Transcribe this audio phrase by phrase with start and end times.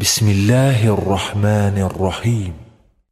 [0.00, 2.54] بسم الله الرحمن الرحیم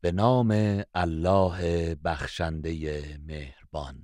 [0.03, 0.51] به نام
[0.97, 3.97] الله بخشنده مهربان.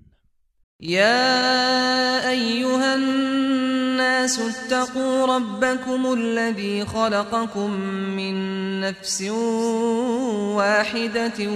[0.81, 7.71] يا أيها الناس اتقوا ربكم الذي خلقكم
[8.16, 8.34] من
[8.80, 9.23] نفس
[10.59, 11.49] واحدة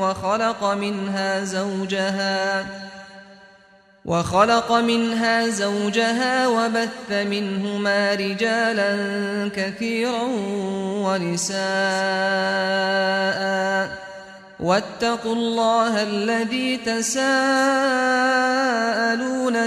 [0.00, 2.66] وخلق منها زوجها
[4.04, 8.90] وخلق منها زوجها وبث منهما رجالا
[9.56, 10.22] كثيرا
[11.04, 11.64] ونساء.
[14.60, 17.16] واتقوا الله الذي تساءلون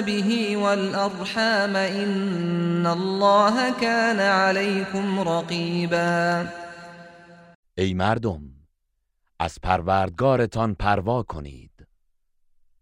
[0.01, 6.47] به والأرحام إن الله كان عليكم رقيبا.
[7.77, 8.41] ای مردم
[9.39, 11.66] از پروردگارتان پروا کنید.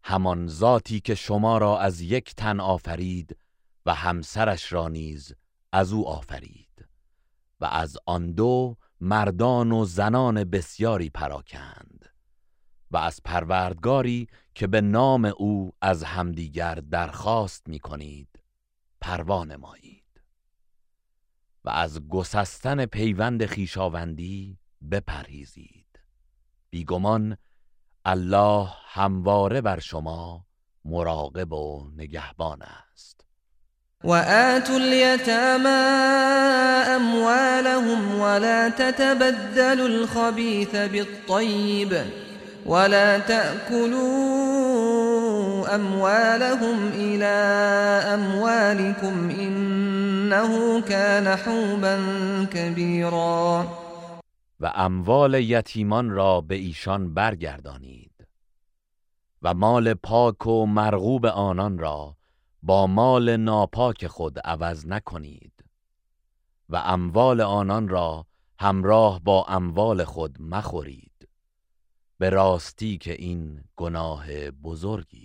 [0.08, 3.38] همان ذاتی که شما را از یک تن آفرید
[3.86, 5.34] و همسرش را نیز
[5.72, 6.88] از او آفرید.
[7.60, 12.06] و از آن دو مردان و زنان بسیاری پراکند.
[12.92, 18.40] و از پروردگاری که به نام او از همدیگر درخواست می کنید
[19.02, 20.22] پروا نمایید.
[21.64, 24.58] و از گسستن پیوند خیشاوندی
[24.92, 26.00] بپرهیزید.
[26.70, 27.38] بیگمان
[28.06, 30.46] الله همواره بر شما
[30.86, 32.60] مراقب و نگهبان
[32.94, 33.26] است.
[34.04, 35.70] وآتوا اليتامى
[36.96, 42.06] أموالهم ولا تتبدلوا الخبيث بالطيب
[42.66, 44.56] ولا تأكلوا
[45.76, 47.36] أموالهم إلى
[48.14, 52.00] أموالكم إنه كان حوبا
[52.54, 53.68] كبيرا
[54.60, 58.28] و اموال یتیمان را به ایشان برگردانید
[59.42, 62.18] و مال پاک و مرغوب آنان را
[62.64, 65.66] با مال ناپاک خود عوض نکنید
[66.70, 68.26] و اموال آنان را
[68.60, 71.30] همراه با اموال خود مخورید
[72.18, 75.25] به راستی که این گناه بزرگی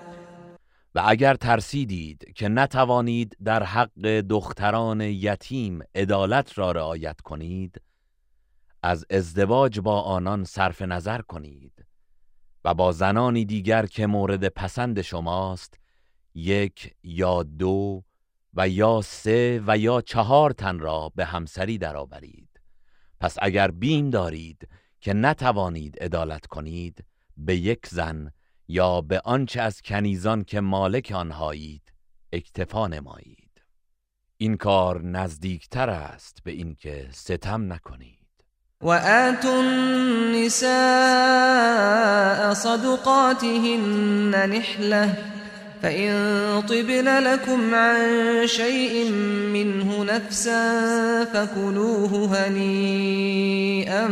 [0.95, 7.81] و اگر ترسیدید که نتوانید در حق دختران یتیم عدالت را رعایت کنید
[8.83, 11.85] از ازدواج با آنان صرف نظر کنید
[12.65, 15.79] و با زنانی دیگر که مورد پسند شماست
[16.35, 18.03] یک یا دو
[18.53, 22.59] و یا سه و یا چهار تن را به همسری درآورید.
[23.19, 24.67] پس اگر بیم دارید
[24.99, 27.05] که نتوانید عدالت کنید
[27.37, 28.31] به یک زن
[28.71, 31.81] یا به آنچه از کنیزان که مالک آنهایید
[32.33, 33.61] اکتفا نمایید.
[34.37, 38.17] این کار نزدیکتر است به اینکه ستم نکنید.
[38.81, 40.71] و آتوا النساء
[42.53, 45.17] صدقاتهن نحله
[45.81, 49.11] فإن طبن لكم عن شيء
[49.53, 54.07] منه نفسا فكلوه هنيئا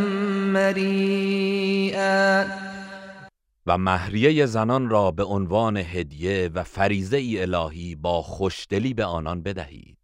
[0.54, 2.46] مريئا.
[3.70, 9.44] و مهریه زنان را به عنوان هدیه و فریزه ای الهی با خوشدلی به آنان
[9.44, 9.98] بدهید.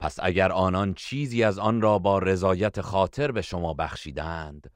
[0.00, 4.70] پس اگر آنان چیزی از آن را با رضایت خاطر به شما بخشیدند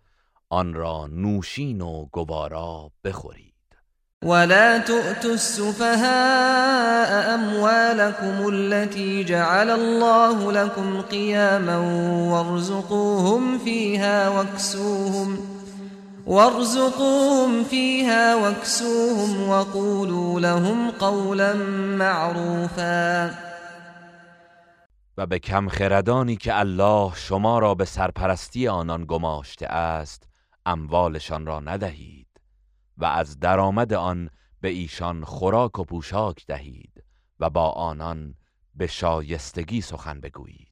[0.49, 3.53] آن را نوشین و گوارا بخورید.
[4.23, 6.01] ولا تؤتوا السفهاء
[7.35, 11.79] أموالكم التي جعل الله لكم قياما
[12.31, 15.52] وارزقوهم فيها واكسوهم
[16.27, 21.55] وارزقوهم فيها واكسوهم وقولوا لهم قولا
[21.99, 23.31] معروفا.
[25.17, 30.29] و به کم خردانی که الله شما را به سرپرستی آنان گماشته است
[30.67, 32.29] اموالشان را ندهید
[32.99, 34.31] و از درآمد آن
[34.61, 37.05] به ایشان خوراک و پوشاک دهید
[37.41, 38.35] و با آنان
[38.75, 40.72] به شایستگی سخن بگویید.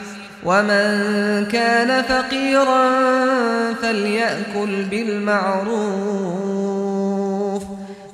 [0.45, 2.83] ومن كان فقيرا
[3.73, 6.41] فليأكل بالمعروف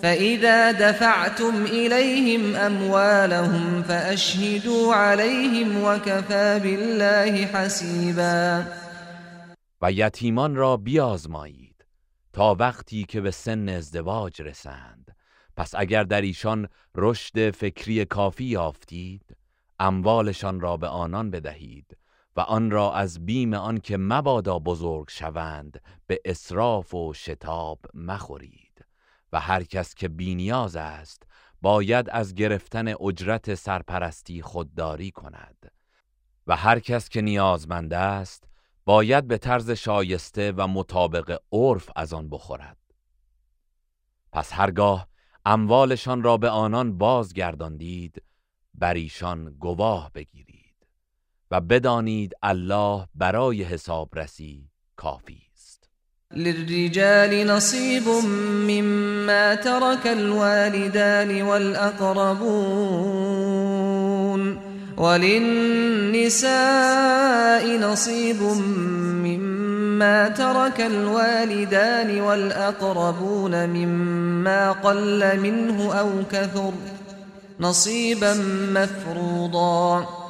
[0.01, 8.65] فإذا دفعتم إليهم أموالهم فأشهدوا عليهم وكفى بالله حسیبا
[9.81, 11.85] و یتیمان را بیازمایید
[12.33, 15.15] تا وقتی که به سن ازدواج رسند.
[15.57, 19.37] پس اگر در ایشان رشد فکری کافی یافتید
[19.79, 21.97] اموالشان را به آنان بدهید.
[22.37, 28.85] و آن را از بیم آن که مبادا بزرگ شوند به اسراف و شتاب مخورید.
[29.33, 31.23] و هر کس که بینیاز است
[31.61, 35.71] باید از گرفتن اجرت سرپرستی خودداری کند.
[36.47, 38.43] و هر کس که نیازمند است
[38.85, 42.77] باید به طرز شایسته و مطابق عرف از آن بخورد.
[44.31, 45.07] پس هرگاه
[45.45, 48.23] اموالشان را به آنان بازگرداندید
[48.73, 50.56] بر ایشان گواه بگیرید.
[51.51, 55.89] و بدانید الله برای حسابرسی کافی است.
[56.35, 58.07] للرجال نصیب
[58.67, 62.97] مما ترك الوالدان والأقربون
[64.97, 66.47] وللنساء
[67.77, 68.41] نصيب
[69.23, 76.73] مما ترك الوالدان والأقربون مما قل منه أو كثر
[77.59, 78.33] نصيبا
[78.73, 80.26] مفروضا.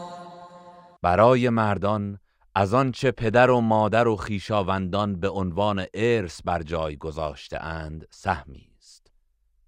[1.08, 2.20] برای مردان
[2.56, 8.70] از آنچه پدر و مادر و خیشاوندان به عنوان ارث بر جای گذاشته اند سهمی
[8.78, 9.12] است.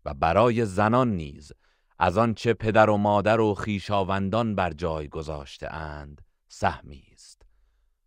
[0.05, 1.51] و برای زنان نیز
[1.99, 7.41] از آنچه پدر و مادر و خیشاوندان بر جای گذاشته اند سهمی است.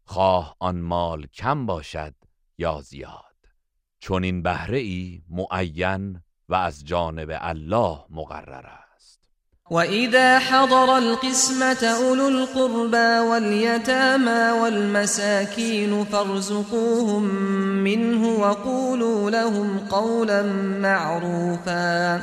[0.05, 2.15] خواه آن مال کم باشد
[2.59, 3.37] یا زیاد؟
[3.99, 8.82] چون این بهره ای معین و از جانب الله مقرر است.
[9.71, 17.23] و اذا حضر القسمة اولو القربى واليتامى والمساكين فارزقوهم
[17.85, 20.43] منه وقولوا لهم قولا
[20.83, 22.23] معروفا.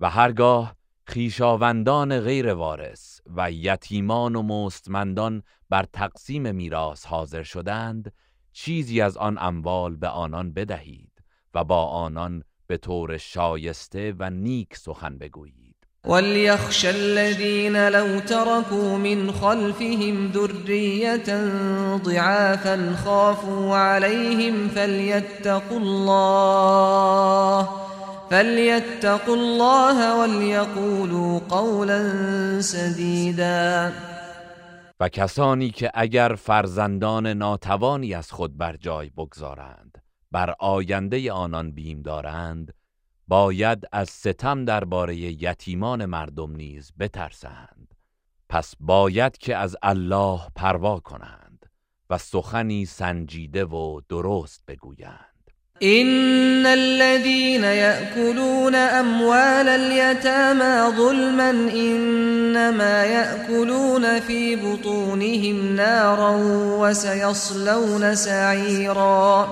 [0.00, 0.76] و هرگاه
[1.06, 8.12] خیشاوندان غیر وارث و یتیمان و مستمندان بر تقسیم میراث حاضر شدند
[8.52, 11.12] چیزی از آن اموال به آنان بدهید
[11.54, 15.63] و با آنان به طور شایسته و نیک سخن بگویید.
[16.04, 21.48] وليخشى الذين لو تركوا من خلفهم ذرية
[21.96, 27.68] ضعافا خافوا عليهم فليتقوا الله
[28.30, 32.10] فليتقوا الله وليقولوا قولا
[32.60, 33.92] سديدا
[35.00, 39.98] و کسانی که اگر فرزندان ناتوانی از خود بر جای بگذارند
[40.32, 42.74] بر آینده آنان بیم دارند
[43.34, 47.94] باید از ستم درباره یتیمان مردم نیز بترسند.
[48.48, 51.66] پس باید که از الله پروا کنند
[52.10, 55.50] و سخنی سنجیده و درست بگویند.
[55.82, 66.30] إن الذين يأكلون أموال اليتامى ظلما إنما يأكلون في بطونهم نارا
[66.80, 69.48] وسيصلون سعيرا.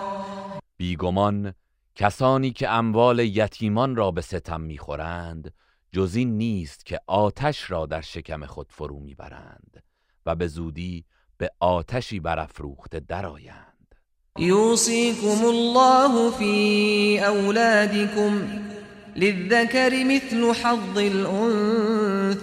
[0.76, 1.52] بیگمان
[1.94, 5.54] کسانی که اموال یتیمان را به ستم می‌خورند
[5.92, 9.82] جز این نیست که آتش را در شکم خود فرو می‌برند
[10.26, 11.04] و به زودی
[11.38, 13.72] به آتشی برافروخته درآیند.
[14.38, 18.32] يوصيكم الله في أولادكم
[19.16, 22.42] للذكر مثل حظ الأنثيين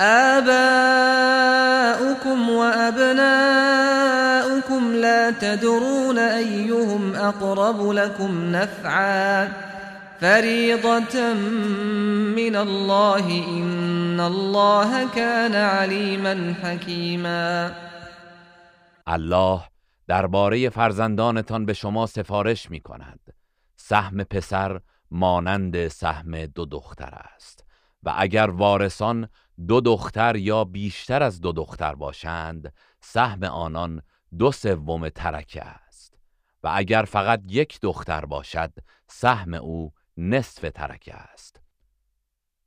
[0.00, 0.48] آباؤكم
[2.50, 3.72] وأبناؤكم
[4.92, 9.48] لا تدرون أيهم أقرب لكم نفعا
[10.20, 11.34] فريضة
[12.36, 17.72] من الله إن الله كان عليما حكيما.
[19.08, 19.62] الله
[20.08, 23.20] درباره فرزندانتان به شما سفارش می کند
[23.76, 27.64] سهم پسر مانند سهم دو دختر است
[28.02, 29.28] و اگر وارثان
[29.68, 34.02] دو دختر یا بیشتر از دو دختر باشند سهم آنان
[34.38, 36.18] دو سوم ترکه است.
[36.62, 38.72] و اگر فقط یک دختر باشد
[39.06, 41.60] سهم او نصف ترکه است.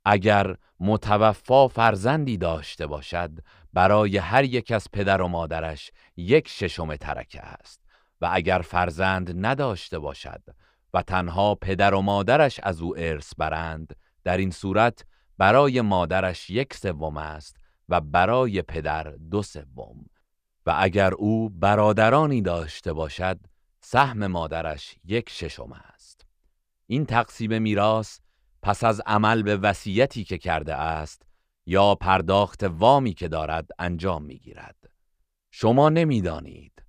[0.04, 3.30] اگر متوفا فرزندی داشته باشد
[3.72, 7.80] برای هر یک از پدر و مادرش یک ششم ترکه است.
[8.20, 10.42] و اگر فرزند نداشته باشد
[10.94, 15.04] و تنها پدر و مادرش از او ارث برند در این صورت
[15.40, 17.56] برای مادرش یک سوم است
[17.88, 20.06] و برای پدر دو سوم.
[20.66, 23.40] و اگر او برادرانی داشته باشد
[23.80, 26.26] سهم مادرش یک ششم است.
[26.86, 28.20] این تقسیم میراث
[28.62, 31.22] پس از عمل به وصیتی که کرده است
[31.66, 34.90] یا پرداخت وامی که دارد انجام می‌گیرد.
[35.50, 36.82] شما نمی‌دانید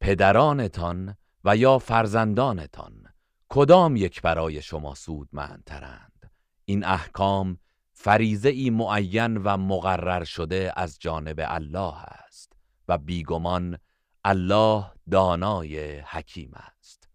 [0.00, 3.06] پدرانتان و یا فرزندانتان
[3.48, 6.32] کدام یک برای شما سودمندترند.
[6.64, 7.58] این احکام
[8.04, 11.94] فریزه ای معین و مقرر شده از جانب الله
[12.26, 12.52] است
[12.88, 13.78] و بیگمان
[14.24, 17.08] الله دانای حکیم است.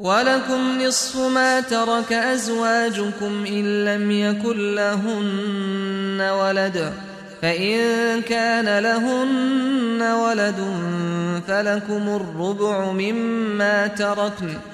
[0.00, 6.92] ولكم نصف ما ترك أزواجكم إن لم يكن لهن ولد
[7.42, 10.60] فإن كان لهن ولد
[11.46, 14.73] فلكم الربع مما تركن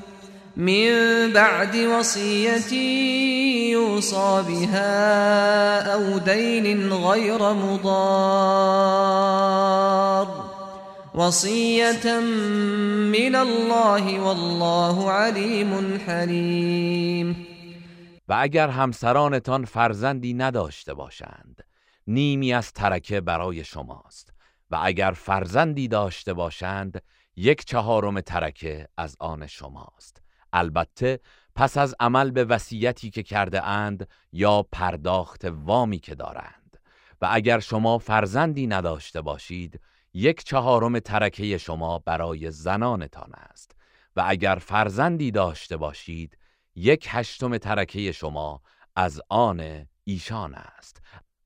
[0.57, 2.73] من بعد وصية
[3.71, 8.91] يوصى بها أو دين غير مضار.
[11.15, 12.19] وصية
[13.11, 17.47] من الله والله عليم حليم.
[18.27, 21.63] و اگر همسرانتان فرزندی نداشته باشند
[22.07, 24.33] نیمی از ترکه برای شماست.
[24.71, 27.01] و اگر فرزندی داشته باشند
[27.35, 30.20] یک چهارم ترکه از آن شماست.
[30.53, 31.19] البته
[31.55, 36.77] پس از عمل به وصیتی که کرده اند یا پرداخت وامی که دارند.
[37.21, 39.79] و اگر شما فرزندی نداشته باشید
[40.13, 43.75] یک چهارم ترکه شما برای زنانتان است.
[44.15, 46.37] و اگر فرزندی داشته باشید
[46.75, 48.61] یک هشتم ترکه شما
[48.95, 51.01] از آن ایشان است.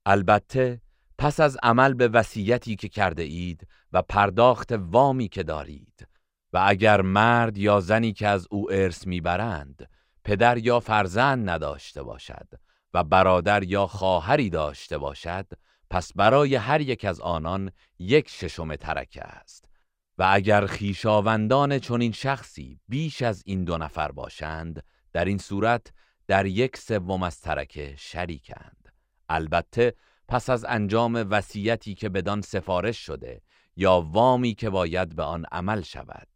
[0.06, 0.80] البته
[1.18, 6.08] پس از عمل به وصیتی که کرده اید و پرداخت وامی که دارید
[6.52, 9.90] و اگر مرد یا زنی که از او ارث می‌برند
[10.24, 12.48] پدر یا فرزند نداشته باشد
[12.94, 15.46] و برادر یا خواهری داشته باشد
[15.90, 19.70] پس برای هر یک از آنان یک ششم ترکه است.
[20.18, 25.92] و اگر خیشاوندان چنین شخصی بیش از این دو نفر باشند در این صورت
[26.26, 28.92] در یک سوم از ترکه شریکند.
[29.28, 29.94] البته
[30.28, 33.42] پس از انجام وصیتی که بدان سفارش شده
[33.76, 36.28] یا وامی که باید به آن عمل شود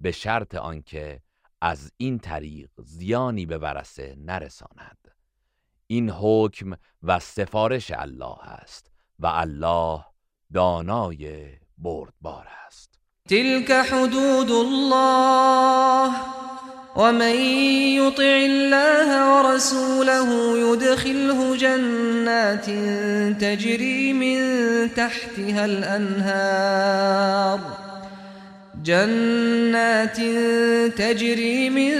[0.00, 1.22] به شرط آنکه
[1.60, 4.98] از این طریق زیانی به ورسه نرساند.
[5.86, 10.04] این حکم و سفارش الله است و الله
[10.52, 13.00] دانای بردبار است.
[13.28, 16.47] تلك حدود الله.
[16.98, 17.34] ومن
[17.94, 22.66] يطع الله ورسوله يدخله جنات
[23.40, 24.38] تجري من
[24.94, 27.60] تحتها الأنهار.
[28.84, 30.16] جنات
[30.98, 31.92] تجري من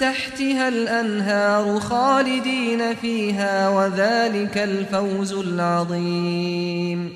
[0.00, 7.12] تحتها الأنهار خالدين فيها وذلك الفوز العظيم.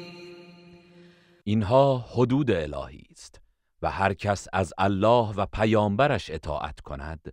[1.46, 3.01] اینها حدود است
[3.82, 7.32] و هر کس از الله و پیامبرش اطاعت کند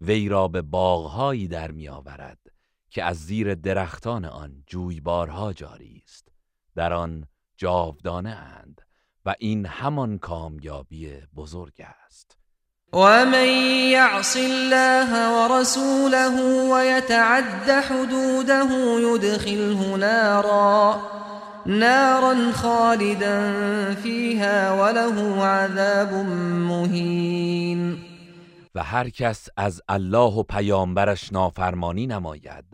[0.00, 2.38] وی را به باغهایی در میآورد
[2.90, 6.28] که از زیر درختان آن جویبارها جاری است.
[6.76, 8.80] در آن جاودانه اند
[9.26, 12.36] و این همان کامیابی بزرگ است.
[12.92, 13.48] ومن
[13.90, 16.28] يعص الله ورسوله
[16.72, 18.64] ويتعد حدوده
[19.00, 21.00] يدخله نارا
[21.66, 23.54] نارا خالدا
[23.94, 26.12] فيها وله عذاب
[26.68, 27.98] مهین
[28.74, 32.64] و هر کس از الله و پیامبرش نافرمانی نماید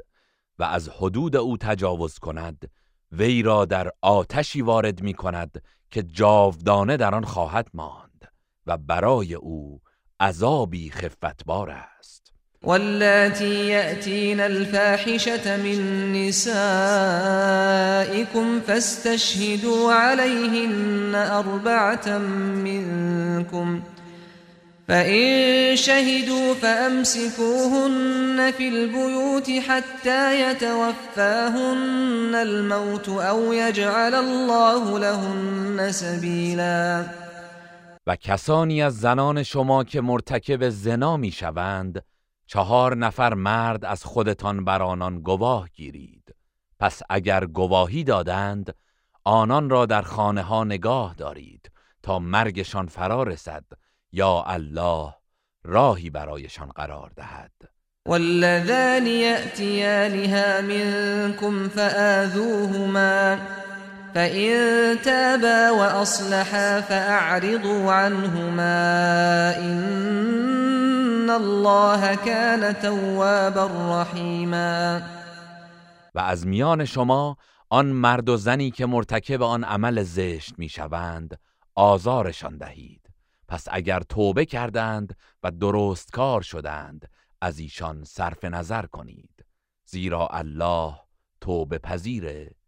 [0.58, 2.70] و از حدود او تجاوز کند
[3.12, 8.32] وی را در آتشی وارد می کند که جاودانه در آن خواهد ماند
[8.66, 9.80] و برای او
[10.20, 11.97] عذابی خفتبار است.
[12.62, 16.48] واللاتی یأتین الفاحشة من نسائكم
[18.60, 23.82] فاستشهدوا عليهن أربعة منكم.
[24.88, 37.06] فإن شهدوا فأمسكوهن في البيوت حتى يتوفاهن الموت أو يجعل الله لهن سبيلا.
[38.06, 42.02] و کسانی از زنان شما که مرتکب زنا می شوند
[42.48, 46.34] چهار نفر مرد از خودتان بر آنان گواه گیرید.
[46.80, 48.74] پس اگر گواهی دادند
[49.24, 51.70] آنان را در خانه ها نگاه دارید
[52.02, 53.64] تا مرگشان فرا رسد
[54.12, 55.14] یا الله
[55.64, 57.52] راهی برایشان قرار دهد.
[58.08, 63.38] والذان يأتيانها منكم فآذوهما
[64.14, 73.66] فإن تابا وأصلحا فأعرضوا عنهما إن الله كان توابا
[74.02, 75.02] رحيما
[76.14, 77.36] و از میان شما
[77.70, 81.38] آن مرد و زنی که مرتکب آن عمل زشت می‌شوند
[81.74, 83.10] آزارشان دهید.
[83.48, 87.08] پس اگر توبه کردند و درست کار شدند
[87.40, 89.44] از ایشان صرف نظر کنید.
[89.84, 90.94] زیرا الله
[91.40, 92.50] توبه پذیر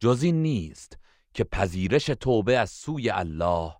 [0.00, 0.98] جز این نیست
[1.34, 3.72] که پذیرش توبه از سوی الله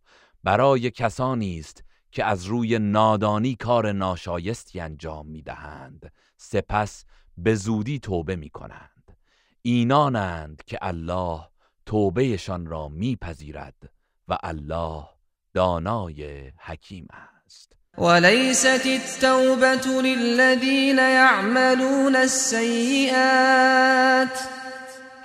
[0.45, 6.13] برای کسانی است که از روی نادانی کار ناشایستی انجام می‌دهند.
[6.37, 7.05] سپس
[7.37, 9.17] به زودی توبه می کنند
[9.63, 11.41] اینانند که الله
[11.87, 13.91] توبهشان را میپذیرد
[14.29, 15.05] و الله
[15.55, 17.09] دانای حکیم
[17.47, 17.73] است.
[17.99, 23.59] وليست التوبة للذين يعملون السيئات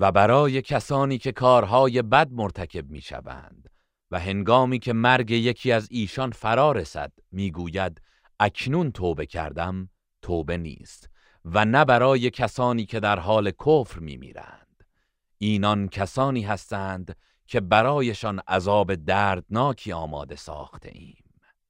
[0.00, 3.70] و برای کسانی که کارهای بد مرتکب می شوند
[4.10, 8.02] و هنگامی که مرگ یکی از ایشان فرا رسد می‌گوید
[8.40, 9.88] اکنون توبه کردم
[10.22, 11.10] توبه نیست
[11.44, 14.84] و نه برای کسانی که در حال کفر میمیرند.
[15.38, 21.19] اینان کسانی هستند که برایشان عذاب دردناکی آماده ساخته ایم.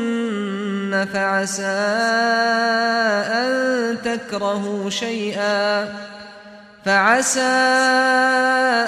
[1.13, 1.63] فعسى
[3.41, 5.93] أن تكرهوا شيئا
[6.85, 7.41] فعسى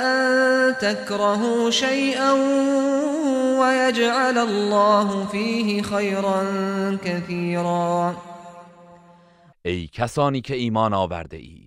[0.04, 2.32] أن تكرهوا شيئا
[3.60, 6.45] ويجعل الله فيه خيرا
[7.06, 8.15] كثيرا.
[9.65, 11.64] ای کسانی که ایمان آورده اید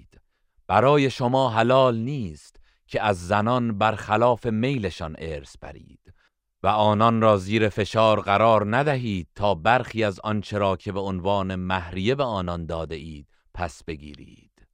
[0.68, 6.14] برای شما حلال نیست که از زنان برخلاف میلشان ارث برید
[6.62, 11.54] و آنان را زیر فشار قرار ندهید تا برخی از آنچه را که به عنوان
[11.54, 14.66] مهریه به آنان داده اید پس بگیرید.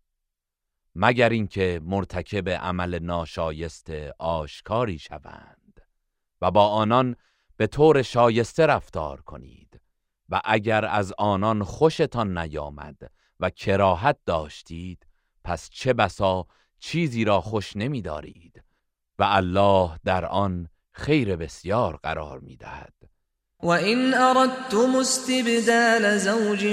[0.95, 5.81] مگر اینکه مرتکب عمل ناشایست آشکاری شوند
[6.41, 7.17] و با آنان
[7.57, 9.81] به طور شایسته رفتار کنید
[10.29, 12.97] و اگر از آنان خوشتان نیامد
[13.41, 15.07] و کراهت داشتید
[15.45, 16.47] پس چه بسا
[16.81, 18.63] چیزی را خوش نمیدارید
[19.19, 22.93] و الله در آن خیر بسیار قرار می‌دهد.
[23.63, 26.67] وإن أردتم استبدال زوج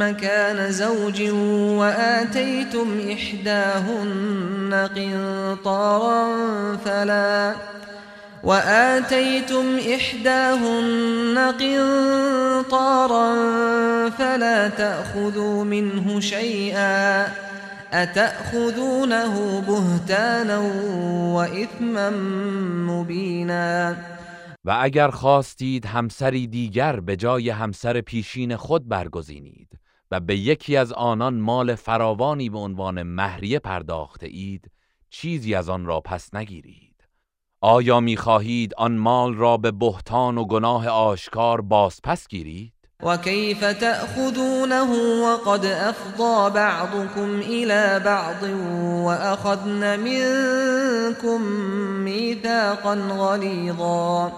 [0.00, 1.30] مكان زوج
[1.78, 6.26] وآتيتم إحداهن قنطارا
[6.84, 7.54] فلا
[8.44, 13.30] وآتيتم إحداهن قنطارا
[14.10, 17.26] فلا تأخذوا منه شيئا
[17.92, 20.60] أتأخذونه بهتانا
[21.34, 22.10] وإثما
[22.90, 23.96] مبينا؟
[24.64, 29.78] و اگر خواستید همسری دیگر به جای همسر پیشین خود برگزینید
[30.10, 34.70] و به یکی از آنان مال فراوانی به عنوان مهریه پرداخته اید
[35.10, 36.90] چیزی از آن را پس نگیرید.
[37.60, 44.92] آیا می‌خواهید آن مال را به بهتان و گناه آشکار باز پس گیرید؟ وكيف تأخذونه
[45.22, 48.42] وقد أفضى بعضكم إلى بعض
[49.06, 51.42] وأخذن منكم
[52.04, 54.32] ميثاقا غليظا.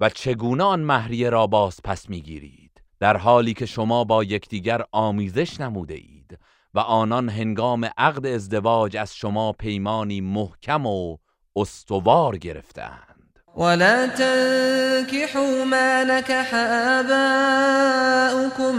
[0.00, 5.60] و چگونه آن مهریه را باز پس می‌گیرید؟ در حالی که شما با یکدیگر آمیزش
[5.60, 6.38] نموده اید
[6.74, 11.16] و آنان هنگام عقد ازدواج از شما پیمانی محکم و
[11.56, 13.09] استوار گرفتند
[13.54, 16.54] ولا تنكحوا ما نكح
[16.98, 18.74] آباؤكم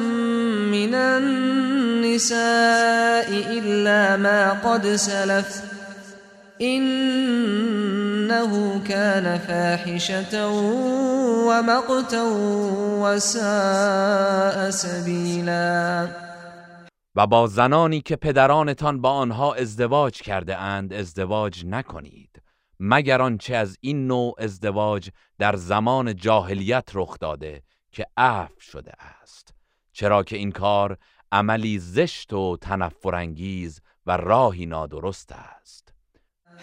[0.72, 2.40] من النساء
[3.30, 5.62] إلا ما قد سلف
[6.62, 8.52] إنه
[8.88, 10.48] كان فاحشة
[11.48, 12.24] ومقتا
[13.02, 16.08] وساء سبيلا.
[17.16, 22.31] و با زنانی که پدرانتان با آنها ازدواج کرده اند ازدواج نکنید.
[22.84, 28.92] مگر آنچه از این نوع ازدواج در زمان جاهلیت رخ داده که عفو شده
[29.22, 29.54] است؟
[29.94, 30.98] چرا که این کار
[31.32, 35.94] عملی زشت و تنفرانگیز و راهی نادرست است.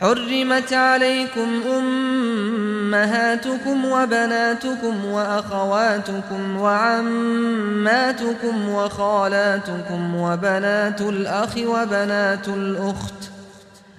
[0.01, 13.18] حرمت عليكم أمهاتكم وبناتكم وأخواتكم وعماتكم وخالاتكم وبنات الأخ وبنات الأخت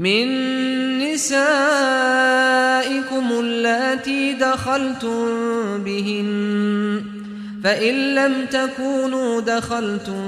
[0.00, 0.28] من
[0.98, 1.40] نسائكم
[3.32, 5.24] اللاتي دخلتم
[5.84, 7.02] بهن
[7.64, 10.24] فإن لم تكونوا دخلتم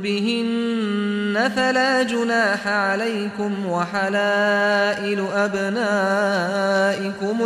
[0.00, 6.66] بهن فلا جناح عليكم وحلائل أبنائكم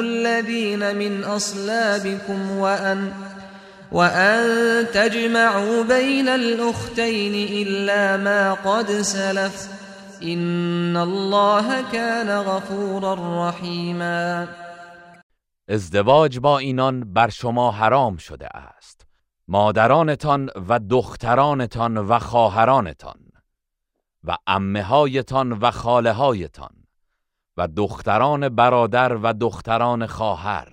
[0.00, 3.12] الذين من أصلابكم وأن
[3.92, 9.75] وأن تجمعوا بين الأختين إلا ما قد سلف.
[10.22, 14.48] إن الله كان غفورا رحيما.
[15.68, 19.06] ازدواج با اینان بر شما حرام شده است.
[19.48, 23.18] مادرانتان و دخترانتان و خواهرانتان
[24.24, 26.70] و امهایتان و خاله هایتان
[27.56, 30.72] و دختران برادر و دختران خواهر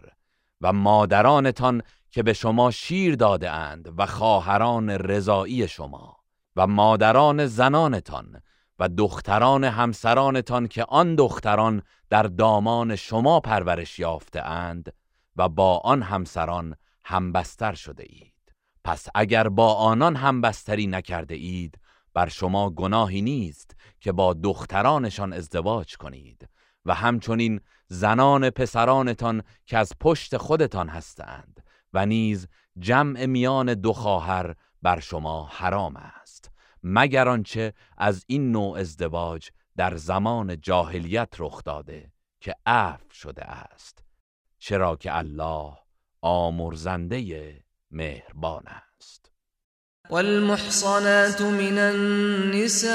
[0.62, 6.18] و مادرانتان که به شما شیر داده اند و خواهران رضایی شما
[6.56, 8.42] و مادران زنانتان
[8.88, 14.94] دختران همسرانتان که آن دختران در دامان شما پرورش یافته اند
[15.36, 18.34] و با آن همسران همبستر شده اید.
[18.84, 21.80] پس اگر با آنان همبستری نکرده اید
[22.14, 26.50] بر شما گناهی نیست که با دخترانشان ازدواج کنید
[26.86, 32.48] و همچنین زنان پسرانتان که از پشت خودتان هستند و نیز
[32.80, 36.23] جمع میان دو خواهر بر شما حرام است
[36.84, 44.04] مگر آنچه از این نوع ازدواج در زمان جاهلیت رخ داده که عفو شده است
[44.60, 45.74] چرا که الله
[46.22, 49.32] آمرزنده مهربان است.
[50.10, 52.94] والمحصنات من النساء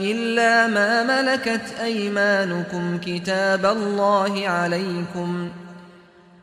[0.00, 5.50] إلا ما ملكت أيمانكم كتاب الله عليكم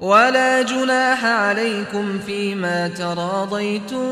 [0.00, 4.06] ولا جناح عليكم فيما تراضيتم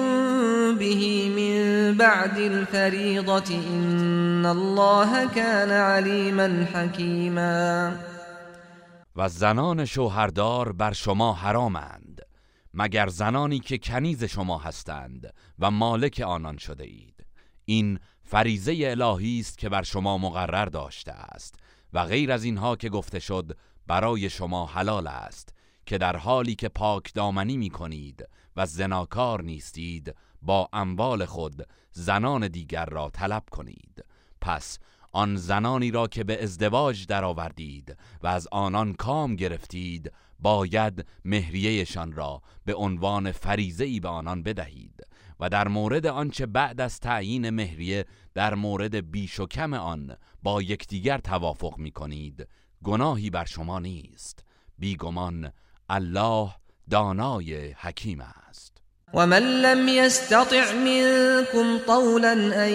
[0.79, 7.97] به من بعد الفريضة إن الله كان عليما حكيما.
[9.17, 12.21] و زنان شوهردار بر شما حرامند
[12.75, 17.27] مگر زنانی که کنیز شما هستند و مالک آنان شده اید.
[17.65, 21.55] این فریزه الهی است که بر شما مقرر داشته است
[21.93, 25.55] و غیر از اینها که گفته شد برای شما حلال است.
[25.93, 32.49] که در حالی که پاک دامنی می کنید و زناکار نیستید با اموال خود زنان
[32.49, 34.05] دیگر را طلب کنید.
[34.41, 34.79] پس
[35.13, 42.43] آن زنانی را که به ازدواج درآوردید و از آنان کام گرفتید باید مهریهشان را
[42.65, 45.07] به عنوان فریزه ای به آنان بدهید
[45.41, 50.63] و در مورد آنچه بعد از تعیین مهریه در مورد بیش و کم آن با
[50.63, 52.49] یکدیگر توافق می کنید
[52.85, 54.45] گناهی بر شما نیست.
[54.79, 55.53] بیگمان
[55.93, 56.49] الله
[56.91, 58.73] دانای حکیم است.
[59.15, 62.33] ومن لم يستطع منكم طولا
[62.67, 62.73] أن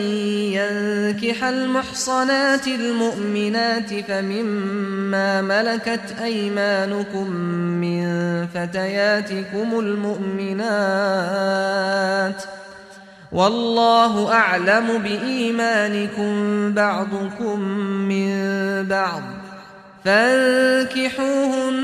[0.53, 7.29] ينكح المحصنات المؤمنات فمما ملكت أيمانكم
[7.81, 8.07] من
[8.47, 10.67] فتياتكم المؤمنات
[13.31, 16.33] والله أعلم بإيمانكم
[16.73, 17.59] بعضكم
[18.09, 18.33] من
[18.87, 19.21] بعض
[20.05, 21.77] فانكحوهن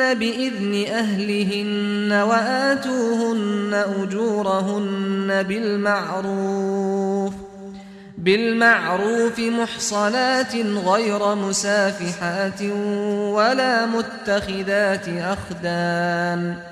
[0.00, 7.32] بإذن أهلهن وآتوهن أجورهن بالمعروف
[8.18, 12.62] بالمعروف محصنات غير مسافحات
[13.32, 16.69] ولا متخذات أخدان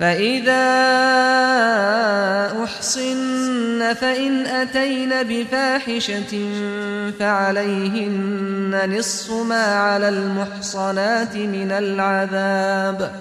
[0.00, 0.66] فإذا
[2.64, 6.50] أحصن فإن أتين بفاحشة
[7.18, 13.12] فعليهن نصف ما على المحصنات من العذاب.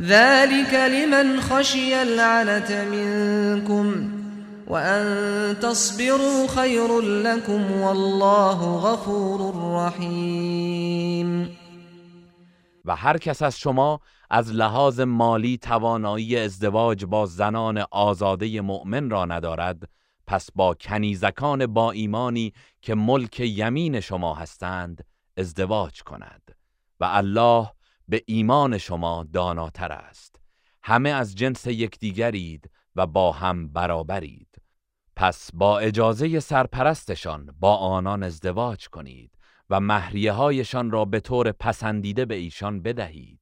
[0.00, 4.10] ذلك لمن خشي العنة منكم
[4.66, 11.62] وأن تصبروا خير لكم والله غفور رحيم.
[12.84, 13.98] و هر کس از شما
[14.34, 19.88] از لحاظ مالی توانایی ازدواج با زنان آزاده مؤمن را ندارد
[20.26, 25.04] پس با کنیزکان با ایمانی که ملک یمین شما هستند
[25.36, 26.56] ازدواج کند
[27.00, 27.70] و الله
[28.08, 30.40] به ایمان شما داناتر است.
[30.82, 34.48] همه از جنس یکدیگرید و با هم برابرید.
[35.16, 39.30] پس با اجازه سرپرستشان با آنان ازدواج کنید
[39.70, 43.41] و مهریه هایشان را به طور پسندیده به ایشان بدهید.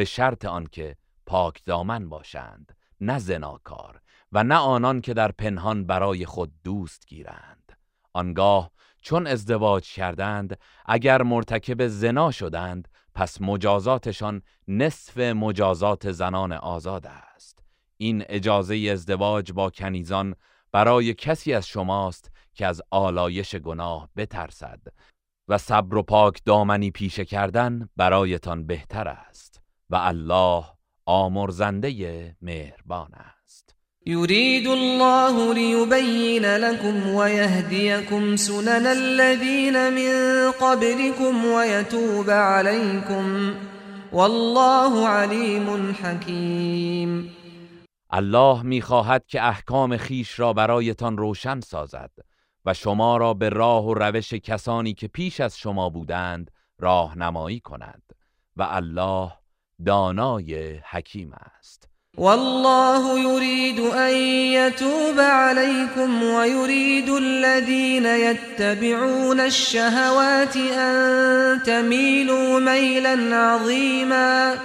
[0.00, 4.00] به شرط آنکه پاک دامن باشند نه زناکار
[4.32, 7.72] و نه آنان که در پنهان برای خود دوست گیرند.
[8.12, 8.70] آنگاه
[9.02, 17.64] چون ازدواج کردند اگر مرتکب زنا شدند پس مجازاتشان نصف مجازات زنان آزاد است.
[17.96, 20.34] این اجازه ازدواج با کنیزان
[20.72, 24.80] برای کسی از شماست که از آلایش گناه بترسد
[25.48, 29.49] و صبر و پاک دامنی پیشه کردن برایتان بهتر است.
[29.90, 30.64] و الله
[31.08, 33.76] آمرزنده مهربان است.
[34.06, 43.54] يريد الله ليبين لكم ويهديكم سنن الذين من قبلكم ويتوب عليكم
[44.12, 47.30] والله عليم حكيم
[48.12, 52.10] الله می‌خواهد که احکام خیش را برایتان روشن سازد
[52.64, 58.02] و شما را به راه و روش کسانی که پیش از شما بودند راهنمایی کند
[58.56, 59.39] و الله
[59.84, 61.90] دانای حکیم است.
[62.18, 64.14] والله يريد أن
[64.52, 74.56] يتوب عليكم ويريد الذين يتبعون الشهوات أن تميلوا ميلا عظيما.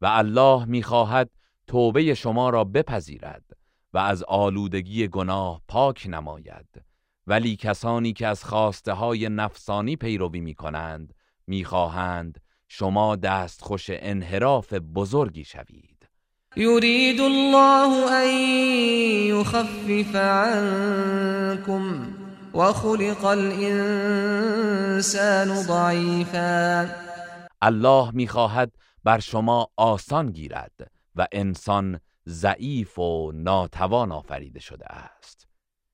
[0.00, 1.30] و الله می‌خواهد
[1.66, 3.44] توبه شما را بپذیرد
[3.92, 6.82] و از آلودگی گناه پاک نماید.
[7.26, 11.14] ولی کسانی که از خواسته های نفسانی پیروی می کنند
[11.46, 12.40] می‌خواهند
[12.76, 16.08] شما دستخوش انحراف بزرگی شوید.
[16.56, 18.28] يريد الله أن
[19.28, 22.06] يخفف عنكم
[22.54, 24.42] وخلق الإنسان
[25.62, 26.88] ضعيفا
[27.62, 28.72] الله می‌خواهد
[29.04, 35.43] بر شما آسان گیرد و انسان ضعیف و ناتوان آفریده شده است.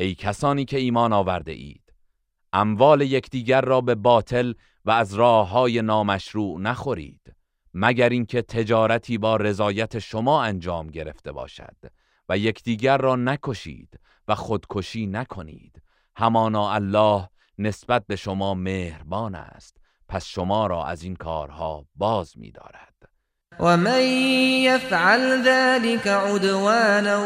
[0.00, 1.92] ای کسانی که ایمان آورده اید.
[2.52, 7.36] اموال یکدیگر را به باطل و از راه های نامشروع نخورید
[7.74, 11.76] مگر اینکه تجارتی با رضایت شما انجام گرفته باشد
[12.28, 15.82] و یکدیگر را نکشید و خودکشی نکنید.
[16.16, 19.76] همانا الله نسبت به شما مهربان است
[20.08, 22.89] پس شما را از این کارها باز می‌دارد.
[23.60, 24.02] من
[24.64, 27.18] یفعل ذلك عدوانا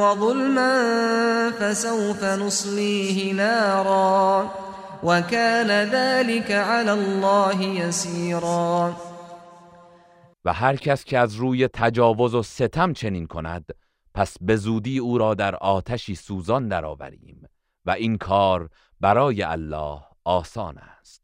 [0.00, 4.50] وظلما فسوف نصلیه نارا
[5.02, 8.96] وكان ذلك على الله يسيرا.
[10.44, 13.64] و هر کس که از روی تجاوز و ستم چنین کند
[14.14, 17.48] پس به زودی او را در آتشی سوزان درآوریم
[17.86, 18.68] و این کار
[19.00, 21.19] برای الله آسان است.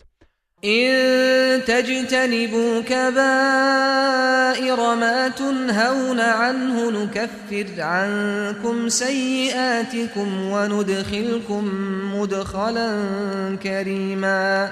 [0.60, 11.64] این تجتنبوا كبائر ما تنهون عنه نكفر عنكم سيئاتكم وندخلكم
[12.14, 12.90] مدخلا
[13.62, 14.68] كريما.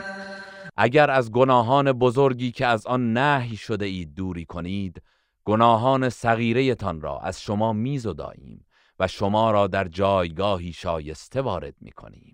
[0.77, 5.03] اگر از گناهان بزرگی که از آن نهی شده اید دوری کنید
[5.44, 8.66] گناهان صغیره تان را از شما میزداییم
[8.99, 12.34] و شما را در جایگاهی شایسته وارد می‌کنیم.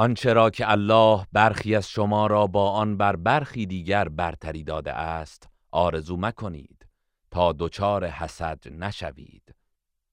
[0.00, 4.92] آنچه را که الله برخی از شما را با آن بر برخی دیگر برتری داده
[4.92, 6.86] است آرزو مکنید
[7.30, 9.54] تا دچار حسد نشوید.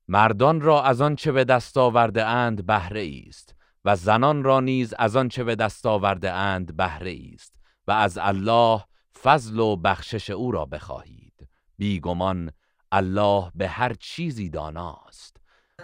[0.08, 5.16] مردان را از آنچه به دست آورده اند بهره است و زنان را نیز از
[5.16, 7.54] آنچه به دست آورده اند بهره است
[7.88, 8.84] و از الله
[9.22, 11.48] فضل و بخشش او را بخواهید.
[11.78, 12.52] بیگمان
[12.92, 15.37] الله به هر چیزی داناست.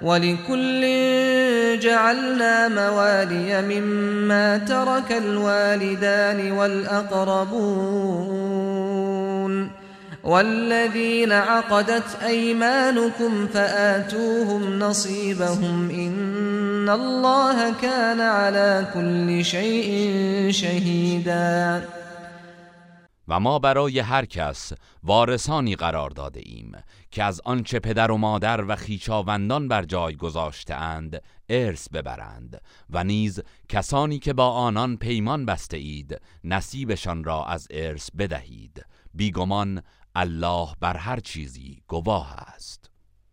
[0.03, 0.81] ولكل
[1.79, 8.23] جعلنا موالي مما ترك الوالدان والأقربون
[10.23, 21.83] والذين عقدت أيمانكم فآتوهم نصيبهم إن الله كان على كل شيء شهيدا.
[23.27, 26.71] و ما برای هر کس وارثانی قرار داده ایم.
[27.13, 33.03] که از آنچه پدر و مادر و خیشاوندان بر جای گذاشته اند ارث ببرند و
[33.03, 38.85] نیز کسانی که با آنان پیمان بسته اید نصیبشان را از ارث بدهید.
[39.13, 39.81] بیگمان
[40.15, 42.92] الله بر هر چیزی گواه است.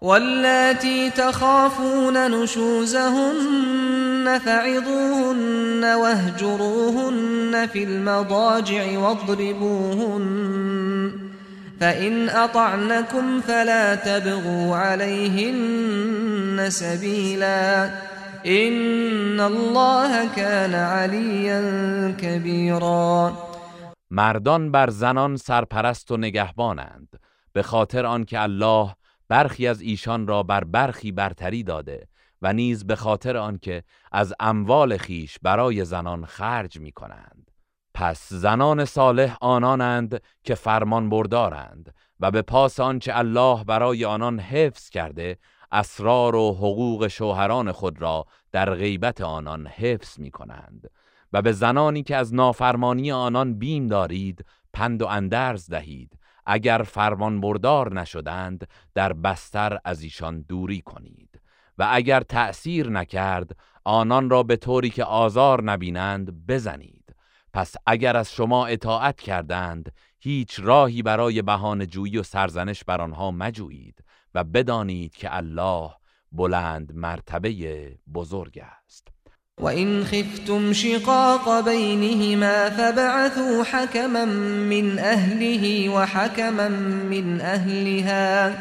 [0.00, 10.30] واللاتي تخافون نشوزهن فعظوهن واهجروهن في المضاجع واضربوهن
[11.80, 17.84] فإن أطعنكم فلا تبغوا عليهن سبيلا
[18.46, 21.60] إن الله كان عليا
[22.20, 23.32] كبيرا.
[24.10, 27.08] مردان بر زنان سرپرست و نگهبانند
[27.54, 28.94] به خاطر آنکه الله
[29.30, 32.08] برخی از ایشان را بر برخی برتری داده
[32.42, 37.50] و نیز به خاطر آنکه از اموال خیش برای زنان خرج می کنند.
[37.94, 44.88] پس زنان صالح آنانند که فرمان بردارند و به پاس آنچه الله برای آنان حفظ
[44.88, 45.38] کرده
[45.72, 50.90] اسرار و حقوق شوهران خود را در غیبت آنان حفظ می کنند
[51.32, 57.40] و به زنانی که از نافرمانی آنان بیم دارید پند و اندرز دهید اگر فرمان
[57.40, 61.40] بردار نشدند در بستر از ایشان دوری کنید.
[61.78, 67.16] و اگر تأثیر نکرد آنان را به طوری که آزار نبینند بزنید.
[67.52, 73.30] پس اگر از شما اطاعت کردند هیچ راهی برای بهانه جویی و سرزنش بر آنها
[73.30, 75.90] مجویید و بدانید که الله
[76.32, 79.08] بلند مرتبه بزرگ است.
[79.60, 84.24] وإن خفتم شقاق بينهما فبعثوا حكما
[84.70, 86.68] من أهله وحكما
[87.10, 88.54] من أهلها.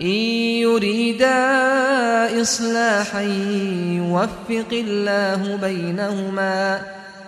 [0.00, 6.76] این یریدا إصلاحا یوفق الله بینهما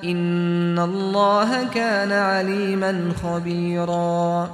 [0.01, 4.49] این الله كان علیما خبیرا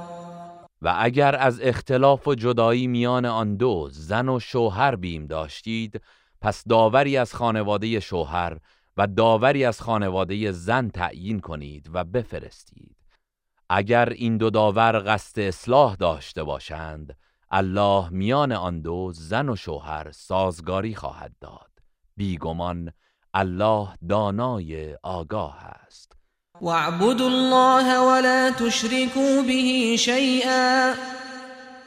[0.81, 6.01] و اگر از اختلاف و جدایی میان آن دو زن و شوهر بیم داشتید
[6.41, 8.57] پس داوری از خانواده شوهر
[8.97, 12.95] و داوری از خانواده زن تعیین کنید و بفرستید.
[13.69, 17.17] اگر این دو داور قصد اصلاح داشته باشند
[17.51, 21.69] الله میان آن دو زن و شوهر سازگاری خواهد داد.
[22.17, 22.91] بیگمان
[23.33, 26.15] الله دانای آگاه است.
[26.61, 30.93] واعبدوا الله ولا تشركوا به شيئا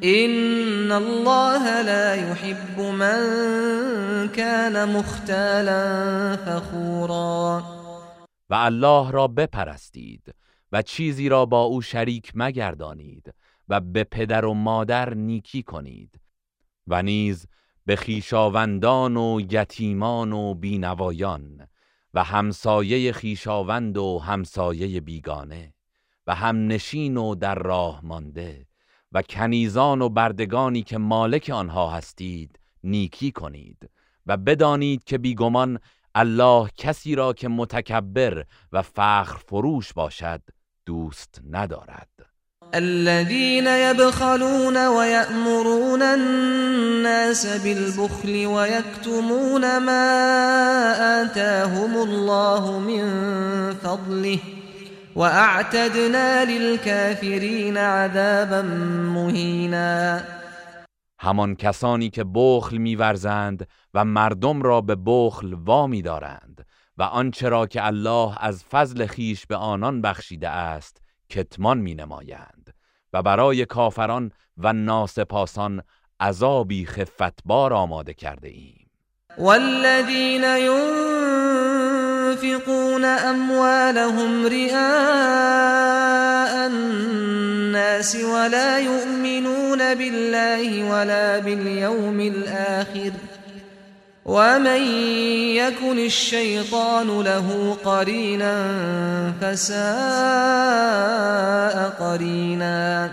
[0.00, 7.62] این الله لا يحب من كان مختالا فخورا
[8.50, 10.34] و الله را بپرستید
[10.72, 13.34] و چیزی را با او شریک مگردانید
[13.68, 16.20] و به پدر و مادر نیکی کنید
[16.86, 17.46] و نیز
[17.86, 21.68] به خیشاوندان و یتیمان و بینوایان
[22.14, 25.74] و همسایه خیشاوند و همسایه بیگانه
[26.26, 28.65] و همنشین و در راه مانده
[29.12, 33.90] و کنیزان و بردگانی که مالک آنها هستید نیکی کنید
[34.26, 35.78] و بدانید که بیگمان
[36.14, 40.42] الله کسی را که متکبر و فخر فروش باشد
[40.86, 42.08] دوست ندارد.
[42.74, 50.02] الذين يبخلون ويأمرون الناس بالبخل ويكتمون ما
[51.22, 53.04] آتاهم الله من
[53.74, 54.38] فضله
[55.16, 58.62] واعتدنا للكافرین عذابا
[59.14, 60.20] مهینا
[61.18, 66.66] همان کسانی که بخل میورزند و مردم را به بخل وامی دارند
[66.98, 70.96] و آنچه را که الله از فضل خیش به آنان بخشیده است
[71.30, 72.74] کتمان می نمایند
[73.12, 75.82] و برای کافران و ناسپاسان
[76.20, 78.90] عذابی خفتبار آماده کرده ایم.
[79.38, 80.44] والذین
[82.44, 84.76] ينفقون أموالهم رئاء
[86.66, 93.12] الناس ولا يؤمنون بالله ولا باليوم الآخر
[94.24, 94.82] ومن
[95.56, 98.72] يكن الشيطان له قرينا
[99.40, 99.76] فساء
[101.88, 103.10] قرینا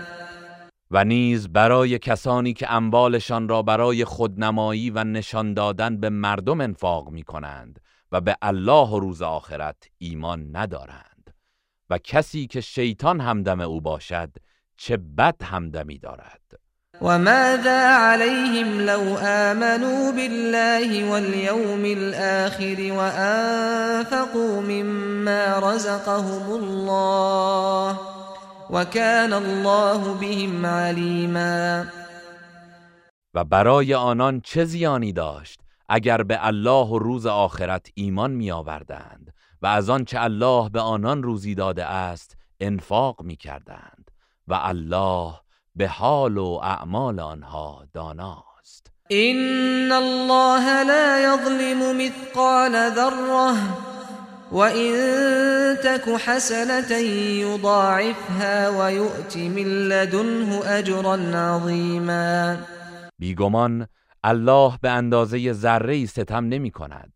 [0.90, 7.10] و نیز برای کسانی که اموالشان را برای خودنمایی و نشان دادن به مردم انفاق
[7.10, 7.80] می کنند
[8.14, 11.34] و به الله و روز آخرت ایمان ندارند.
[11.90, 14.30] و کسی که شیطان همدم او باشد
[14.76, 16.40] چه بد همدمی دارد.
[17.02, 27.98] و ماذا علیهم لو آمنوا بالله واليوم الآخر وأنفقوا مما رزقهم الله
[28.70, 31.84] وكان الله بهم علیما.
[33.34, 39.34] و برای آنان چه زیانی داشت؟ اگر به الله و روز آخرت ایمان می آوردند
[39.62, 44.10] و از آنچه الله به آنان روزی داده است انفاق می کردند
[44.48, 45.34] و الله
[45.76, 48.90] به حال و اعمال آنها داناست.
[49.08, 53.56] این الله لا یظلم مثقال ذره
[54.52, 54.92] وإن
[55.84, 56.96] تك حسنة
[57.40, 62.56] يضاعفها ويؤت من لدنه أجرا عظيما
[63.18, 63.86] بیگمان
[64.26, 67.12] الله به اندازه ذره ستم نمی کند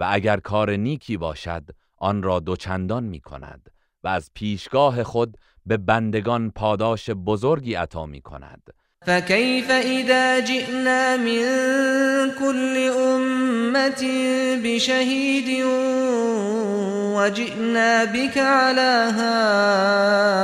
[0.00, 1.62] و اگر کار نیکی باشد
[1.96, 3.70] آن را دوچندان می کند
[4.04, 5.36] و از پیشگاه خود
[5.66, 8.62] به بندگان پاداش بزرگی عطا می کند
[9.06, 14.02] فكيف اذا جئنا من كل امه
[14.64, 15.64] بشهيد
[17.16, 19.12] وجئنا بك على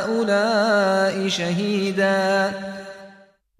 [0.06, 2.50] هؤلاء شهيدا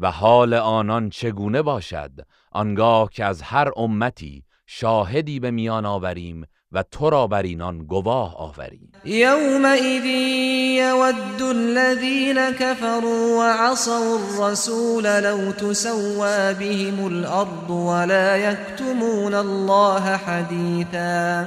[0.01, 2.11] و حال آنان چگونه باشد؟
[2.57, 8.37] آنگاه که از هر امتی شاهدی به میان آوریم و تو را بر اینان گواه
[8.37, 8.93] آوریم.
[9.05, 10.05] یومئذ
[10.77, 21.47] یود الذین كفروا وعصوا الرسول لو تسوى بهم الارض ولا یکتمون الله حدیثا.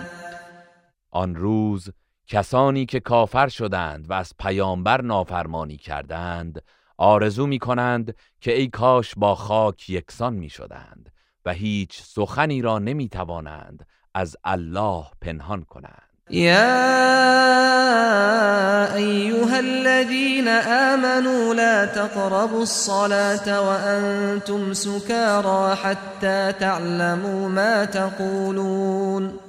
[1.11, 1.89] آن روز
[2.27, 6.61] کسانی که کافر شدند و از پیامبر نافرمانی کردند
[6.99, 11.11] آرزو می کنند که ای کاش با خاک یکسان می شدند
[11.45, 16.09] و هیچ سخنی را نمی توانند از الله پنهان کنند.
[16.29, 16.55] يا
[18.95, 29.48] أيها الذين آمنوا لا تقربوا الصلاة وأنتم سكارى حتى تعلموا ما تقولون.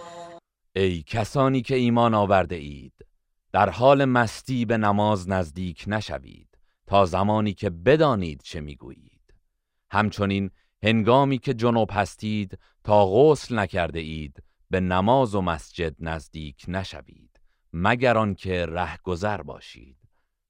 [0.75, 2.93] ای کسانی که ایمان آورده اید
[3.51, 6.57] در حال مستی به نماز نزدیک نشوید
[6.87, 9.33] تا زمانی که بدانید چه می‌گویید.
[9.91, 10.51] همچنین
[10.83, 17.41] هنگامی که جنوب هستید تا غسل نکرده اید به نماز و مسجد نزدیک نشوید
[17.73, 19.97] مگر آنکه رهگذر باشید.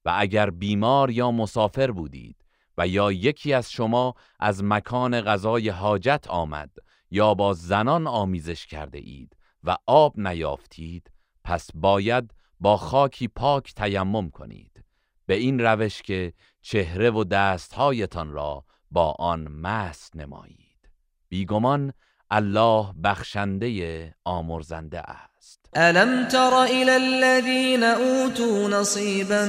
[0.06, 2.46] و اگر بیمار یا مسافر بودید
[2.78, 6.72] و یا یکی از شما از مکان غذای حاجت آمد
[7.12, 11.12] یا با زنان آمیزش کرده اید و آب نیافتید
[11.44, 14.84] پس باید با خاکی پاک تیمم کنید.
[15.26, 20.90] به این روش که چهره و دستهایتان را با آن مست نمایید.
[21.30, 21.94] بیگمان
[22.32, 25.70] الله بخشنده آمرزنده است.
[25.76, 29.46] الم تر الى الذين اوتوا نصيبا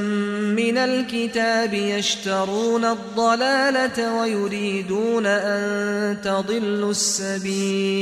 [0.56, 7.92] من الكتاب يشترون الضلاله ويريدون ان تضلوا السبيل؟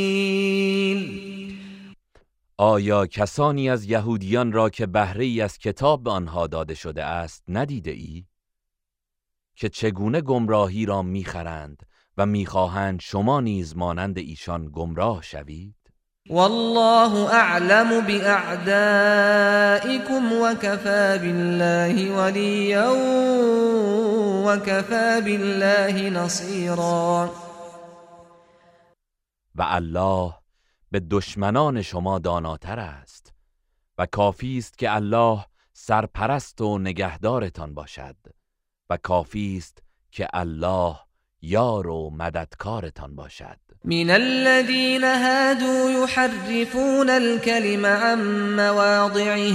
[2.62, 7.44] آیا کسانی از یهودیان را که بهره ای از کتاب به آنها داده شده است
[7.48, 8.24] ندیده ای؟
[9.56, 11.82] که چگونه گمراهی را می‌خرند
[12.16, 15.74] و می‌خواهند شما نیز مانند ایشان گمراه شوید
[16.30, 18.72] والله اعلم باعدائكم
[20.32, 22.90] وكفى بالله وليا
[24.46, 27.30] وكفى بالله نصيرا
[29.54, 30.39] و الله
[30.91, 33.32] به دشمنان شما داناتر است
[33.99, 38.16] و کافی است که الله سرپرست و نگهدارتان باشد
[38.91, 40.97] و کافی است که الله
[41.43, 43.59] یار و مددکارتان باشد.
[43.84, 48.20] من الذين هادوا يحرفون الكلم عن
[48.57, 49.55] مواضعه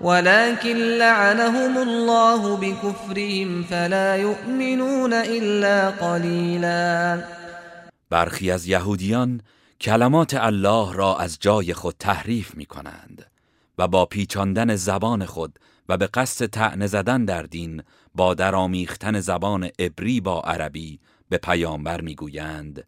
[0.00, 7.22] ولكن لعنهم الله بكفرهم فلا يؤمنون إلا قليلا.
[8.10, 9.40] برخی از یهودیان
[9.80, 13.26] کلمات الله را از جای خود تحریف می کنند
[13.78, 17.82] و با پیچاندن زبان خود و به قصد تعنه زدن در دین
[18.14, 22.86] با درآمیختن زبان عبری با عربی به پیامبر می‌گویند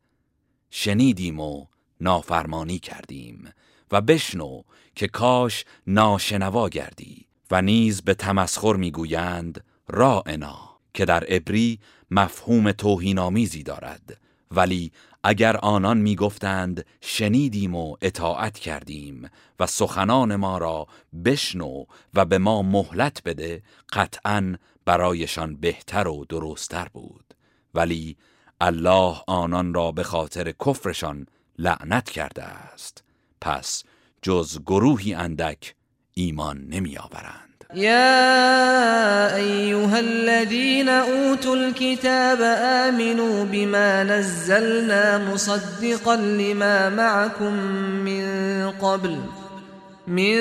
[0.71, 1.67] شنیدیم و
[2.01, 3.49] نافرمانی کردیم.
[3.93, 4.63] و بشنو
[4.95, 10.59] که کاش ناشنوا گردی و نیز به تمسخر می‌گویند راعنا
[10.95, 11.79] که در عبری
[12.11, 14.21] مفهوم توهینآمیزی دارد.
[14.51, 14.93] ولی
[15.25, 19.31] اگر آنان می‌گفتند شنیدیم و اطاعت کردیم
[19.61, 20.87] و سخنان ما را
[21.25, 21.85] بشنو
[22.15, 23.63] و به ما مهلت بده
[23.93, 27.35] قطعا برایشان بهتر و درستتر بود.
[27.75, 28.17] ولی
[28.61, 31.27] الله آنان را به خاطر کفرشان
[31.59, 33.02] لعنت کرده است.
[33.43, 33.83] پس
[34.23, 35.75] جز گروهی اندک
[36.15, 37.65] ایمان نمی آورند.
[37.75, 47.53] يا أيها الذين أوتوا الكتاب آمنوا بما نزلنا مصدقا لما معكم
[48.05, 48.25] من
[48.71, 49.19] قبل
[50.07, 50.37] من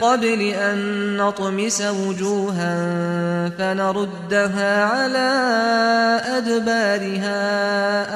[0.00, 5.28] قبل أن نطمس وجوها فنردها على
[6.24, 7.38] أدبارها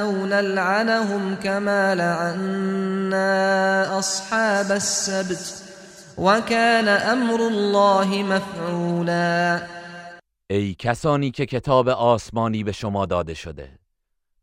[0.03, 5.63] أو نلعنهم كما لعنا أصحاب السبت
[6.19, 9.63] وكان امر الله مفعولا.
[10.51, 13.79] ای کسانی که کتاب آسمانی به شما داده شده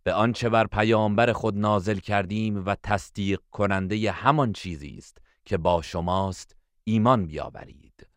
[0.03, 5.17] به آنچه بر پیامبر خود نازل کردیم و تصدیق کننده همان چیزی است
[5.49, 8.07] که با شماست ایمان بیاورید.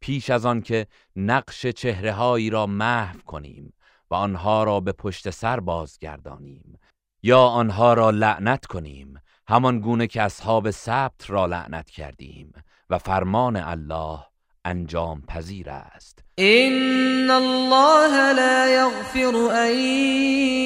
[0.00, 3.72] پیش از آن که نقش چهرههایی را محو کنیم
[4.10, 6.78] و آنها را به پشت سر بازگردانیم
[7.22, 12.52] یا آنها را لعنت کنیم همان گونه که اصحاب سبت را لعنت کردیم
[12.90, 14.20] و فرمان الله
[14.64, 16.15] انجام پذیر است.
[16.38, 19.74] ان الله لا يغفر ان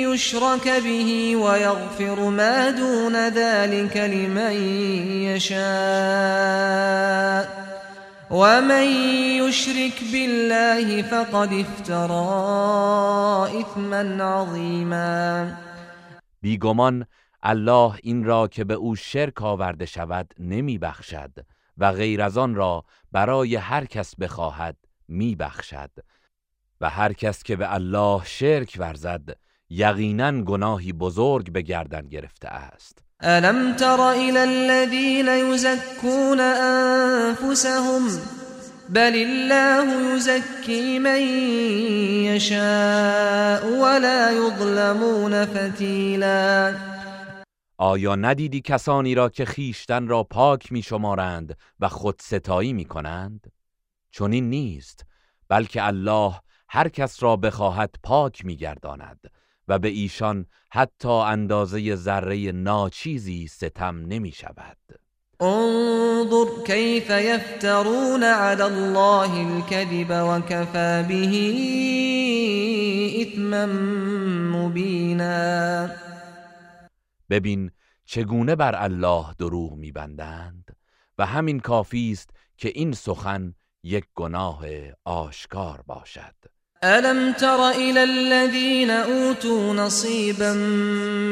[0.02, 4.52] يشرك به ويغفر ما دون ذلك لمن
[5.30, 5.60] يشاء
[8.30, 8.86] ومن
[9.38, 12.30] يشرك بالله فقد افترى
[13.60, 15.52] اثما عظيما
[16.42, 17.06] بیگمان
[17.42, 21.30] الله این را که به او شرک آورده شود نمی بخشد
[21.78, 24.76] و غیر از آن را برای هر کس بخواهد.
[25.11, 25.90] می بخشد
[26.80, 29.36] و هر کس که به الله شرک ورزد
[29.70, 32.98] یقینا گناهی بزرگ به گردن گرفته است.
[33.20, 38.20] الم تر الى الذين يزكون انفسهم
[38.88, 41.20] بل الله يزكي من
[42.24, 46.74] يشاء ولا يظلمون فتيلا.
[47.78, 53.46] آیا ندیدی کسانی را که خیشتن را پاک می شمارند و خود ستایی می کنند؟
[54.11, 55.06] چون این نیست
[55.48, 59.30] بلکه الله هر کس را بخواهد پاک می گرداند
[59.68, 64.76] و به ایشان حتی اندازه ذره ناچیزی ستم نمی شود
[65.40, 71.32] انظر كيف يفترون على الله الكذب وكفى به
[73.22, 73.66] اثما
[74.56, 75.88] مبینا.
[77.30, 77.70] ببین
[78.04, 80.76] چگونه بر الله دروغ میبندند
[81.18, 83.54] و همین کافی است که این سخن
[83.85, 84.61] یک گناه
[85.05, 86.35] آشکار باشد.
[86.85, 90.53] ألم تر إلى الذين أوتوا نصيبا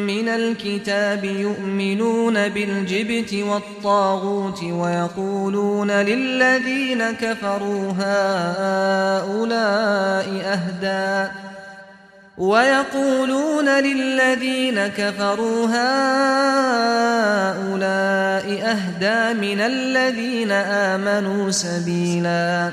[0.07, 9.49] من الكتاب يؤمنون بالجبت والطاغوت ويقولون للذين كفروا هؤلاء
[10.45, 11.31] أهدى
[12.39, 16.87] ويقولون للذين كفروا هؤلاء
[18.63, 22.73] اهدى من الذين آمنوا سبيلا.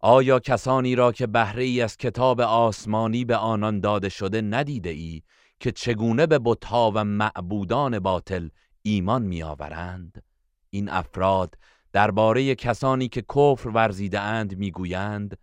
[0.00, 5.22] آیا کسانی را که بهره ای از کتاب آسمانی به آنان داده شده ندیده ای
[5.60, 8.48] که چگونه به بتها و معبودان باطل
[8.82, 10.22] ایمان میآورند؟
[10.70, 11.54] این افراد
[11.92, 15.36] درباره کسانی که کفر ورزیده اند می‌گویند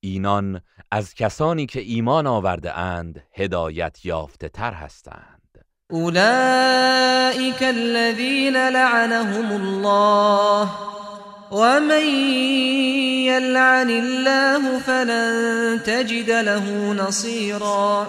[0.00, 5.64] اینان از کسانی که ایمان آورده اند هدایت یافته تر هستند.
[5.90, 10.68] اولئک الذین لعنهم الله
[11.52, 12.06] ومن
[13.26, 18.06] يلعن الله فلن تجد له نصيرا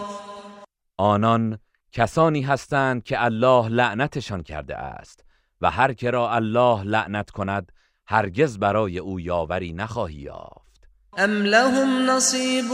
[0.97, 1.59] آنان
[1.91, 5.25] کسانی هستند که الله لعنتشان کرده است
[5.61, 7.71] و هر که را الله لعنت کند
[8.05, 10.61] هرگز برای او یاوری نخواهی یافت.
[11.18, 12.72] ام لهم نصیب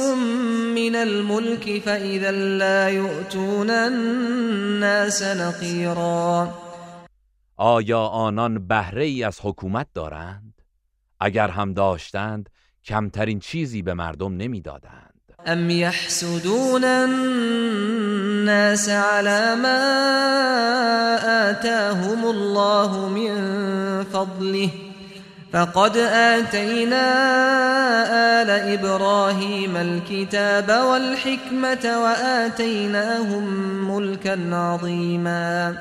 [0.76, 6.48] من الملك فاذا لا يؤتون الناس نقیرا
[7.58, 10.54] آیا آنان بهره ای از حکومت دارند؟
[11.20, 12.50] اگر هم داشتند
[12.86, 15.14] کمترین چیزی به مردم نمی‌دادند.
[15.46, 19.80] ام يحسدون الناس على ما
[21.50, 24.87] آتاهم الله من فضله
[25.54, 27.08] فقد آتينا
[28.42, 33.44] آل إبراهيم الكتاب والحكمة وآتيناهم
[33.92, 35.78] ملكا عظيما.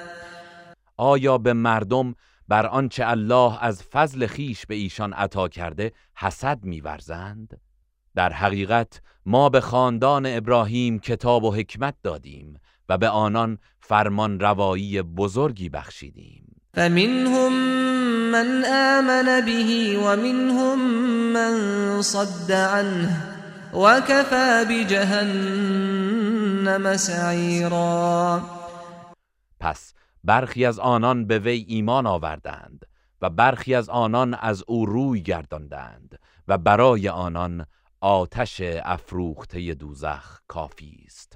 [0.97, 2.15] آیا به مردم
[2.49, 7.61] بر آنچه الله از فضل خیش به ایشان عطا کرده حسد میورزند؟
[8.15, 15.03] در حقیقت ما به خاندان ابراهیم کتاب و حکمت دادیم و به آنان فرمان روایی
[15.03, 16.46] بزرگی بخشیدیم.
[16.77, 17.53] فمنهم
[18.33, 20.79] من آمن به ومنهم
[21.33, 21.55] من
[22.03, 23.37] صد عنه
[23.75, 26.17] وكفى بجهنم
[26.97, 28.43] سعیرا
[29.61, 32.87] پس برخی از آنان به وی ایمان آوردند
[33.23, 36.19] و برخی از آنان از او روی گرداندند
[36.49, 37.67] و برای آنان
[38.01, 41.36] آتش افروخته دوزخ کافی است.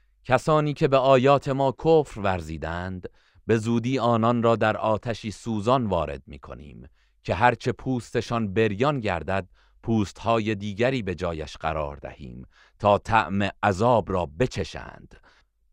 [0.25, 3.09] کسانی که به آیات ما کفر ورزیدند
[3.47, 6.89] به زودی آنان را در آتشی سوزان وارد می کنیم
[7.23, 9.47] که هرچه پوستشان بریان گردد
[9.83, 12.45] پوستهای دیگری به جایش قرار دهیم
[12.79, 15.15] تا طعم عذاب را بچشند.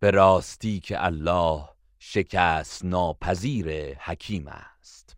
[0.01, 1.69] به راستی که الله
[1.99, 5.17] شکست ناپذیر حکیم است.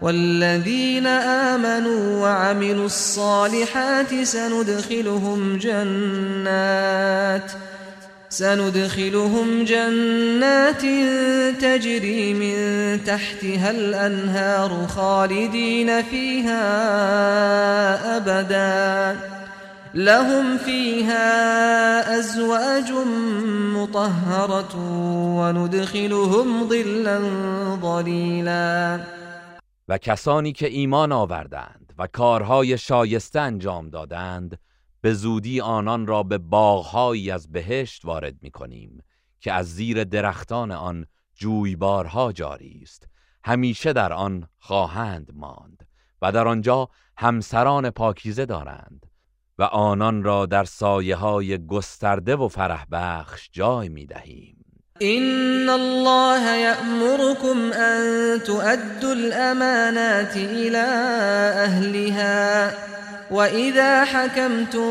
[0.00, 7.56] والذین آمنوا وعملوا الصالحات سندخلهم جنات
[8.32, 10.82] سندخلهم جنات
[11.60, 12.56] تجري من
[13.04, 16.56] تحتها الأنهار خالدين فيها
[18.16, 19.20] أبدا.
[19.94, 22.92] لهم فيها أزواج
[23.74, 24.76] مطهرة
[25.38, 27.20] وندخلهم ظلا
[27.82, 29.00] ظليلا.
[29.88, 34.58] و کسانی که ایمان آوردند و کارهای شایسته انجام دادند
[35.00, 39.02] به زودی آنان را به باغهایی از بهشت وارد می کنیم
[39.40, 43.08] که از زیر درختان آن جویبارها جاری است.
[43.44, 45.86] همیشه در آن خواهند ماند
[46.22, 49.06] و در آنجا همسران پاکیزه دارند
[49.58, 54.56] و آنان را در سایه های گسترده و فرح بخش جای می دهیم
[55.02, 60.84] إن الله يأمركم أن تؤدوا الأمانات إلى
[61.64, 62.70] أهلها
[63.30, 64.90] وإذا حكمتم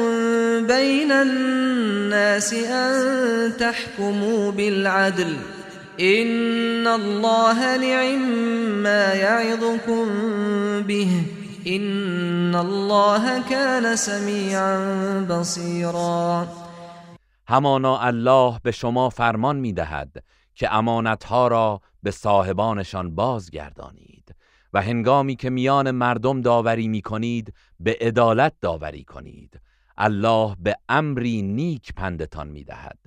[0.68, 5.38] بين الناس أن تحكموا بالعدل
[6.00, 8.22] إن الله نعم
[8.84, 10.06] ما يعظكم
[10.88, 11.24] به
[11.68, 14.80] إن الله كان سميعا
[15.30, 16.48] بصيرا.
[17.48, 20.24] همانا الله به شما فرمان می دهد
[20.56, 24.36] که امانتها را به صاحبانشان بازگردانید
[24.74, 29.60] و هنگامی که میان مردم داوری می کنید به عدالت داوری کنید.
[29.98, 33.00] الله به امری نیک پندتان می دهد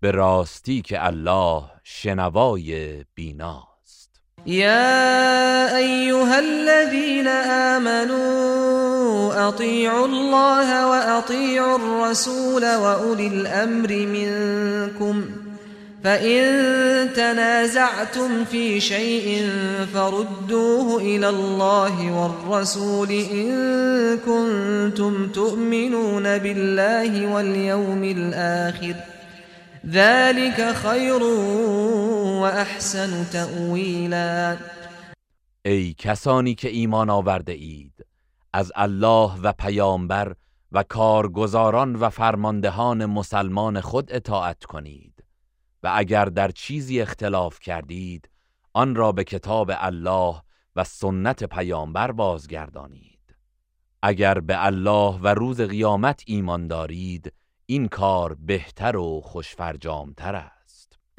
[0.00, 4.10] به راستی که الله شنوای بیناست.
[4.46, 7.28] يا أيها الذين
[7.76, 15.24] آمنوا أطيعوا الله وأطيعوا الرسول وأولي الأمر منكم
[16.04, 19.50] فإن تنازعتم في شيء
[19.94, 23.50] فردوه إلى الله والرسول إن
[24.18, 28.94] كنتم تؤمنون بالله واليوم الآخر
[29.86, 31.22] ذلك خير
[32.42, 34.56] وأحسن تأويلا.
[35.64, 37.92] ای کسانی که ایمان آورده اید
[38.52, 40.34] از الله و پیامبر
[40.72, 45.09] و کارگزاران و فرماندهان مسلمان خود اطاعت کنید.
[45.82, 48.30] و اگر در چیزی اختلاف کردید
[48.72, 50.42] آن را به کتاب الله
[50.76, 53.36] و سنت پیامبر بازگردانید.
[54.02, 57.32] اگر به الله و روز قیامت ایمان دارید
[57.66, 60.59] این کار بهتر و خوشفرجامتر است.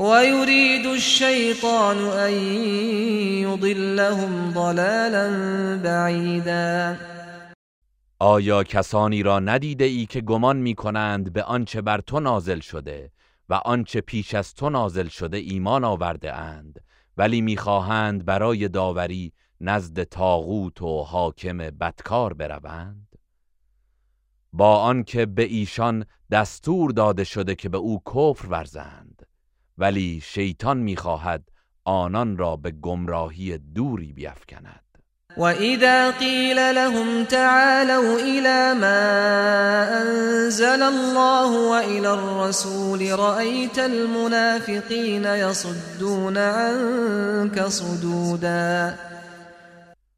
[0.00, 2.32] ويريد الشيطان أن
[3.44, 5.26] يضلهم ضلالا
[5.82, 6.96] بعيدا.
[8.20, 13.12] آیا کسانی را ندیده ای که گمان می کنند به آنچه بر تو نازل شده
[13.48, 16.80] و آنچه پیش از تو نازل شده ایمان آورده اند
[17.16, 23.16] ولی می‌خواهند برای داوری نزد تاغوت و حاکم بدکار بروند؟
[24.52, 29.09] با آنکه به ایشان دستور داده شده که به او کفر ورزند.
[29.80, 31.48] ولی شیطان می‌خواهد
[31.84, 34.84] آنان را به گمراهی دوری بیفکند.
[35.36, 39.02] وإذا قيل لهم تعالوا إلى ما
[40.02, 48.94] أنزل الله وإلى الرسول رأيت المنافقين يصدون عنك صدودا.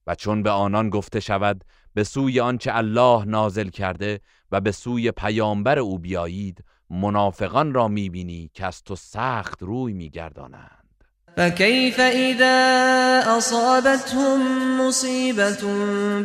[0.07, 4.21] و چون به آنان گفته شود به سوی آنچه الله نازل کرده
[4.53, 10.83] و به سوی پیامبر او بیایید منافقان را می‌بینی که از تو سخت روی میگردانند.
[11.37, 12.59] فكيف إذا
[13.39, 14.41] أصابتهم
[14.81, 15.63] مصيبة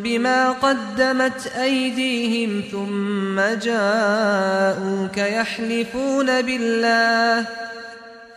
[0.03, 7.45] بما قدمت أيديهم ثم جاءوك يحلفون بالله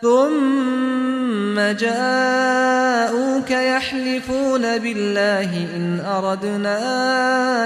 [0.01, 6.79] ثم جاءوك يحلفون بالله إن أردنا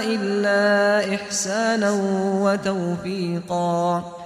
[0.03, 1.91] إلا إحسانا
[2.41, 4.24] وتوفيقا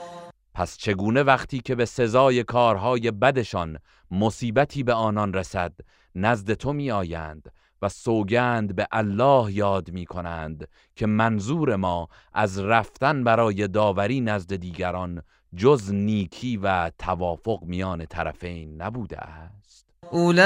[0.60, 3.78] پس چگونه وقتی که به سزای کارهای بدشان
[4.12, 5.74] مصیبتی به آنان رسد
[6.16, 7.52] نزد تو می آیند
[7.82, 14.56] و سوگند به الله یاد می کنند که منظور ما از رفتن برای داوری نزد
[14.56, 15.22] دیگران
[15.56, 19.86] جز نیکی و توافق میان طرفین نبوده است.
[20.12, 20.40] اولئك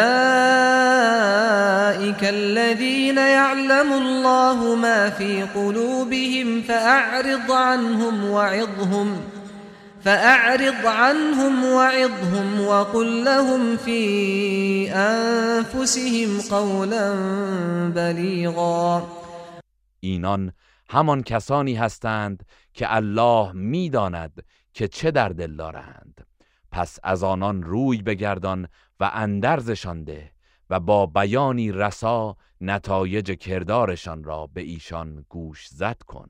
[2.24, 9.43] الذين يعلم الله ما في قلوبهم فأعرض عنهم وعظهم
[10.04, 17.16] فأعرض عنهم وعظهم وقل لهم في أنفسهم قولا
[17.96, 19.08] بلیغا
[20.00, 20.52] اینان
[20.90, 24.44] همان کسانی هستند که الله می‌داند
[24.74, 26.28] که چه در دل دارند.
[26.72, 28.68] پس از آنان روی بگردان
[29.00, 30.32] و اندرزشان ده
[30.70, 36.30] و با بیانی رسا نتایج کردارشان را به ایشان گوش زد کن.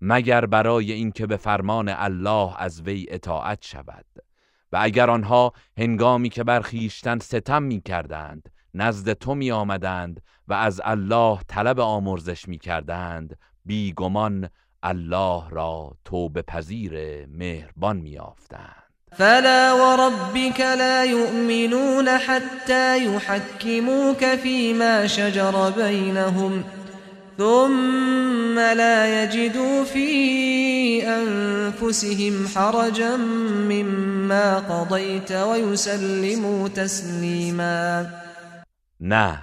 [0.00, 4.04] مگر برای اینکه به فرمان الله از وی اطاعت شود.
[4.72, 10.54] و اگر آنها هنگامی که بر خیشتن ستم می کردند نزد تو می آمدند و
[10.54, 14.48] از الله طلب آمرزش می کردند بیگمان
[14.82, 18.84] الله را توبه پذیر مهربان می آفتند
[19.16, 26.64] فلا وربك لا يؤمنون حتى يحكموك فيما شجر بينهم.
[27.38, 33.16] ثم لا يجدوا في أنفسهم حرجا
[33.70, 38.06] مما قضيت ويسلموا تسلیما
[39.00, 39.42] نه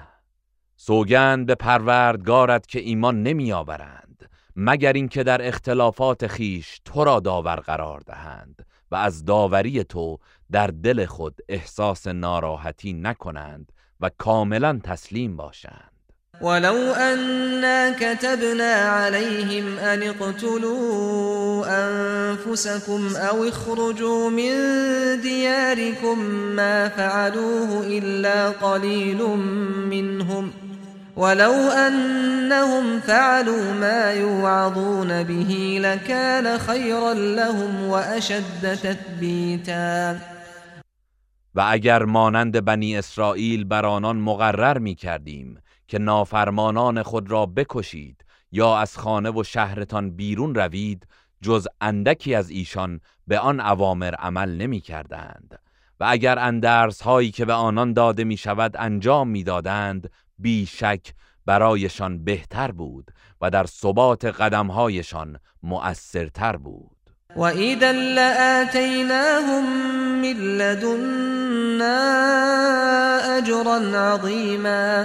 [0.76, 7.56] سوگند به پروردگارت که ایمان نمی آورند مگر اینکه در اختلافات خیش تو را داور
[7.56, 10.18] قرار دهند و از داوری تو
[10.50, 15.91] در دل خود احساس ناراحتی نکنند و کاملا تسلیم باشند.
[16.42, 24.52] ولو أنا كتبنا عليهم أن اقتلوا أنفسكم أو اخرجوا من
[25.20, 26.18] دياركم
[26.56, 29.22] ما فعلوه إلا قليل
[29.90, 30.50] منهم
[31.16, 40.16] ولو أنهم فعلوا ما يوعظون به لكان خيرا لهم وأشد تثبيتا.
[41.54, 45.58] و اگر مانند بنی اسرائیل بر آنان مقرر می کردیم
[45.92, 51.06] که نافرمانان خود را بکشید یا از خانه و شهرتان بیرون روید
[51.42, 55.58] جز اندکی از ایشان به آن اوامر عمل نمی کردند.
[56.00, 61.14] و اگر اندرس هایی که به آنان داده می شود انجام می دادند بیشک
[61.46, 66.96] برایشان بهتر بود و در ثبات قدمهایشان مؤثرتر بود.
[67.36, 69.64] و اذا لآتیناهم
[70.22, 71.96] من لدنا
[73.36, 75.04] اجرا عظیما.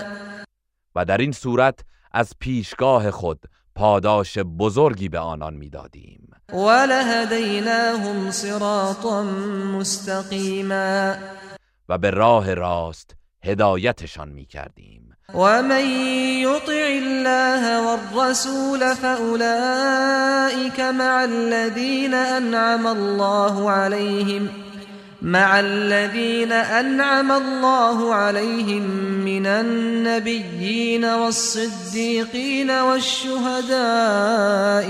[0.97, 1.79] و در این صورت
[2.11, 3.39] از پیشگاه خود
[3.75, 6.31] پاداش بزرگی به آنان می‌دادیم.
[6.53, 9.23] ولهدیناهم صراطا
[9.77, 11.13] مستقیما.
[11.89, 15.13] و به راه راست هدایتشان می‌کردیم.
[15.33, 15.85] و من
[16.39, 24.49] یطع الله والرسول فاولئک مع الذین انعم الله عليهم
[25.21, 28.83] مع الذين أنعم الله عليهم
[29.25, 33.79] من النبيين والصديقين والشهداء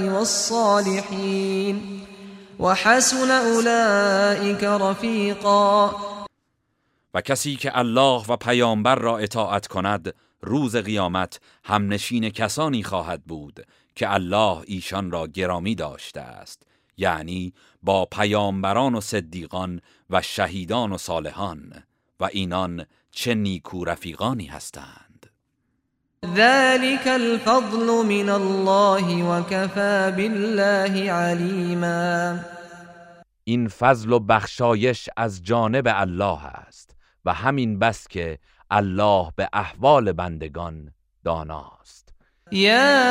[0.10, 2.02] والصالحين
[2.60, 5.92] وحسن أولئك رفيقا.
[7.14, 13.66] و کسی که الله و پیامبر را اطاعت کند روز قیامت همنشین کسانی خواهد بود
[13.96, 16.64] که الله ایشان را گرامی داشته است.
[16.98, 21.74] یعنی با پیامبران و صدیقان و شهیدان و صالحان
[22.20, 25.08] و اینان چه نیکو رفیقانی هستند.
[26.26, 32.40] ذلك الفضل من الله وكفى بالله علیما.
[33.44, 36.96] این فضل و بخشایش از جانب الله است
[37.26, 38.40] و همین بس که
[38.72, 40.94] الله به احوال بندگان
[41.24, 41.97] داناست.
[42.52, 43.04] يا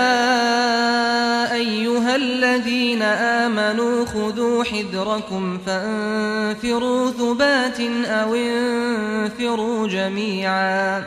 [1.55, 11.05] أيها الذين آمنوا خذوا حذركم فانفروا ثبات أو انفروا جميعا.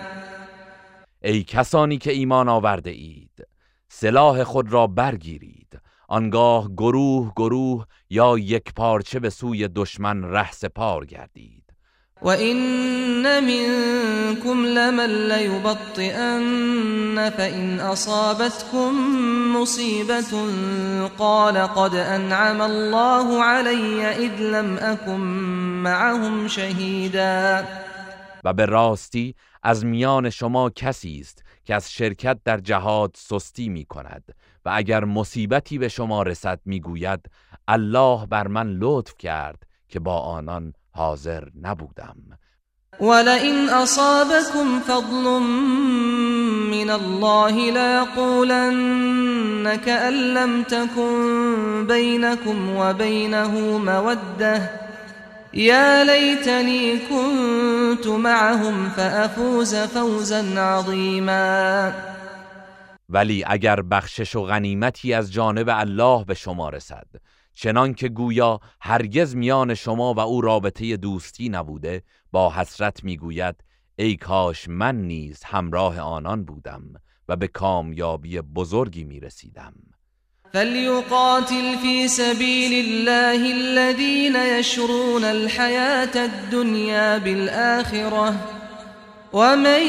[1.23, 3.47] ای کسانی که ایمان آورده اید
[3.87, 5.79] سلاح خود را برگیرید.
[6.07, 11.58] آنگاه گروه گروه یا یک پارچه به سوی دشمن ره سپار گردید.
[12.21, 16.49] وَإِنَّ مِنكُمْ لَمَن لَّيُبَطِّئَنَّ
[17.29, 18.93] فَإِنْ أَصَابَتْكُم
[19.55, 20.31] مُّصِيبَةٌ
[21.17, 25.19] قَالَ قَدْ أَنْعَمَ اللَّهُ عَلَيَّ إِذْ لَمْ أَكُن
[25.83, 27.65] مَّعَهُمْ شَهِيدًا.
[28.43, 33.85] و به راستی از میان شما کسی است که از شرکت در جهاد سستی می
[33.85, 34.23] کند
[34.65, 37.19] و اگر مصیبتی به شما رسد می‌گوید
[37.67, 42.15] الله بر من لطف کرد که با آنان حاضر نبودم.
[42.99, 45.39] ولئن أصابكم فضل
[46.71, 54.71] من الله ليقولن كأن لم تكن بينكم وبينه موده
[55.53, 61.93] يا ليتني كنت معهم فأفوز فوزا عظيما.
[63.09, 67.07] ولی اگر بخشش و غنیمتی از جانب الله به شما رسد
[67.53, 73.55] چنان که گویا هرگز میان شما و او رابطه دوستی نبوده با حسرت می‌گوید
[73.95, 76.81] ای کاش من نیز همراه آنان بودم
[77.27, 79.73] و به کامیابی بزرگی می‌رسیدم.
[80.53, 88.58] فليقاتل في سبيل الله الذين يشرون الحياة الدنيا بالآخرة
[89.33, 89.81] ومن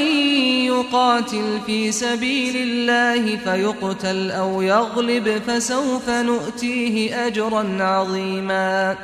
[0.67, 8.97] يقاتل في سبيل الله فيقتل أو يغلب فسوف نؤتيه اجرا عظيما.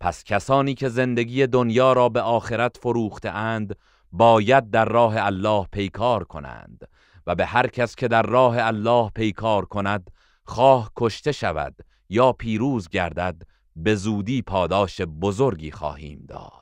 [0.00, 3.76] پس کسانی که زندگی دنیا را به آخرت فروخته اند
[4.12, 6.88] باید در راه الله پیکار کنند
[7.26, 10.10] و به هر کس که در راه الله پیکار کند
[10.44, 11.74] خواه کشته شود
[12.08, 13.42] یا پیروز گردد
[13.76, 16.61] به زودی پاداش بزرگی خواهیم داد.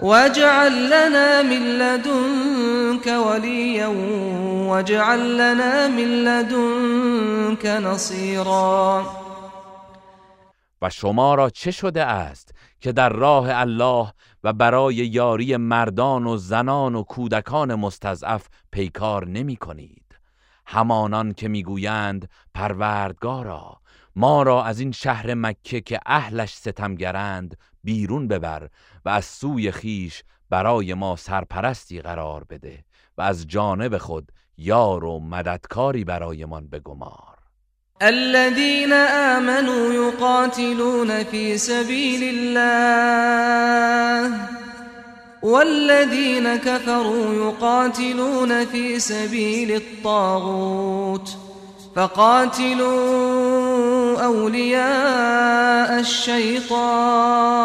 [0.00, 3.86] واجعل لنا من لدنك وليا
[4.68, 9.04] واجعل لنا من لدنك نصيرا.
[10.82, 14.12] و شما را چه شده است که در راه الله
[14.44, 20.18] و برای یاری مردان و زنان و کودکان مستضعف پیکار نمی کنید؟
[20.66, 23.80] همانان که می‌گویند پروردگارا
[24.16, 28.68] ما را از این شهر مکه که اهلش ستمگرند بیرون ببر
[29.04, 32.84] و از سوی خیش برای ما سرپرستی قرار بده
[33.18, 37.34] و از جانب خود یار و مددکاری برایمان بگمار.
[38.00, 44.38] الذين آمنوا يقاتلون في سبيل الله
[45.42, 51.36] والذين كفروا يقاتلون في سبيل الطاغوت
[51.96, 53.34] فقاتلوا
[54.24, 57.64] أولياء الشيطان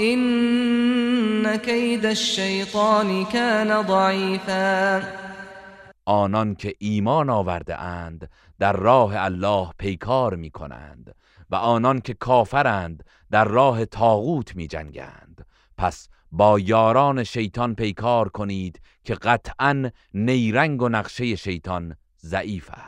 [0.00, 5.02] إن كيد الشيطان كان ضعيفا.
[6.04, 11.14] آنان که ایمان آورده اند در راه الله پیکار می کنند
[11.50, 15.46] و آنان که کافرند در راه تاغوت می جنگند.
[15.78, 22.87] پس با یاران شیطان پیکار کنید که قطعا نیرنگ و نقشه شیطان ضعیف است.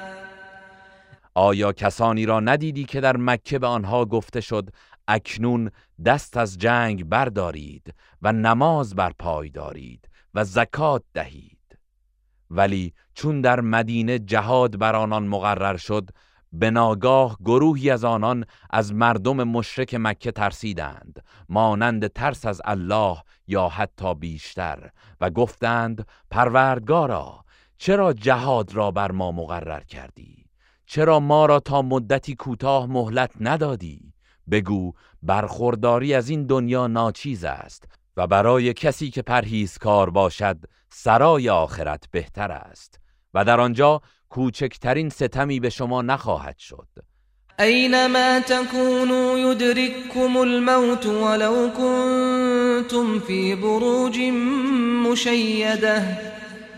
[1.35, 4.69] آیا کسانی را ندیدی که در مکه به آنها گفته شد
[5.07, 5.71] اکنون
[6.05, 11.57] دست از جنگ بردارید و نماز بر پای دارید و زکات دهید؟
[12.49, 16.09] ولی چون در مدینه جهاد بر آنان مقرر شد
[16.53, 23.17] به ناگاه گروهی از آنان از مردم مشرک مکه ترسیدند مانند ترس از الله
[23.47, 24.89] یا حتی بیشتر
[25.21, 27.45] و گفتند پروردگارا
[27.77, 30.30] چرا جهاد را بر ما مقرر کردی؟
[30.93, 34.13] چرا ما را تا مدتی کوتاه مهلت ندادی؟
[34.51, 37.83] بگو برخورداری از این دنیا ناچیز است
[38.17, 40.57] و برای کسی که پرهیزکار باشد
[40.89, 42.99] سرای آخرت بهتر است
[43.33, 46.87] و در آنجا کوچکترین ستمی به شما نخواهد شد.
[47.59, 54.19] اینما تكونوا يدرككم الموت ولو كنتم في بروج
[55.09, 56.30] مشيده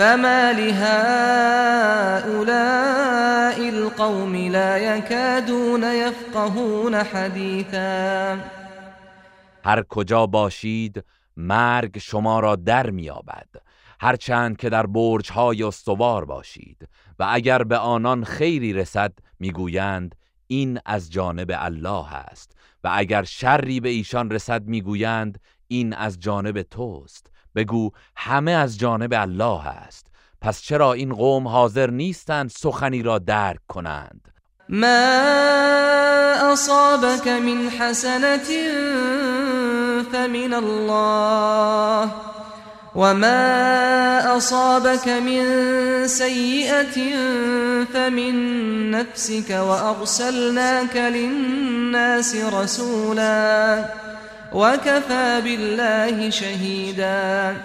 [0.00, 0.78] فما لهؤلاء
[3.68, 8.38] القوم لا يكادون يفقهون حديثا.
[9.64, 11.04] هر کجا باشید
[11.36, 13.48] مرگ شما را در میابد
[14.00, 16.88] هرچند که در برج های استوار باشید
[17.18, 20.14] و اگر به آنان خیری رسد می‌گویند
[20.46, 22.56] این از جانب الله است.
[22.84, 27.30] و اگر شری به ایشان رسد می‌گویند این از جانب توست.
[27.54, 30.06] بگو همه از جانب الله است.
[30.40, 34.28] پس چرا این قوم حاضر نیستند سخنی را درک کنند؟
[34.68, 34.86] ما
[36.52, 38.48] اصابك من حسنة
[40.12, 42.10] فمن الله
[42.94, 45.44] وما اصابك من
[46.06, 47.16] سيئة
[47.92, 48.34] فمن
[48.90, 53.84] نفسك وارسلناك للناس رسولا.
[54.52, 57.56] وكفى بالله شهيدا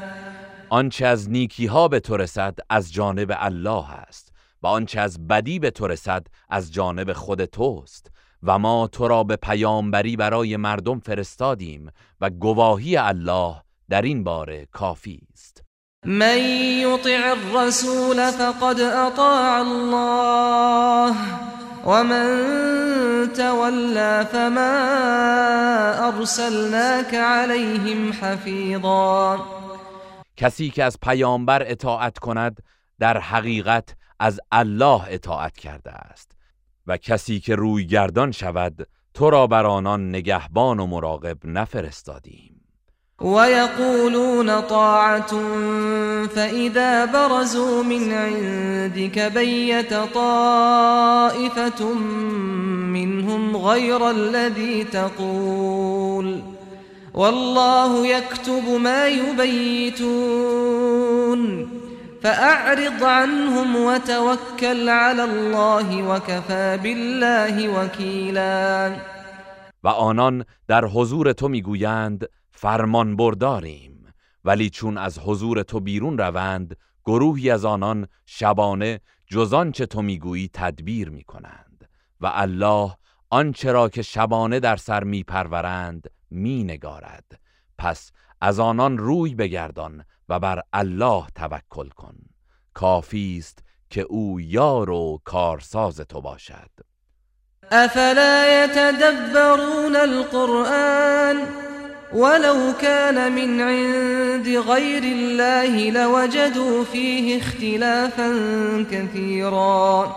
[0.69, 4.33] آنچه از نیکی ها به تو رسد از جانب الله است
[4.63, 8.11] و آنچه از بدی به تو رسد از جانب خود توست
[8.43, 13.55] و ما تو را به پیامبری برای مردم فرستادیم و گواهی الله
[13.89, 15.63] در این باره کافی است.
[16.05, 21.15] من یطع الرسول فقد اطاع الله.
[21.85, 24.73] ومن تولى فما
[26.07, 29.39] ارسلناك عليهم حفيظا.
[30.37, 32.63] کسی که از پیامبر اطاعت کند
[32.99, 36.31] در حقیقت از الله اطاعت کرده است.
[36.87, 42.54] و کسی که روی گردان شود تو را بر آنان نگهبان و مراقب نفرستادیم.
[43.21, 45.31] ويقولون طاعة
[46.27, 51.93] فإذا برزوا من عندك بيت طائفة
[52.93, 56.41] منهم غير الذي تقول.
[57.13, 60.05] والله يكتب ما يبيتون.
[62.23, 68.95] فأعرض عنهم وتوكل على الله وكفى بالله وكيلا.
[69.83, 72.25] و آنان در حضور تو میگویند
[72.55, 79.85] فرمان برداریم ولی چون از حضور تو بیرون روند گروهی از آنان شبانه جزان چه
[79.85, 81.89] تو می‌گویی تدبیر می‌کنند
[82.21, 82.91] و الله
[83.29, 87.39] آنچه را که شبانه در سر میپرورند می نگارد
[87.77, 92.15] پس از آنان روی بگردان و بر الله توکل کن.
[92.73, 96.71] کافی است که او یار و کارساز تو باشد.
[97.71, 101.47] افلا يتدبرون القرآن؟
[102.13, 108.31] ولو كان من عند غير الله لوجدوا فيه اختلافا
[108.91, 110.15] كثيرا.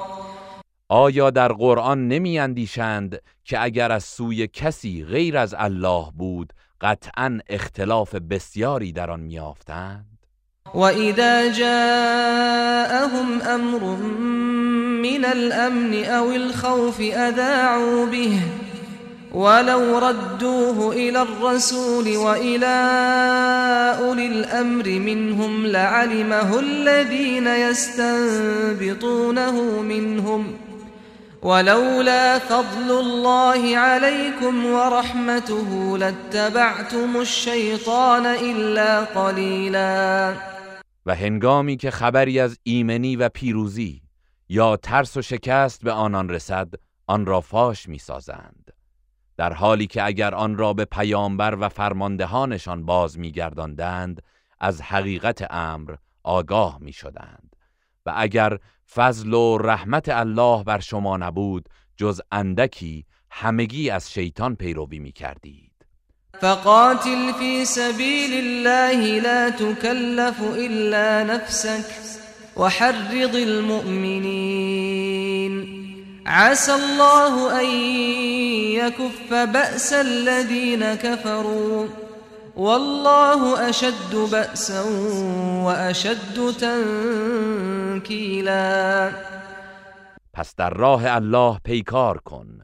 [0.91, 7.39] آیا در قرآن نمی اندیشند که اگر از سوی کسی غیر از الله بود قطعا
[7.49, 10.19] اختلاف بسیاری در آن میافتند
[10.75, 13.85] و اذا جاءهم امر
[15.03, 18.68] من الامن او الخوف اذاعوا به.
[19.33, 22.67] ولو ردوه إلى الرسول وإلى
[23.99, 29.03] أولي الأمر منهم لعلمه الذين يستنبطونه
[29.83, 30.55] منهم.
[31.43, 40.35] ولولا فضل الله عليكم ورحمته لاتبعتم الشيطان إلا قليلا.
[41.07, 44.03] و هنگامی که خبری از ایمنی و پیروزی
[44.49, 46.69] یا ترس و شکست به آنان رسد
[47.07, 48.78] آن را فاش میسازند.
[49.39, 54.23] در حالی که اگر آن را به پیامبر و فرماندهانشان باز میگرداندند
[54.61, 57.57] از حقیقت امر آگاه می‌شدند.
[58.07, 58.59] و اگر
[58.95, 65.73] فضل و رحمت الله بر شما نبود جز اندکی همگی از شیطان پیروی می کردید
[66.41, 71.85] فقاتل في سبيل الله لا تكلف إلا نفسك
[72.57, 75.08] وحرض المؤمنين
[76.29, 77.67] عسى الله أن
[78.77, 81.89] يكف بأس الذين كفروا.
[82.57, 84.83] والله اشد بأسا
[85.65, 86.51] واشد
[88.01, 89.13] تنكیلا
[90.33, 92.59] پس در راه الله پیکار کن.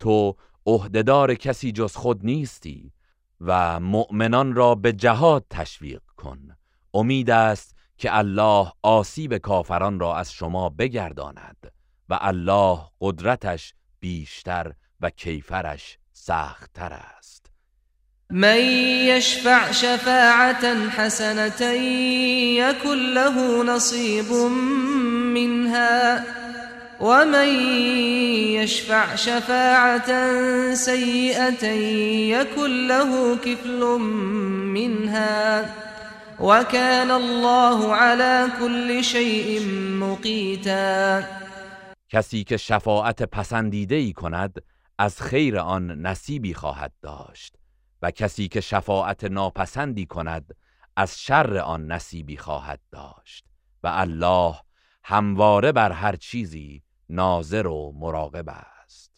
[0.00, 0.36] تو
[0.66, 2.92] عهدهدار کسی جز خود نیستی
[3.40, 6.56] و مؤمنان را به جهاد تشویق کن.
[6.94, 11.73] امید است که الله آسیب کافران را از شما بگرداند.
[12.22, 17.46] الله قدرتش بیشتر و کیفرش سختتر است.
[18.30, 18.58] من
[19.06, 21.74] یشفع شفاعة حسنة
[22.58, 24.32] یکن له نصیب
[25.34, 26.24] منها
[27.00, 27.48] ومن
[28.54, 30.10] يشفع شفاعة
[30.74, 31.66] سيئة
[32.38, 33.80] يكن له كفل
[34.74, 35.70] منها
[36.40, 39.66] وكان الله على كل شيء
[40.00, 41.24] مقيتا
[42.14, 44.62] کسی که شفاعت پسندیده ای کند
[44.98, 47.56] از خیر آن نصیبی خواهد داشت
[48.02, 50.56] و کسی که شفاعت ناپسندی کند
[50.96, 53.44] از شر آن نصیبی خواهد داشت
[53.82, 54.54] و الله
[55.04, 59.10] همواره بر هر چیزی ناظر و مراقب است.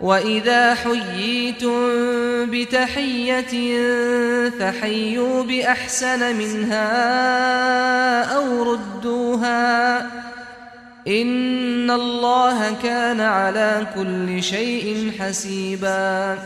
[0.00, 3.50] و اذا حییتم بتحیت
[4.58, 6.88] فحیوا باحسن منها
[8.38, 10.27] او ردوها
[11.08, 16.38] ان الله كان على كل شيء حسیبا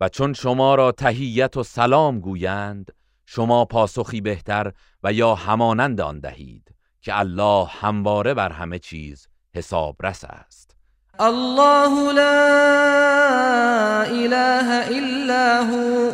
[0.00, 2.92] و چون شما را تحیت و سلام گویند
[3.26, 4.72] شما پاسخی بهتر
[5.02, 10.76] و یا همانند آن دهید که الله همواره بر همه چیز حسابرس است.
[11.18, 12.42] الله لا
[14.02, 16.12] اله الا هو.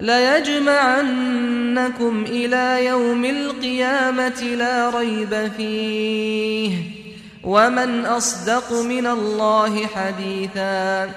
[0.00, 1.84] ليجمعنكم
[2.24, 6.98] الى يوم القيامه لا ريب فيه
[7.44, 11.14] ومن اصدق من الله حديثا.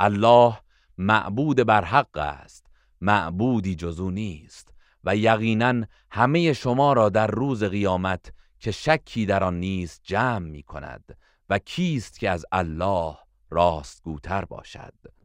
[0.00, 0.58] الله
[0.98, 2.66] معبود بر حق است
[3.00, 4.74] معبودی جزو نیست
[5.04, 10.62] و یقینا همه شما را در روز قیامت که شکی در آن نیست جمع می
[10.62, 11.16] کند
[11.50, 13.16] و کیست که از الله
[13.50, 15.19] راستگوتر باشد.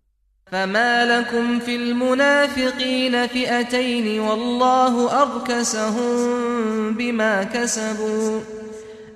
[0.52, 8.42] فما لكم في المنافقين فئتين والله أركسهم بما كسبوا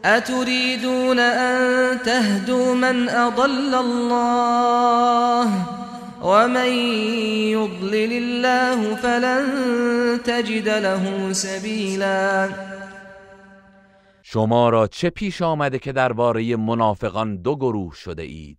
[0.05, 5.47] أتريدون أن تهدوا من أضل الله
[6.23, 6.71] ومن
[7.53, 9.45] يضلل الله فلن
[10.23, 12.49] تجد له سبيلا
[14.23, 18.57] شما را چه پیش آمده که درباره منافقان دو گروه شده اید؟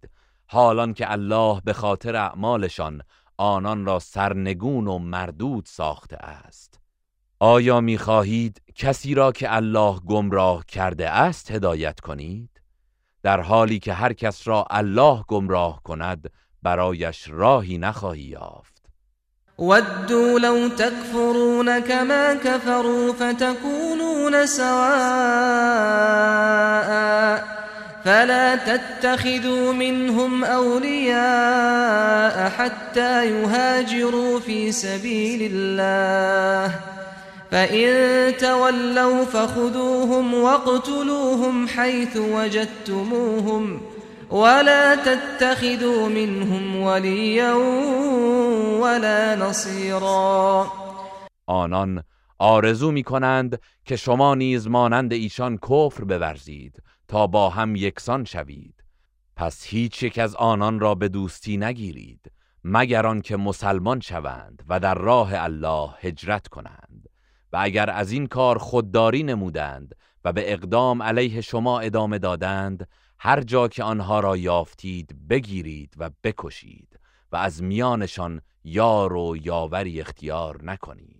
[0.53, 3.03] حالان که الله به خاطر اعمالشان
[3.37, 6.81] آنان را سرنگون و مردود ساخته است.
[7.41, 12.61] آیا می‌خواهید کسی را که الله گمراه کرده است هدایت کنید؟
[13.23, 16.31] در حالی که هر کس را الله گمراه کند
[16.63, 18.83] برایش راهی نخواهی یافت.
[19.59, 25.61] ودوا لو تكفرون كما كفروا فتكونون سواء.
[28.05, 36.75] فلا تتخذوا منهم أولياء حتى يهاجروا في سبيل الله.
[37.51, 43.81] فإن تولوا فخذوهم واقتلوهم حيث وجدتموهم
[44.31, 47.53] ولا تتخذوا منهم وليا
[48.81, 50.67] ولا نصيرا.
[51.49, 52.03] آنان
[52.39, 56.83] آرزو می کنند که شما نیز مانند ایشان کفر بورزید.
[57.11, 58.85] تا با هم یکسان شوید.
[59.37, 62.33] پس هیچ یک از آنان را به دوستی نگیرید
[62.65, 67.09] مگر آنکه مسلمان شوند و در راه الله هجرت کنند.
[67.53, 72.89] و اگر از این کار خودداری نمودند و به اقدام علیه شما ادامه دادند
[73.19, 77.01] هر جا که آنها را یافتید بگیرید و بکشید
[77.33, 81.20] و از میانشان یار و یاوری اختیار نکنید.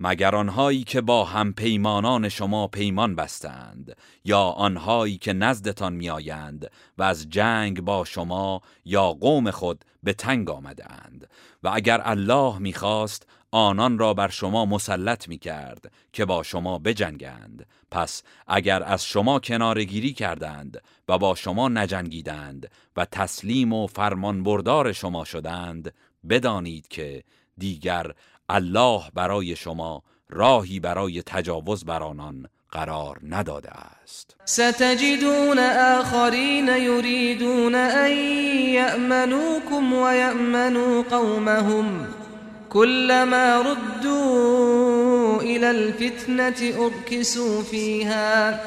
[0.00, 7.02] مگر آنهایی که با هم پیمانان شما پیمان بستند یا آنهایی که نزدتان میآیند و
[7.02, 11.30] از جنگ با شما یا قوم خود به تنگ آمدند
[11.62, 17.66] و اگر الله می‌خواست آنان را بر شما مسلط می کرد که با شما بجنگند.
[17.90, 24.92] پس اگر از شما کنارگیری کردند و با شما نجنگیدند و تسلیم و فرمان بردار
[24.92, 25.94] شما شدند
[26.28, 27.24] بدانید که
[27.58, 28.12] دیگر
[28.48, 34.36] الله برای شما راهی برای تجاوز بر آنان قرار نداده است.
[34.44, 35.58] ستجدون
[35.98, 38.10] آخرین یریدون ان
[38.74, 42.06] یأمنوکم و یأمنوا قومهم
[42.70, 48.60] كلما ردوا إلى الفتنة أركسوا فيها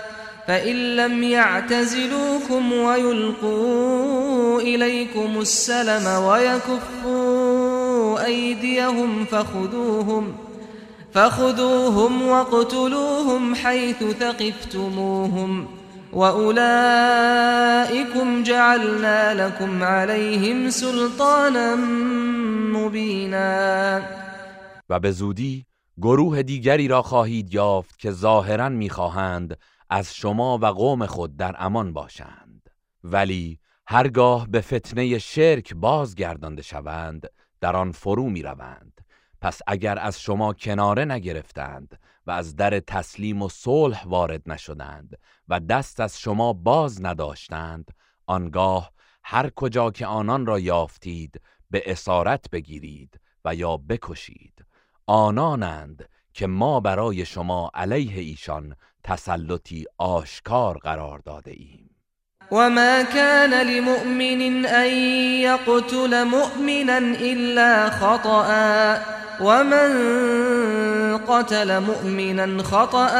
[0.47, 10.35] فإن لم يعتزلوكم ويلقوا إليكم السلم ويكفوا أيديهم فخذوهم
[11.13, 15.67] فخذوهم واقتلوهم حيث ثقفتموهم
[16.13, 17.23] وأولئكم
[18.43, 21.75] جعلنا لكم عليهم سلطانا
[22.73, 24.01] مبینا
[24.89, 25.65] و به زودی
[26.01, 29.57] گروه دیگری را خواهید یافت که ظاهرا میخواهند
[29.93, 32.69] از شما و قوم خود در امان باشند.
[33.03, 37.27] ولی هرگاه به فتنه شرک بازگردانده شوند
[37.61, 39.01] در آن فرو می‌روند.
[39.41, 45.59] پس اگر از شما کناره نگرفتند و از در تسلیم و صلح وارد نشدند و
[45.59, 47.91] دست از شما باز نداشتند
[48.27, 48.91] آنگاه
[49.23, 51.41] هر کجا که آنان را یافتید
[51.71, 54.65] به اسارت بگیرید و یا بکشید.
[55.07, 61.89] آنانند که ما برای شما علیه ایشان تسلطی آشکار قرار داده ایم.
[62.51, 64.89] وما كان لمؤمن أن
[65.41, 68.51] يقتل مؤمنا إلا خطأ
[69.41, 69.91] ومن
[71.17, 73.13] قتل مؤمنا خطأ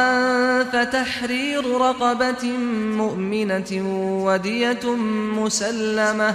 [0.64, 2.48] فتحرير رقبة
[2.96, 3.70] مؤمنة
[4.24, 4.94] ودية
[5.36, 6.34] مسلمة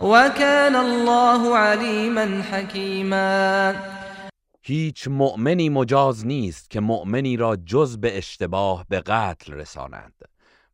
[0.00, 3.74] وكان الله عليما حكيما.
[4.62, 10.14] هیچ مؤمنی مجاز نیست که مؤمنی را جز به اشتباه به قتل رساند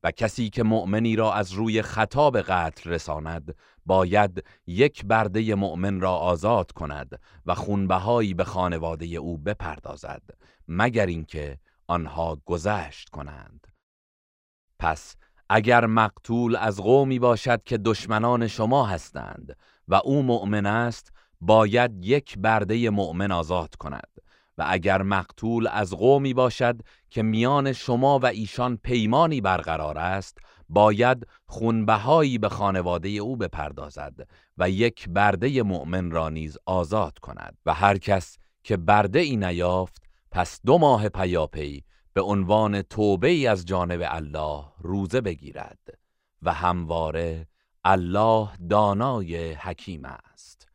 [0.02, 3.54] و کسی که مؤمنی را از روی خطا به قتل رساند
[3.86, 10.22] باید یک برده مؤمن را آزاد کند و خونبهایی به خانواده او بپردازد
[10.68, 13.66] مگر اینکه آنها گذشت کنند.
[14.78, 15.16] پس
[15.50, 19.56] اگر مقتول از قومی باشد که دشمنان شما هستند
[19.88, 24.08] و او مؤمن است باید یک برده مؤمن آزاد کند.
[24.58, 26.80] و اگر مقتول از قومی باشد
[27.10, 30.38] که میان شما و ایشان پیمانی برقرار است
[30.68, 37.58] باید خونبهایی به خانواده او بپردازد و یک برده مؤمن را نیز آزاد کند.
[37.66, 41.84] و هر کس که برده ای نیافت پس دو ماه پیاپی
[42.14, 45.98] به عنوان توبه ای از جانب الله روزه بگیرد
[46.42, 47.46] و همواره
[47.84, 50.68] الله دانای حکیم است.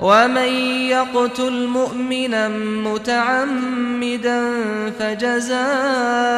[0.00, 0.48] ومن
[0.90, 2.48] يقتل مؤمنا
[2.90, 4.50] متعمدا
[4.98, 6.34] فجزاؤه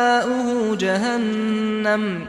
[0.76, 2.26] جهنم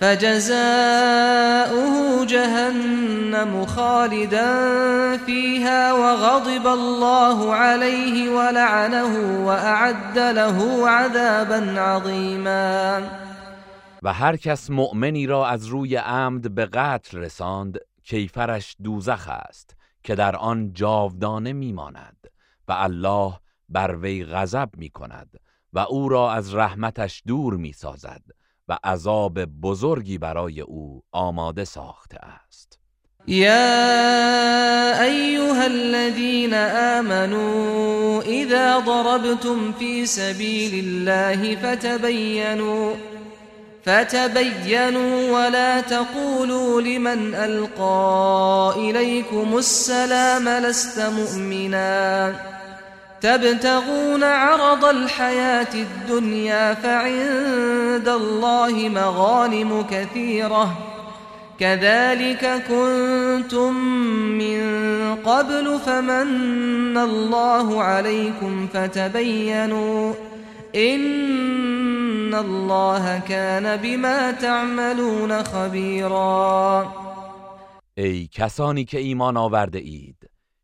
[0.00, 1.88] فجزاؤه
[2.26, 4.56] جهنم خالدا
[5.16, 13.02] فيها وغضب الله عليه ولعنه وأعد له عذابا عظيما.
[14.02, 20.14] و هر کس مؤمنی را از روی عمد به قتل رساند کیفرش دوزخ است که
[20.14, 22.16] در آن جاودانه میماند
[22.68, 23.32] و الله
[23.68, 25.40] بر وی غضب می کند
[25.72, 28.22] و او را از رحمتش دور می سازد
[28.68, 32.78] و عذاب بزرگی برای او آماده ساخته است.
[33.28, 42.94] يا أيها الذين آمنوا إذا ضربتم في سبيل الله فتبينوا
[43.84, 52.57] فتبينوا ولا تقولوا لمن ألقى إليكم السلام لست مؤمنا.
[53.20, 60.78] تبتغون عرض الحياة الدنيا فعند الله مغانم كثيرة.
[61.60, 63.74] كذلك كنتم
[64.42, 64.60] من
[65.24, 70.14] قبل فمن الله عليكم فتبينوا
[70.74, 76.86] إن الله كان بما تعملون خبيرا.
[78.32, 80.17] کسانی که ایمان آورده اید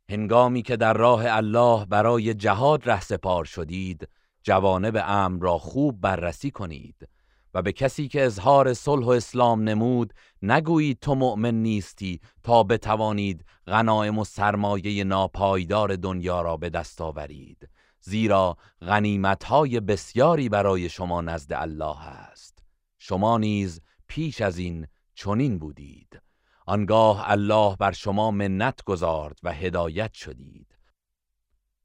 [0.08, 4.08] هنگامی که در راه الله برای جهاد رهسپار شدید
[4.42, 7.08] جوانب امر را خوب بررسی کنید
[7.54, 13.44] و به کسی که اظهار صلح و اسلام نمود نگویید تو مؤمن نیستی تا بتوانید
[13.66, 17.68] غنایم و سرمایه ناپایدار دنیا را به دست آورید.
[18.00, 22.58] زیرا غنیمتهای بسیاری برای شما نزد الله است
[22.98, 26.23] شما نیز پیش از این چنین بودید.
[26.66, 30.66] آنگاه الله بر شما منت گذارد و هدایت شدید.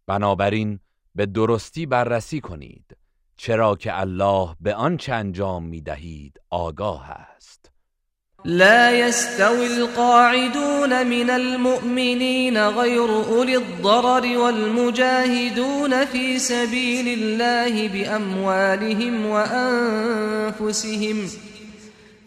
[0.07, 0.79] بنابراین
[1.15, 2.97] به درستی بررسی کنید
[3.37, 7.71] چرا که الله به آنچه انجام می دهید آگاه است.
[8.45, 21.17] لا يستوي القاعدون من المؤمنين غير أولي الضرر والمجاهدون في سبيل الله بأموالهم وأنفسهم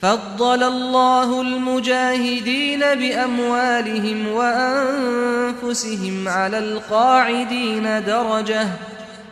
[0.02, 8.68] فضل الله المجاهدين بأموالهم وأنفسهم على القاعدين درجة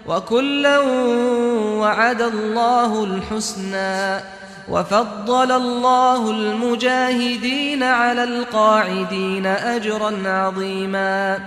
[0.06, 0.78] وكلا
[1.80, 4.20] وعد الله الحسنى
[4.68, 11.38] وفضل الله المجاهدين على القاعدين أجرا عظيما.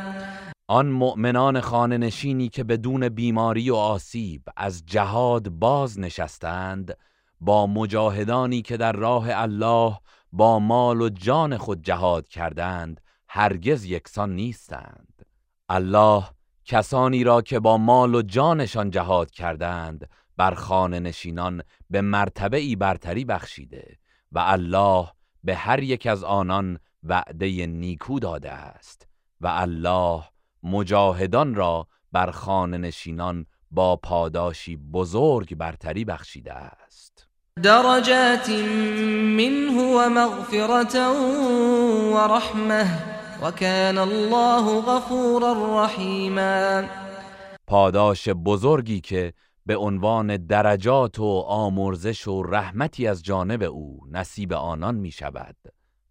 [0.70, 6.98] آن مؤمنان خانه نشینی که بدون بیماری و آسیب از جهاد باز نشستند
[7.46, 10.00] با مجاهدانی که در راه الله
[10.32, 15.26] با مال و جان خود جهاد کردند هرگز یکسان نیستند.
[15.70, 16.24] الله
[16.66, 22.76] کسانی را که با مال و جانشان جهاد کردند بر خانه نشینان به مرتبه ای
[22.76, 23.98] برتری بخشیده
[24.32, 25.08] و الله
[25.44, 29.08] به هر یک از آنان وعده نیکو داده است
[29.42, 30.24] و الله
[30.64, 37.13] مجاهدان را بر خانه نشینان با پاداشی بزرگ برتری بخشیده است.
[37.62, 41.12] درجات منه ومغفرة
[42.14, 42.88] ورحمه
[43.44, 46.84] وكان الله غفورا رحیما
[47.68, 49.34] پاداش بزرگی که
[49.66, 55.56] به عنوان درجات و آمرزش و رحمتی از جانب او نصیب آنان می شود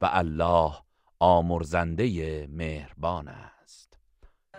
[0.01, 0.73] و الله
[1.20, 3.52] آمرزنده مهربان است.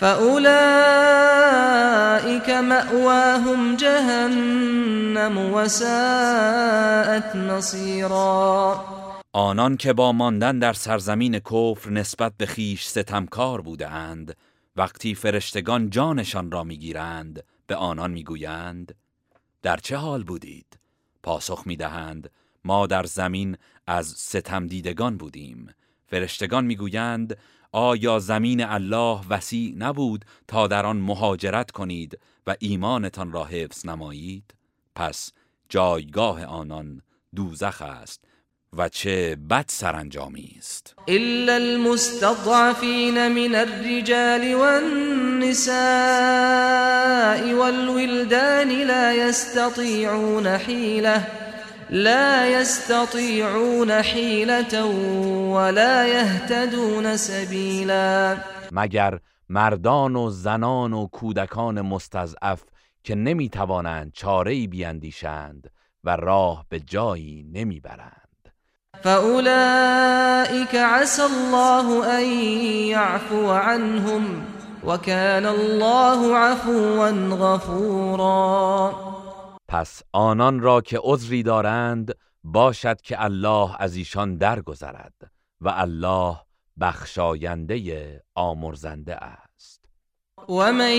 [0.00, 0.50] فأولئك
[2.50, 8.84] مأواهم جهنم وساءت مصيرا.
[9.32, 14.36] آنان که با ماندن در سرزمین کفر نسبت به خیش ستمکار بودند
[14.76, 18.94] وقتی فرشتگان جانشان را می‌گیرند به آنان می‌گویند
[19.62, 20.78] در چه حال بودید؟
[21.22, 22.30] پاسخ می‌دهند
[22.64, 23.56] ما در زمین
[23.86, 25.74] از ستم دیدگان بودیم.
[26.06, 27.36] فرشتگان می‌گویند
[27.72, 34.54] آیا زمین الله وسیع نبود تا در آن مهاجرت کنید و ایمانتان را حفظ نمایید؟
[34.94, 35.32] پس
[35.68, 37.02] جایگاه آنان
[37.36, 38.24] دوزخ است
[38.76, 40.94] و چه بد سرانجامی است.
[41.08, 45.70] إلا المستضعفين من الرجال والنساء
[47.54, 51.26] والولدان لا يستطيعون حيلة
[51.92, 54.84] لا يستطيعون حيلة
[55.54, 58.36] ولا يهتدون سبيلا.
[58.72, 59.18] مگر
[59.48, 62.62] مردان و زنان و کودکان مستضعف
[63.04, 65.70] که نمی‌توانند چاره ای بیندیشند
[66.04, 68.52] و راه به جایی نمی‌برند.
[69.02, 72.24] فأولئك عسى الله أن
[72.88, 74.22] يعفو عنهم
[74.86, 78.94] وكان الله عفوا غفورا.
[79.70, 82.14] پس آنان را که عذری دارند
[82.44, 85.14] باشد که الله از ایشان درگذرد
[85.60, 86.36] و الله
[86.80, 89.80] بخشاینده آمرزنده است.
[90.48, 90.94] ومن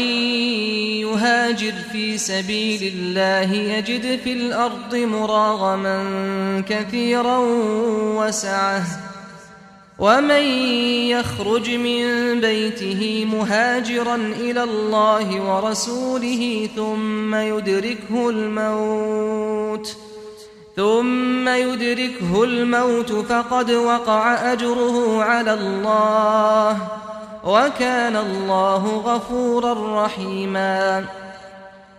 [1.01, 7.39] يهاجر في سبيل الله يجد في الأرض مراغما كثيرا
[8.17, 9.10] وسعه.
[10.01, 10.43] ومن
[11.13, 12.05] يخرج من
[12.41, 19.97] بيته مهاجرا إلى الله ورسوله ثم يدركه الموت
[20.75, 26.77] ثم يدركه الموت فقد وقع أجره على الله
[27.43, 31.03] وكان الله غفورا رحیما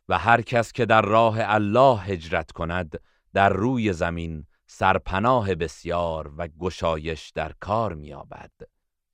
[0.09, 3.01] و هر کس که در راه الله هجرت کند
[3.35, 4.45] در روی زمین
[4.82, 8.50] سرپناه بسیار و گشایش در کار میابد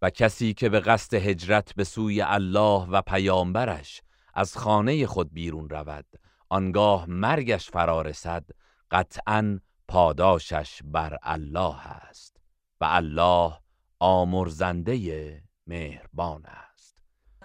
[0.03, 4.03] و کسی که به قصد هجرت به سوی الله و پیامبرش
[4.35, 6.07] از خانه خود بیرون رود
[6.49, 8.45] آنگاه مرگش فرا رسد
[8.91, 12.37] قطعا پاداشش بر الله است
[12.81, 13.53] و الله
[13.99, 16.68] آمرزنده مهربان است.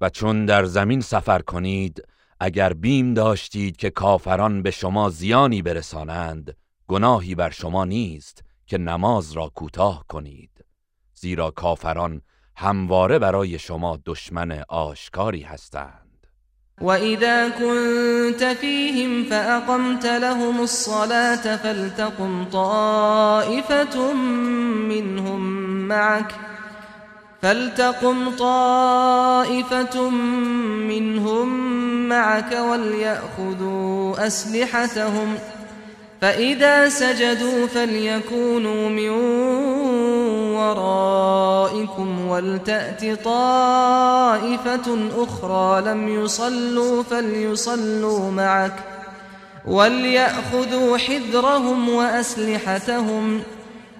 [0.00, 2.02] و چون در زمین سفر کنید
[2.40, 6.56] اگر بیم داشتید که کافران به شما زیانی برسانند
[6.88, 10.50] گناهی بر شما نیست که نماز را کوتاه کنید.
[11.14, 12.22] زیرا کافران
[12.56, 16.26] همواره برای شما دشمن آشکاری هستند.
[16.80, 24.12] وإذا كنت فيهم فأقمت لهم الصلاة فلتقم طائفة
[24.88, 25.40] منهم
[25.88, 26.34] معك
[27.44, 30.10] فلتقم طائفة
[30.88, 31.48] منهم
[32.08, 35.34] معك وليأخذوا أسلحتهم
[36.20, 39.10] فإذا سجدوا فليكونوا من
[40.56, 48.76] ورائكم ولتأت طائفة أخرى لم يصلوا فليصلوا معك
[49.66, 53.42] وليأخذوا حذرهم وأسلحتهم.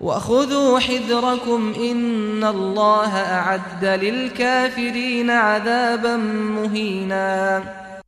[0.00, 6.16] وخذوا حذركم إن الله أعد للكافرين عذابا
[6.56, 7.62] مهینا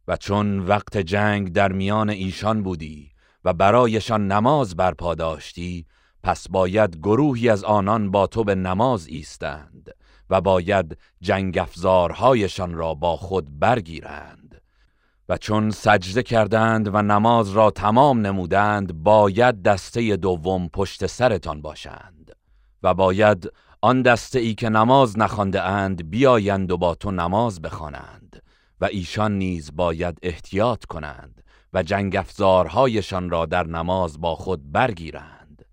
[0.09, 3.11] و چون وقت جنگ در میان ایشان بودی
[3.45, 5.87] و برایشان نماز برپا داشتی
[6.23, 9.91] پس باید گروهی از آنان با تو به نماز ایستند
[10.31, 14.42] و باید جنگ افزارهایشان را با خود برگیرند.
[15.29, 22.37] و چون سجده کردند و نماز را تمام نمودند باید دسته دوم پشت سرتان باشند
[22.83, 23.51] و باید
[23.81, 28.43] آن دسته ای که نماز نخوانده اند بیایند و با تو نماز بخوانند
[28.81, 31.43] و ایشان نیز باید احتیاط کنند
[31.73, 35.65] و جنگ افزارهایشان را در نماز با خود برگیرند.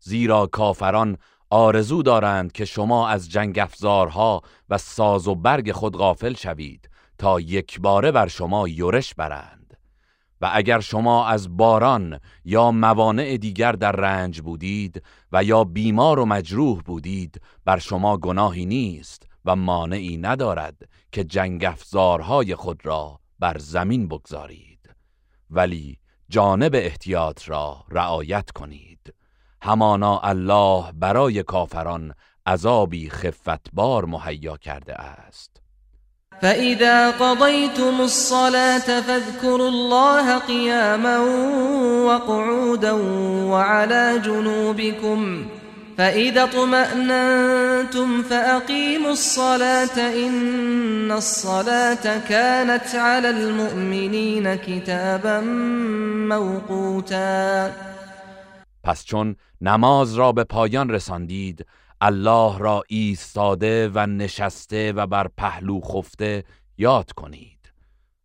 [0.00, 1.16] زیرا کافران
[1.50, 7.40] آرزو دارند که شما از جنگ افزارها و ساز و برگ خود غافل شوید تا
[7.40, 9.64] یک باره بر شما یورش برند.
[10.40, 16.26] و اگر شما از باران یا موانع دیگر در رنج بودید و یا بیمار و
[16.26, 23.58] مجروح بودید بر شما گناهی نیست و مانعی ندارد که جنگ افزارهای خود را بر
[23.58, 24.90] زمین بگذارید.
[25.50, 29.14] ولی جانب احتیاط را رعایت کنید.
[29.62, 32.14] همانا الله برای کافران
[32.46, 35.53] عذابی خفتبار مهیا کرده است.
[36.42, 41.18] فإذا قضيتم الصلاة فاذكروا الله قياما
[42.04, 42.92] وقعودا
[43.50, 45.46] وعلى جنوبكم
[45.98, 55.40] فإذا اطمأننتم فأقيموا الصلاة إن الصلاة كانت على المؤمنين كتابا
[56.28, 57.70] موقوتا.
[58.84, 61.66] پس چون نماز را به پایان رساندید
[62.06, 66.44] الله را ایستاده و نشسته و بر پهلو خفته
[66.78, 67.72] یاد کنید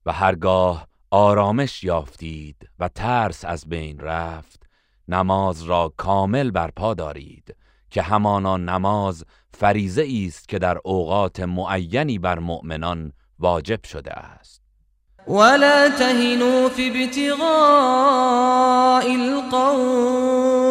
[0.05, 4.63] و هرگاه آرامش یافتید و ترس از بین رفت
[5.07, 7.55] نماز را کامل برپا دارید
[7.89, 14.61] که همانا نماز فریزه است که در اوقات معینی بر مؤمنان واجب شده است.
[15.27, 17.43] ولا تهنوا في ابتغاء
[19.03, 20.69] القوم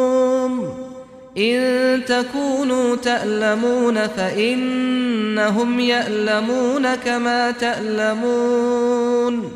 [1.38, 9.52] إن تكونوا تألمون فإنهم يألمون كما تألمون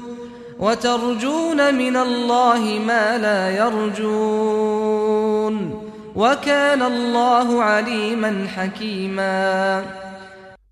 [0.59, 4.93] وترجون من الله ما لا يرجون
[6.15, 9.85] وكان الله عليما حكيما.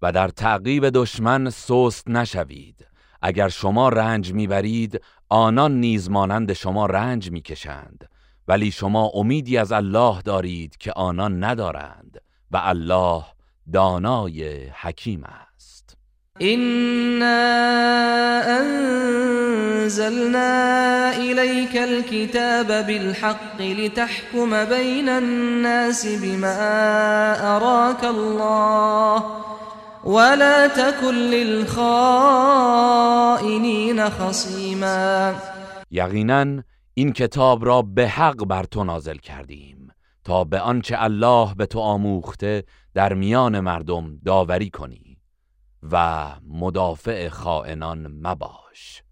[0.02, 2.86] و در تعقیب دشمن سست نشوید.
[3.22, 8.09] اگر شما رنج میبرید آنان نیز مانند شما رنج میکشند.
[8.50, 12.20] ولی شما امیدی از الله دارید که آنان ندارند
[12.50, 13.22] و الله
[13.72, 15.96] دانای حکیم است.
[16.42, 17.40] إنا
[19.80, 20.42] أنزلنا
[21.16, 26.56] إليك الكتاب بالحق لتحكم بين الناس بما
[27.56, 29.24] أراك الله
[30.04, 31.70] ولا تكن للخائنين
[34.10, 35.34] خصيما
[35.90, 36.62] یقینا
[37.00, 39.92] این کتاب را به حق بر تو نازل کردیم
[40.24, 42.64] تا به آنچه الله به تو آموخته
[42.94, 45.18] در میان مردم داوری کنی
[45.92, 49.02] و مدافع خائنان مباش.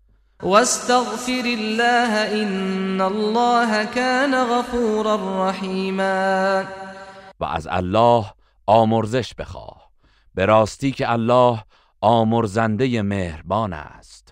[0.43, 6.63] واستغفر الله إن الله كان غفورا رحيما
[7.41, 8.25] و از الله
[8.67, 9.91] آمرزش بخواه.
[10.35, 11.65] به راستی که الله
[12.01, 14.28] آمرزنده مهربان است.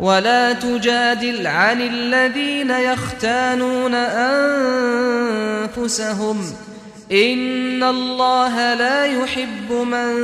[0.00, 3.94] ولا تجادل عن الذين يختانون
[5.70, 6.36] أنفسهم.
[7.12, 10.14] إن الله لا يحب من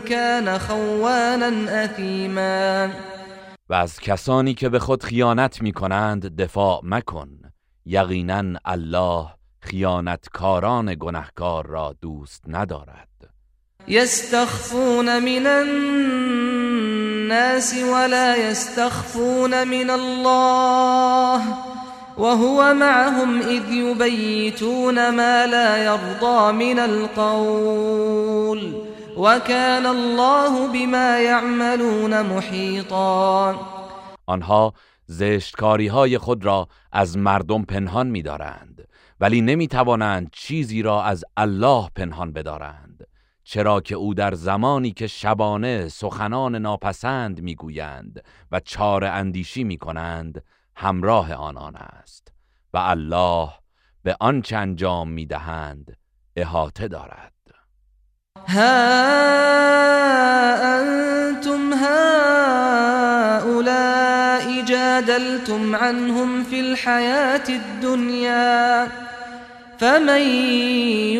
[0.00, 2.90] كان خوانا أثيما.
[3.68, 7.28] و از کسانی که به خود خیانت می کنند دفاع مکن.
[7.86, 9.26] یقینا الله
[9.60, 13.15] خیانتکاران گنهکار را دوست ندارد.
[13.88, 15.46] يستخفون من
[16.26, 21.42] الناس ولا يستخفون من الله
[22.18, 28.72] وهو معهم إذ يبيتون ما لا يرضى من القول
[29.16, 33.54] وكان الله بما يعملون محيطا.
[34.26, 34.72] آنها
[35.06, 38.88] زشتکاری های خود را از مردم پنهان می دارند
[39.20, 42.85] ولی نمی توانند چیزی را از الله پنهان بدارند.
[43.48, 50.42] چرا که او در زمانی که شبانه سخنان ناپسند می‌گویند و چار اندیشی می کنند
[50.76, 52.32] همراه آنان است
[52.74, 53.48] و الله
[54.02, 55.96] به آنچه انجام می دهند
[56.36, 57.32] احاطه دارد.
[58.48, 59.06] ها
[60.78, 63.04] أنتم هؤلاء
[64.64, 69.05] جادلتم عنهم في الحياة الدنيا
[69.78, 70.20] فمن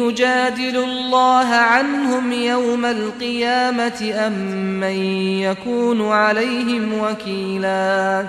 [0.00, 4.32] يجادل الله عنهم يوم القيامة أم
[4.80, 4.96] من
[5.40, 8.24] يكون عليهم وكيلا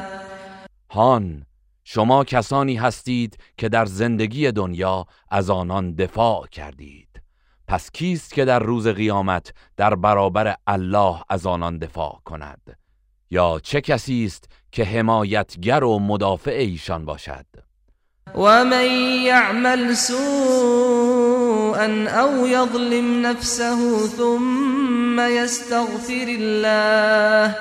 [0.92, 1.44] هان
[1.84, 7.22] شما کسانی هستید که در زندگی دنیا از آنان دفاع کردید.
[7.68, 12.78] پس کیست که در روز قیامت در برابر الله از آنان دفاع کند؟
[13.32, 17.46] یا چه کسی است که حمایتگر و مدافع ایشان باشد؟
[18.36, 18.86] ومن
[19.26, 21.30] يعمل سوءا
[22.10, 27.56] أو يظلم نفسه ثم يستغفر الله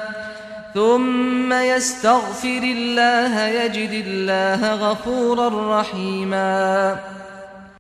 [0.74, 6.96] ثم يستغفر الله يجد الله غفورا رحيما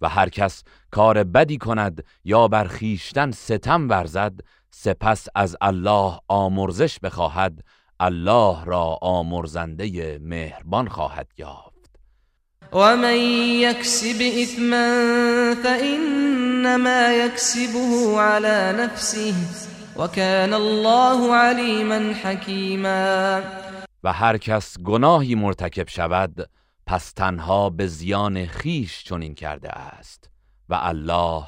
[0.00, 4.40] و هر کس کار بدی کند یا بر خیشتن ستم ورزد
[4.70, 7.60] سپس از الله آمرزش بخواهد
[8.00, 11.65] الله را آمرزنده مهربان خواهد یافت.
[12.72, 13.16] ومن
[13.60, 14.88] يكسب إثما
[15.54, 19.34] فإنما يكسبه على نفسه
[19.96, 23.42] وكان الله عليما حكيما.
[24.04, 26.48] و هر کس گناهی مرتکب شود
[26.86, 30.30] پس تنها به زیان خیش چنین کرده است
[30.68, 31.44] و الله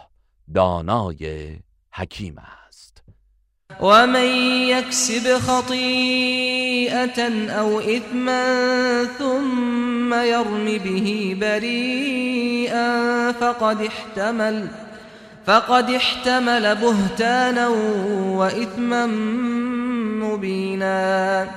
[0.55, 1.57] دانای
[1.93, 2.58] حکیم است
[3.81, 4.27] ومن
[4.69, 7.21] يكسب خطيئة
[7.51, 14.69] أو إثما ثم يرم به بريئا فقد احتمل
[15.47, 17.69] فقد احتمل بهتانا
[18.39, 19.07] وإثما
[20.27, 21.49] مبينا.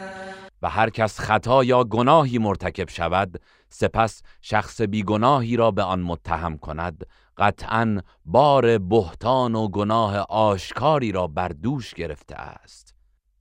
[0.64, 6.58] و هر کس خطا یا گناهی مرتکب شود سپس شخص بیگناهی را به آن متهم
[6.58, 7.06] کند
[7.38, 12.92] قطعا بار بهتان و گناه آشکاری را بر دوش گرفته است.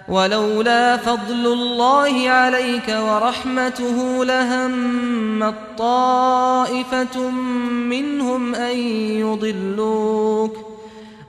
[0.09, 7.31] ولولا فضل الله عليك ورحمته لهم طائفة
[7.91, 8.79] منهم أن
[9.21, 10.57] يضلوك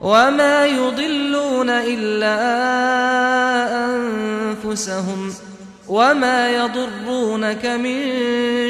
[0.00, 2.36] وما يضلون إلا
[3.84, 5.32] أنفسهم
[5.88, 8.02] وما يضرونك من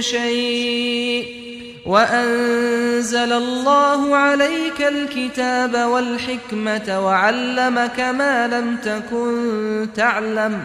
[0.03, 1.42] شيء.
[1.87, 10.65] وأنزل الله عليك الكتاب والحكمة وعلمك ما لم تكن تعلم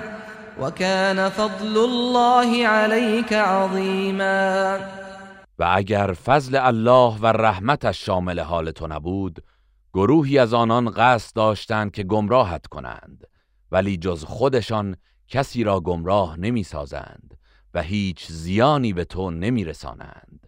[0.59, 4.79] وكان فضل الله عليك عظيما.
[5.59, 9.43] و اگر فضل الله و رحمتش شامل حال تو نبود
[9.93, 13.23] گروهی از آنان قصد داشتند که گمراهت کنند
[13.71, 14.95] ولی جز خودشان
[15.27, 17.37] کسی را گمراه نمی سازند
[17.73, 20.46] و هیچ زیانی به تو نمی رسانند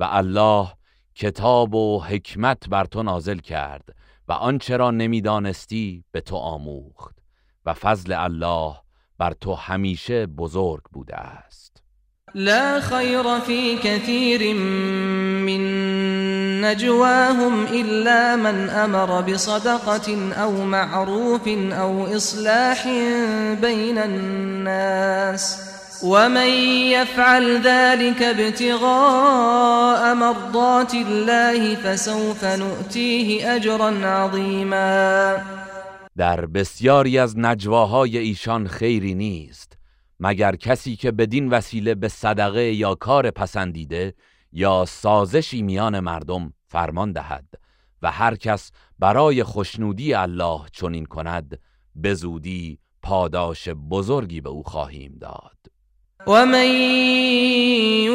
[0.00, 0.68] و الله
[1.14, 3.84] کتاب و حکمت بر تو نازل کرد
[4.28, 7.16] و آنچه را نمی‌دانستی به تو آموخت
[7.66, 8.74] و فضل الله
[9.18, 11.82] بر تو همیشه بزرگ بوده است.
[12.34, 14.54] لا خیر فی كثير
[15.44, 21.48] من نجواهم الا من امر بصدقه او معروف
[21.80, 22.84] او اصلاح
[23.60, 25.69] بین الناس.
[26.04, 26.48] ومن
[26.90, 35.36] يفعل ذلك ابتغاء مرضات الله فسوف نؤتيه اجرا عظیما
[36.16, 39.78] در بسیاری از نجواهای ایشان خیری نیست.
[40.20, 44.14] مگر کسی که بدین وسیله به صدقه یا کار پسندیده
[44.52, 47.44] یا سازشی میان مردم فرمان دهد
[48.02, 51.58] و هر کس برای خوشنودی الله چنین کند
[51.94, 55.69] به زودی پاداش بزرگی به او خواهیم داد.
[56.26, 56.66] ومن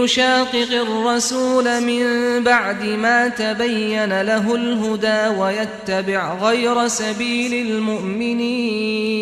[0.04, 2.04] يشاقق الرسول من
[2.44, 9.16] بعد ما تبين له الهدى ويتبع غير سبيل المؤمنين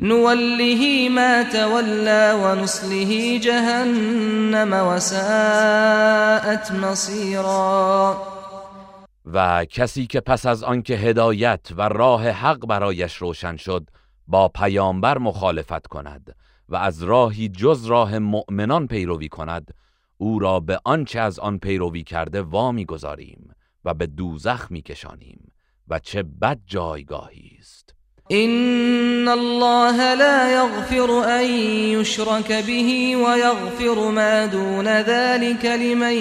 [0.00, 8.16] نوله ما تولى ونصله جهنم وساءت مصيرا
[9.34, 13.90] و کسی که پس از آنکه هدایت و راه حق برایش روشن شد
[14.28, 16.34] با پیامبر مخالفت کند.
[16.68, 19.74] و از راهی جز راه مؤمنان پیروی کند
[20.18, 23.50] او را به آنچه از آن پیروی کرده وامی گذاریم
[23.84, 25.52] و به دوزخ میکشانیم
[25.88, 27.94] و چه بد جایگاهی است.
[28.28, 36.12] این الله لا یغفر ان یشرک به و یغفر ما دون ذلك لمن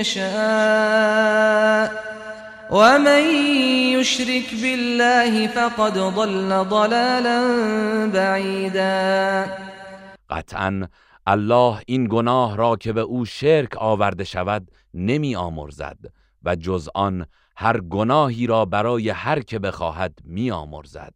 [0.00, 1.88] یشاء
[2.70, 3.24] ومن
[4.00, 7.40] يشرك بالله فقد ضل ضلالا
[8.14, 9.46] بعیدا
[10.30, 10.88] قطعا
[11.26, 15.98] الله این گناه را که به او شرک آورده شود نمی آمرزد
[16.42, 17.26] و جز آن
[17.56, 21.14] هر گناهی را برای هر که بخواهد می آمرزد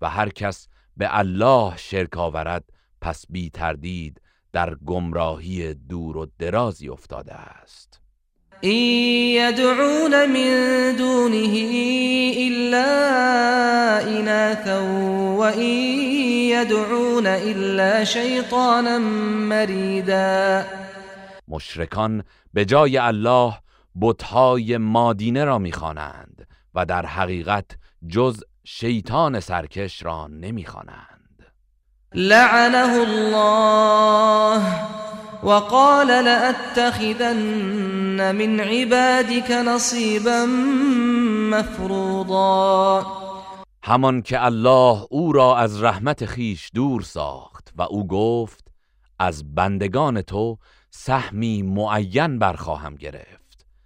[0.00, 2.64] و هر کس به الله شرک آورد
[3.00, 4.20] پس بی تردید
[4.52, 8.05] در گمراهی دور و درازی افتاده است.
[8.64, 10.50] إن يدعون من
[10.96, 11.54] دونه
[12.48, 12.88] إلا
[14.02, 14.78] إناثا
[15.36, 15.72] وإن
[16.50, 18.98] يدعون إلا شيطانا
[19.48, 20.66] مريدا.
[21.48, 22.24] مشرکان
[22.54, 23.54] به جای الله
[24.00, 27.66] بتهای مادینه را می‌خوانند و در حقیقت
[28.08, 31.46] جز شیطان سرکش را نمی‌خوانند.
[32.14, 34.62] لعنه الله.
[35.42, 37.36] وقال لأتخذن
[38.34, 40.46] من عبادك نصيبا
[41.50, 43.06] مفروضا.
[43.82, 48.64] همان که الله او را از رحمت خیش دور ساخت و او گفت
[49.18, 50.58] از بندگان تو
[50.90, 53.45] سهمی معین برخواهم گرفت.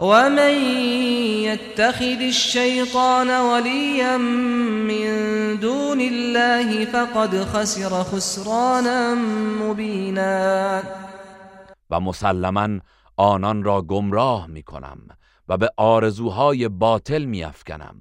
[0.00, 0.54] ومن
[1.42, 5.08] يتخذ الشيطان وليا من
[5.60, 9.14] دون الله فقد خسر خسرانا
[9.62, 10.82] مبینا
[11.90, 12.80] و مسلما
[13.16, 14.98] آنان را گمراه می کنم
[15.48, 17.96] و به آرزوهای باطل می افکنم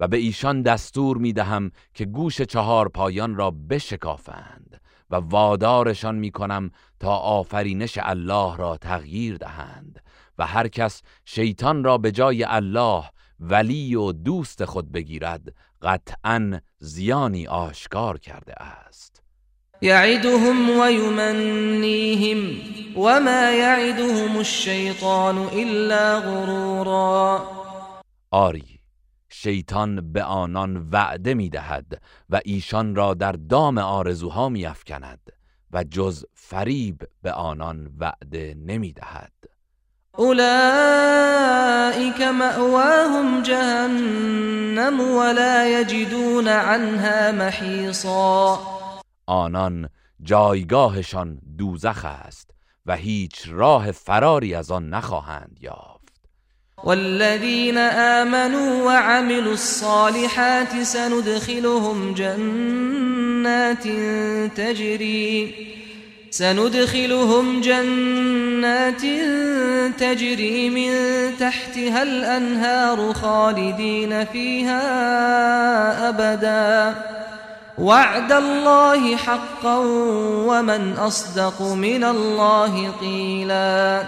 [0.00, 6.30] و به ایشان دستور می دهم که گوش چهار پایان را بشکافند و وادارشان می
[6.30, 6.70] کنم
[7.00, 10.00] تا آفرینش الله را تغییر دهند.
[10.40, 13.04] و هر کس شیطان را به جای الله
[13.40, 19.22] ولی و دوست خود بگیرد قطعا زیانی آشکار کرده است.
[19.80, 22.38] یعدهم و یمنیهم
[22.96, 27.42] و ما یعدهم الشیطان الا غرورا.
[28.30, 28.80] آری
[29.28, 35.32] شیطان به آنان وعده می دهد و ایشان را در دام آرزوها می افکند
[35.72, 39.32] و جز فریب به آنان وعده نمی دهد
[40.18, 40.40] اولئك
[42.20, 48.58] مأواهم جهنم ولا يجدون عنها محیصا
[49.26, 49.88] آنان
[50.22, 52.50] جایگاهشان دوزخ است
[52.86, 56.00] و هیچ راه فراری از آن نخواهند یافت.
[56.84, 63.88] والذین آمنوا وعملوا الصالحات سندخلهم جنات
[64.56, 65.54] تجری
[66.30, 69.02] سندخلهم جنات
[69.98, 70.92] تجري من
[71.36, 74.80] تحتها الأنهار خالدين فيها
[76.08, 76.94] أبدا.
[77.80, 79.78] وعد الله حقا
[80.48, 84.02] ومن أصدق من الله قیلا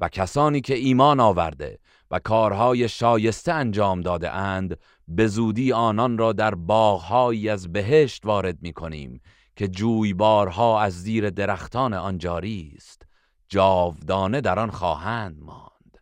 [0.00, 1.78] و کسانی که ایمان آورده
[2.10, 4.78] و کارهای شایسته انجام داده اند
[5.08, 9.20] به زودی آنان را در باغهایی از بهشت وارد می کنیم.
[9.56, 13.02] که جویبارها از زیر درختان آن جاری است
[13.48, 15.98] جاودانه در آن خواهند ماند.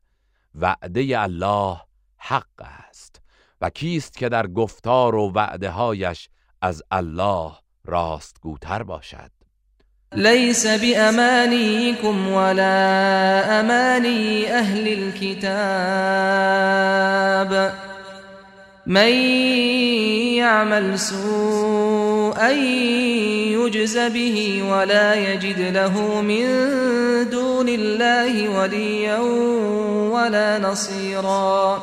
[0.54, 1.80] وعده الله
[2.16, 3.20] حق است
[3.60, 6.28] و کیست که در گفتار و وعده هایش
[6.62, 7.52] از الله
[7.84, 9.30] راستگوتر باشد؟
[10.14, 15.90] ليس بأمانيكم ولا أماني أهل الكتاب.
[18.86, 19.12] من
[20.36, 20.98] يعمل
[22.40, 22.52] سوءا
[23.52, 26.46] يجز به ولا يجد له من
[27.30, 29.20] دون الله وليا
[30.12, 31.82] ولا نصيرا.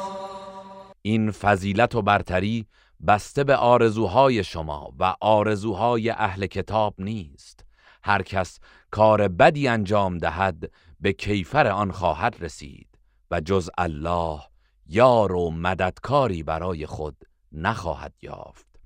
[1.01, 2.65] این فضیلت و برتری
[3.07, 7.65] بسته به آرزوهای شما و آرزوهای اهل کتاب نیست.
[8.03, 8.59] هر کس
[8.91, 12.87] کار بدی انجام دهد به کیفر آن خواهد رسید
[13.31, 14.39] و جز الله
[14.87, 17.15] یار و مددکاری برای خود
[17.51, 18.76] نخواهد یافت.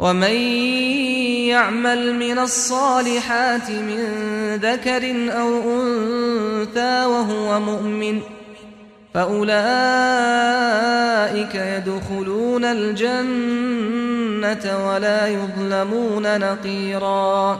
[0.00, 0.36] و من
[1.46, 4.04] یعمل من الصالحات من
[4.56, 8.22] ذكر او انثى وهو مؤمن
[9.14, 9.54] فأولئك
[11.54, 17.58] يدخلون الجنة ولا يظلمون نقیرا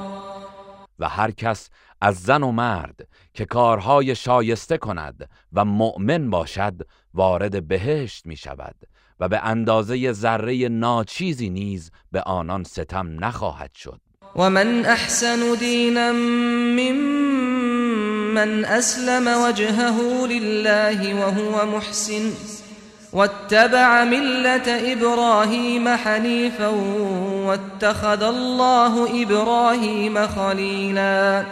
[0.99, 6.75] و هر کس از زن و مرد که کارهای شایسته کند و مؤمن باشد
[7.15, 8.75] وارد بهشت می شود
[9.21, 14.01] و به اندازه ذره ناچیزی نیز به آنان ستم نخواهد شد.
[14.37, 16.13] و من احسن دینا
[16.73, 22.33] ممن اسلم وجهه لله وهو محسن
[23.13, 26.71] واتبع ملة ابراهیم حنیفا
[27.45, 31.45] واتخذ الله ابراهیم خلیلا.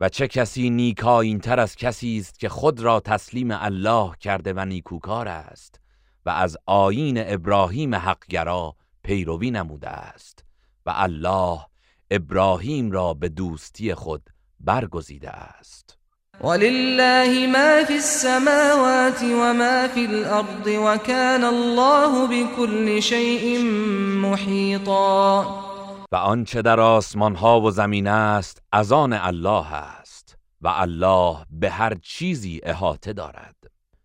[0.00, 4.64] و چه کسی نیکاین تر از کسی است که خود را تسلیم الله کرده و
[4.64, 5.81] نیکوکار است.
[6.26, 10.44] و از آیین ابراهیم حقگرا پیروی نموده است
[10.86, 11.58] و الله
[12.10, 14.22] ابراهیم را به دوستی خود
[14.60, 15.98] برگزیده است.
[16.40, 23.62] ولله ما فی السماوات و ما فی الارض و کان الله بكل شیء
[24.22, 25.42] محیطا.
[26.12, 31.70] و آنچه در آسمان ها و زمین است از آن الله است و الله به
[31.70, 33.61] هر چیزی احاطه دارد.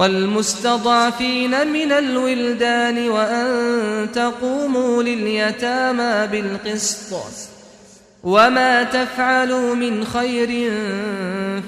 [0.00, 7.50] والمستضعفين من الولدان وأن تقوموا لليتامى بالقسط.
[8.24, 10.48] وما تفعلوا من خير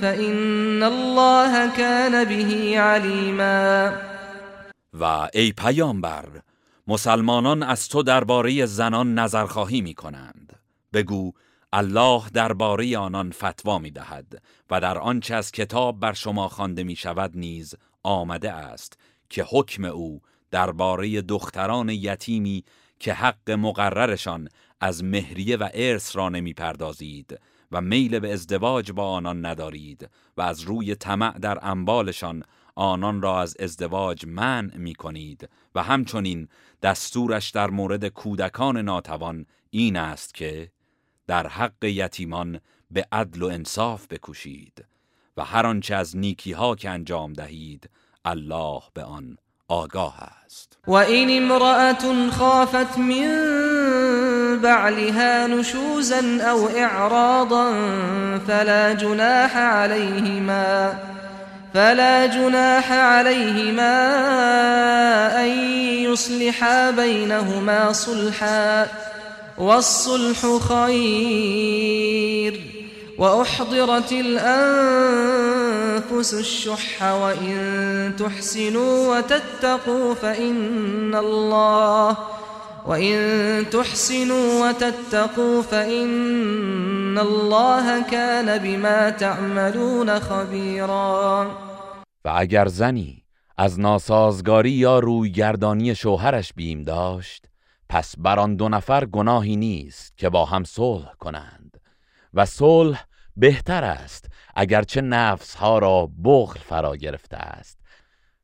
[0.01, 3.93] فإن الله كان به عليما.
[5.01, 6.25] و ای پیامبر
[6.87, 10.53] مسلمانان از تو درباره زنان نظرخواهی می کنند
[10.93, 11.33] بگو
[11.73, 16.97] الله درباره آنان فتوا می دهد و در آنچه از کتاب بر شما خوانده می
[16.97, 18.99] شود نیز آمده است
[19.31, 20.21] که حکم او
[20.51, 22.65] درباره دختران یتیمی
[22.99, 24.49] که حق مقررشان
[24.81, 27.39] از مهریه و ارث را نمی پردازید
[27.73, 32.43] و میل به ازدواج با آنان ندارید و از روی طمع در انبالشان
[32.75, 36.49] آنان را از ازدواج منع می کنید و همچنین
[36.83, 40.71] دستورش در مورد کودکان ناتوان این است که
[41.27, 42.61] در حق یتیمان
[42.91, 44.85] به عدل و انصاف بکوشید.
[45.37, 47.91] و هر آنچه از نیکی ها که انجام دهید
[48.25, 49.37] الله به آن
[49.69, 50.15] آگاه
[50.45, 50.79] است.
[50.87, 57.73] و این امرأة خافت من بعلها نشوزا او اعراضا
[58.47, 60.93] فلا جناح عليهما
[61.75, 64.09] فلا جناح عليهما
[65.41, 65.49] أن
[66.13, 68.87] يصلحا بينهما صلحا
[69.59, 72.61] والصلح خير
[73.23, 75.15] وأحضرت الأنفس
[76.35, 82.17] الشح وإن تحسنوا وتتقوا فإن الله
[82.87, 83.17] وإن
[83.71, 91.47] تحسنوا وتتقوا فإن الله كان بما تعملون خبيرا.
[92.25, 93.25] و اگر زنی
[93.59, 97.45] از ناسازگاری یا رویگردانی شوهرش بیم داشت
[97.89, 101.81] پس بر آن دو نفر گناهی نیست که با هم صلح کنند
[102.35, 104.27] و صلح بهتر است
[104.57, 107.79] اگرچه نفسها را بخل فرا گرفته است.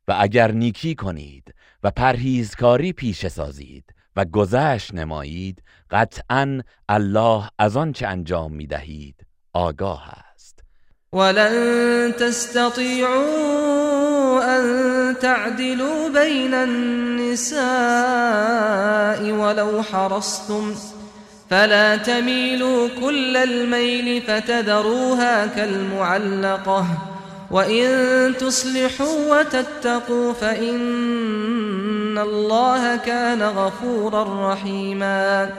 [0.07, 1.53] و اگر نیکی کنید
[1.83, 10.09] و پرهیزکاری پیش سازید و گذشت نمایید قطعا الله از آنچه انجام می دهید آگاه
[10.09, 10.63] است.
[11.13, 13.59] ولن تستطيعوا
[14.43, 17.59] أن تعدلوا بين النساء
[19.31, 20.75] ولو حرصتم
[21.49, 26.85] فلا تميلوا كل الميل فتذروها كالمعلقة.
[27.51, 27.87] وإن
[28.37, 35.49] تصلحوا وتتقوا فإن الله كان غفورا رحيما.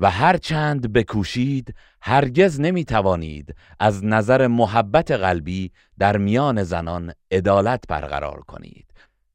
[0.00, 7.84] و هر چند بکوشید هرگز نمی توانید از نظر محبت قلبی در میان زنان عدالت
[7.88, 8.84] برقرار کنید.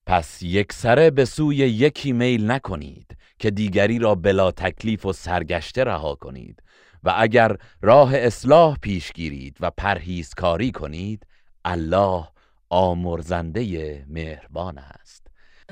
[0.06, 3.18] پس یک سره به سوی یکی میل نکنید.
[3.39, 6.64] که دیگری را بلا تکلیف و سرگشته رها کنید
[7.03, 11.26] و اگر راه اصلاح پیش گیرید و پرهیزکاری کنید
[11.65, 12.27] الله
[12.69, 15.27] آمرزنده مهربان است.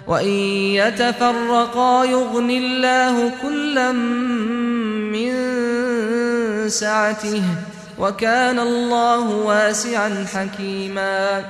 [0.07, 3.91] و این یتفرقا یغنی الله کلا
[5.11, 7.41] من سعته
[7.99, 11.41] و کان الله واسعا حکیما.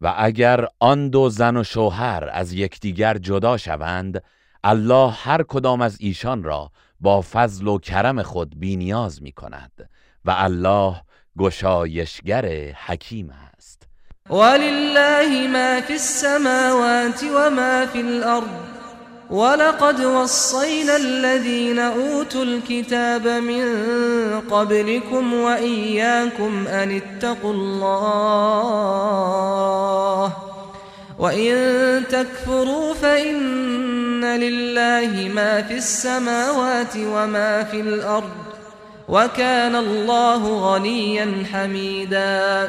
[0.00, 4.22] و اگر آن دو زن و شوهر از یکدیگر جدا شوند
[4.66, 6.70] الله هر کدام از ایشان را
[7.00, 9.88] با فضل و کرم خود بینیاز می کند
[10.24, 10.94] و الله
[11.38, 12.46] گشایشگر
[12.86, 13.82] حکیم است.
[14.30, 18.46] ولله ما فی السماوات و ما فی الارض
[19.30, 23.64] ولقد وصينا الذين أوتوا الكتاب من
[24.40, 28.94] قبلكم وإياكم أن اتقوا الله.
[31.18, 31.54] وإن
[32.10, 38.44] تكفروا فإن لله ما في السماوات وما في الأرض
[39.08, 42.68] وكان الله غنيا حميدا.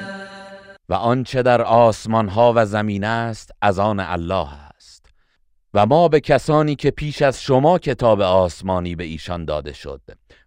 [0.90, 5.06] و آنچه در آسمان ها و زمین است از آن الله است.
[5.74, 10.02] و ما به کسانی که پیش از شما کتاب آسمانی به ایشان داده شد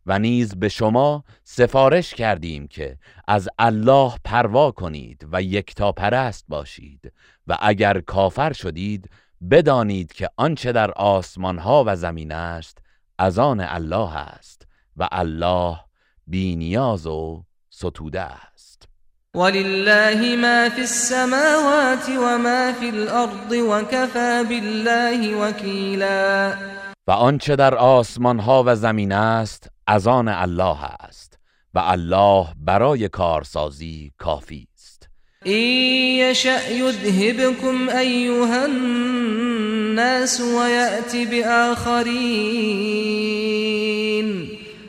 [0.06, 2.98] و نیز به شما سفارش کردیم که
[3.28, 7.12] از الله پروا کنید و یکتا پرست باشید
[7.48, 9.10] و اگر کافر شدید
[9.50, 12.78] بدانید که آنچه در آسمان ها و زمین است
[13.18, 14.66] از آن الله است
[14.96, 15.78] و الله
[16.26, 18.88] بینیاز و ستوده است.
[19.34, 26.54] ولله ما في السماوات وما في الأرض وكفى بالله وكيلا
[27.06, 31.38] و آنچه در آسمان ها و زمین است از آن الله است
[31.74, 34.67] و الله برای کارسازی کافی.
[35.46, 42.18] إن يشأ يذهبكم أيها الناس ويأت بآخرين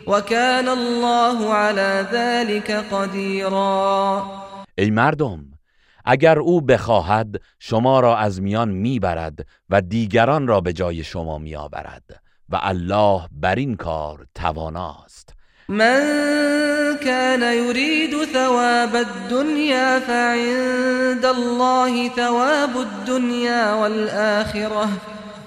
[0.08, 4.26] وكان الله على ذلك قديرا.
[4.78, 5.46] ای مردم
[6.06, 12.22] اگر او بخواهد شما را از میان می‌برد و دیگران را به جای شما میآورد
[12.50, 15.39] و الله بر این کار تواناست
[15.70, 16.02] من
[16.98, 24.90] كان يريد ثواب الدنيا فعند الله ثواب الدنيا والآخرة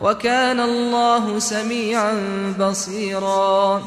[0.00, 2.12] وكان الله سميعا
[2.60, 3.82] بصيرا.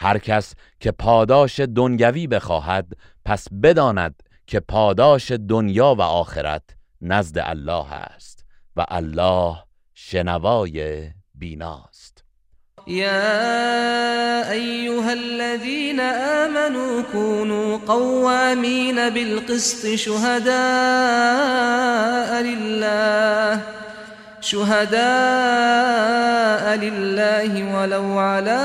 [0.00, 2.92] هر کس که پاداش دنیوی بخواهد
[3.24, 6.62] پس بداند که پاداش دنیا و آخرت
[7.00, 8.44] نزد الله است
[8.76, 9.56] و الله
[9.94, 11.89] شنوای بیناست
[12.90, 20.50] يا أيها الذين آمنوا كونوا قوامين بالقسط شهداء
[22.42, 23.60] لله
[24.40, 25.00] شهداء
[26.76, 28.60] لله ولو على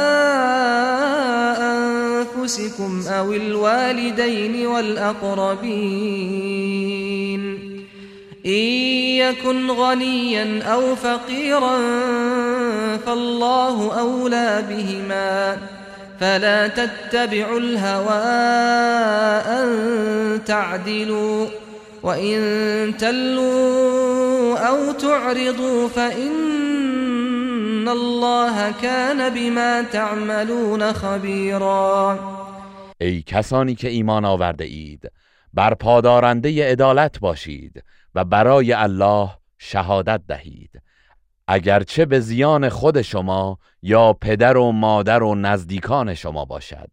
[1.62, 6.16] أنفسكم أو الوالدين والأقربين.
[8.46, 11.78] إن يكن غنيا أو فقيرا
[12.98, 15.58] فالله أولى بهما
[16.20, 18.24] فلا تتبعوا الهوى
[19.60, 19.70] أن
[20.46, 21.48] تعدلوا
[22.04, 26.46] وإن تلوا أو تعرضوا فإن
[27.90, 32.20] الله كان بما تعملون خبيرا.
[33.02, 35.12] ای کسانی که ایمان آورده اید
[35.54, 37.84] بر پادارنده عدالت باشید.
[38.16, 40.82] و برای الله شهادت دهید.
[41.48, 46.90] اگرچه به زیان خود شما یا پدر و مادر و نزدیکان شما باشد.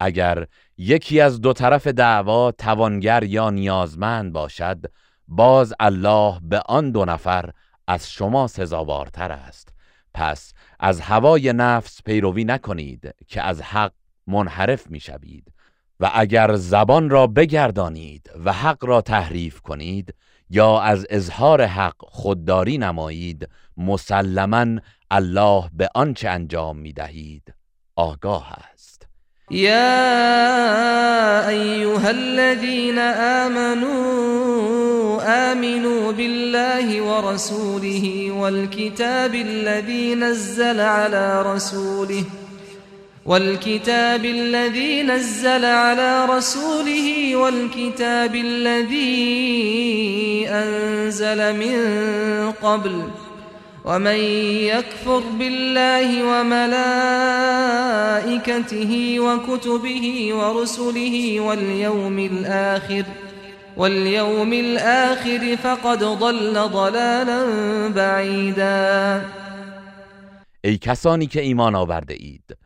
[0.00, 0.46] اگر
[0.76, 4.84] یکی از دو طرف دعوا توانگر یا نیازمند باشد
[5.28, 7.50] باز الله به آن دو نفر
[7.86, 9.74] از شما سزاوارتر است.
[10.14, 13.92] پس از هوای نفس پیروی نکنید که از حق
[14.26, 15.52] منحرف می‌شوید.
[16.00, 20.14] و اگر زبان را بگردانید و حق را تحریف کنید
[20.50, 24.80] یا از اظهار حق خودداری نمایید مسلما
[25.10, 27.54] الله به آنچه انجام می دهید
[27.96, 29.06] آگاه است.
[29.50, 32.98] یا ایها الذين
[33.44, 34.28] آمنوا
[35.22, 42.24] آمنوا بالله ورسوله والكتاب الذي نزل على رسوله
[43.28, 49.28] والكتاب الذي نزل على رسوله والكتاب الذي
[50.48, 51.78] أنزل من
[52.52, 53.02] قبل
[53.84, 54.20] ومن
[54.72, 56.92] يكفر بالله وملائكته
[59.20, 63.04] وكتبه ورسله واليوم الآخر
[63.76, 67.42] واليوم الآخر فقد ضل ضلالا
[67.88, 69.24] بعيدا.
[70.82, 72.56] کسانی که ایمان آورده اید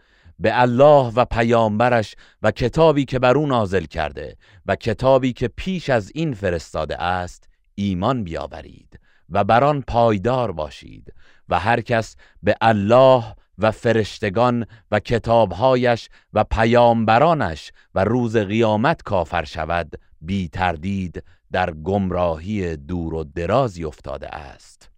[0.42, 4.36] به الله و پیامبرش و کتابی که بر او نازل کرده
[4.66, 9.00] و کتابی که پیش از این فرستاده است ایمان بیاورید
[9.30, 11.14] و بر آن پایدار باشید
[11.48, 13.24] و هر کس به الله
[13.58, 22.76] و فرشتگان و کتابهایش و پیامبرانش و روز قیامت کافر شود بی تردید در گمراهی
[22.76, 24.91] دور و درازی افتاده است.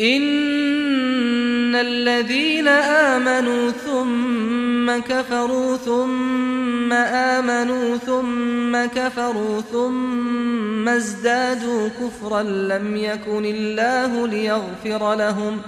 [0.00, 14.26] إن الذين آمنوا ثم كفروا ثم آمنوا ثم كفروا ثم ازدادوا كفرا لم يكن الله
[14.26, 15.60] ليغفر لهم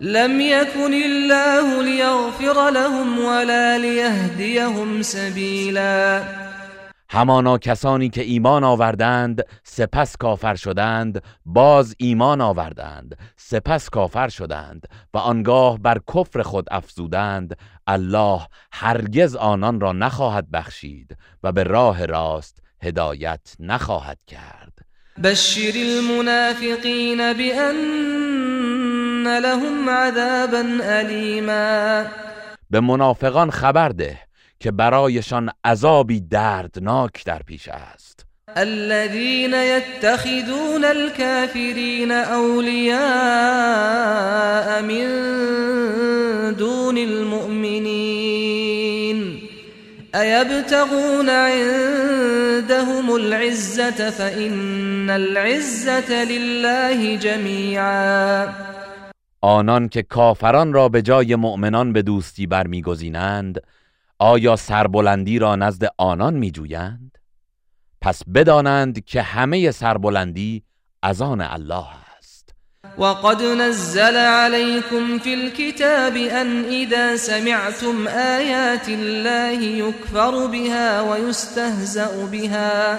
[0.00, 6.22] لم يكن الله ليغفر لهم ولا ليهديهم سبيلا
[7.10, 15.18] همانا کسانی که ایمان آوردند سپس کافر شدند باز ایمان آوردند سپس کافر شدند و
[15.18, 17.56] آنگاه بر کفر خود افزودند
[17.86, 18.40] الله
[18.72, 24.78] هرگز آنان را نخواهد بخشید و به راه راست هدایت نخواهد کرد.
[25.24, 32.04] بشر المنافقین بأن لهم عذابا ألیما.
[32.70, 34.27] به منافقان خبر ده
[34.60, 38.24] که برایشان عذابی دردناک در پیش است.
[38.56, 42.98] الذين يتخذون الكافرين أولياء
[44.82, 45.06] من
[46.54, 48.38] دون المؤمنين
[50.14, 58.48] أيبتغون عندهم العزة فإن العزة لله جميعا
[59.40, 63.60] آنان که کافران را به جای مؤمنان به دوستی برمیگزینند
[64.18, 67.18] آیا سربلندی را نزد آنان میجویند؟
[68.00, 70.62] پس بدانند که همه سربلندی
[71.02, 71.86] از آن الله
[72.18, 72.54] است.
[72.98, 82.98] وقد نزل عليكم في الكتاب أن إذا سمعتم آيات الله يكفر بها ويستهزأ بها.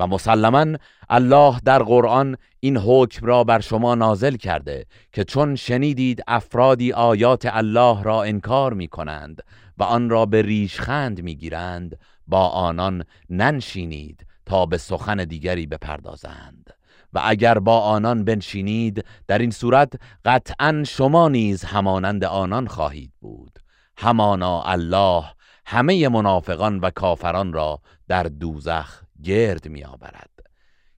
[0.00, 0.66] و مسلما
[1.08, 7.46] الله در قرآن این حکم را بر شما نازل کرده که چون شنیدید افرادی آیات
[7.46, 9.42] الله را انکار می کنند
[9.78, 16.70] و آن را به ریشخند می گیرند با آنان ننشینید تا به سخن دیگری بپردازند.
[17.12, 19.92] و اگر با آنان بنشینید در این صورت
[20.24, 23.58] قطعا شما نیز همانند آنان خواهید بود.
[23.96, 25.24] همانا الله
[25.66, 30.30] همه منافقان و کافران را در دوزخ گرد می آورد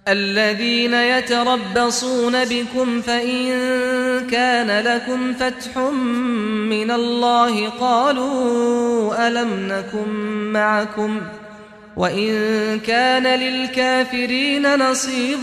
[0.09, 3.51] الذين يتربصون بكم فإن
[4.31, 5.79] كان لكم فتح
[6.69, 10.09] من الله قالوا ألم نكن
[10.53, 11.21] معكم
[11.97, 15.39] وإن كان للكافرين نصيب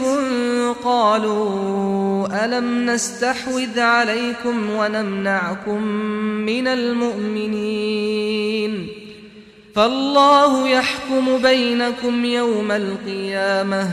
[0.84, 5.84] قالوا ألم نستحوذ عليكم ونمنعكم
[6.46, 8.20] من المؤمنين.
[9.76, 13.88] فالله يحكم بينكم يوم القيامة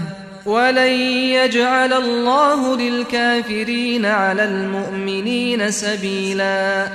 [0.46, 0.92] ولن
[1.34, 6.86] يجعل الله للكافرين على المؤمنين سبیلا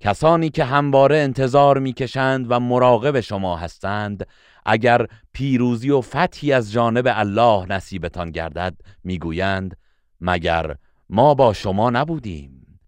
[0.00, 4.26] کسانی که همواره انتظار می‌کشند و مراقب شما هستند
[4.66, 8.74] اگر پیروزی و فتحی از جانب الله نصیبتان گردد
[9.04, 9.76] می‌گویند
[10.20, 10.74] مگر
[11.10, 12.78] ما با شما نبودیم؟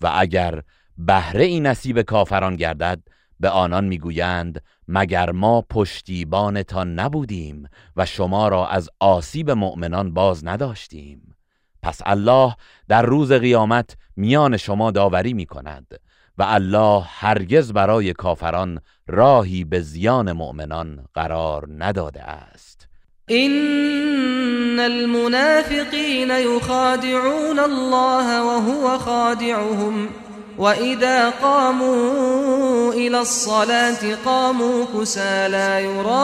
[0.00, 0.62] و اگر
[0.98, 3.00] بهره این نصیب کافران گردد
[3.40, 11.36] به آنان می‌گویند مگر ما پشتیبانتان نبودیم و شما را از آسیب مؤمنان باز نداشتیم.
[11.82, 12.54] پس الله
[12.88, 16.00] در روز قیامت میان شما داوری می کند
[16.38, 22.88] و الله هرگز برای کافران راهی به زیان مؤمنان قرار نداده است.
[23.28, 30.08] ان المنافقین یخادعون الله وهو خادعهم.
[30.60, 36.16] وإذا قاموا إلى الصلاة قاموا كسالى يراءون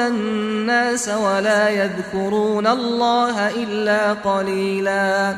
[0.00, 5.36] الناس ولا يذكرون الله إلا قليلا.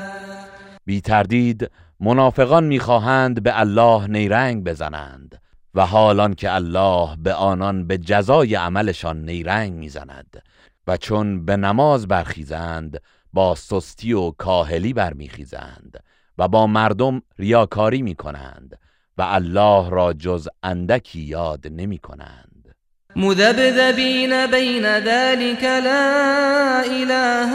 [0.86, 1.70] بی تردید
[2.00, 5.40] منافقان می‌خواهند به الله نیرنگ بزنند
[5.74, 10.42] و حالان که الله به آنان به جزای عملشان نیرنگ می‌زند
[10.86, 13.00] و چون به نماز برخیزند
[13.32, 16.02] با سستی و کاهلی برمیخیزند.
[16.38, 18.78] و با مردم ریاکاری می کنند
[19.18, 22.74] و الله را جز اندکی یاد نمی کنند
[23.16, 27.52] مذبذبین بین ذلك لا اله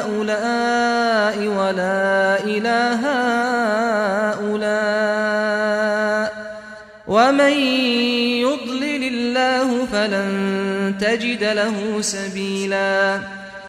[0.00, 3.00] هؤلاء ولا اله
[4.40, 5.28] هؤلاء
[7.08, 7.52] ومن
[8.42, 13.20] يضلل الله فلن تجد له سبیلا.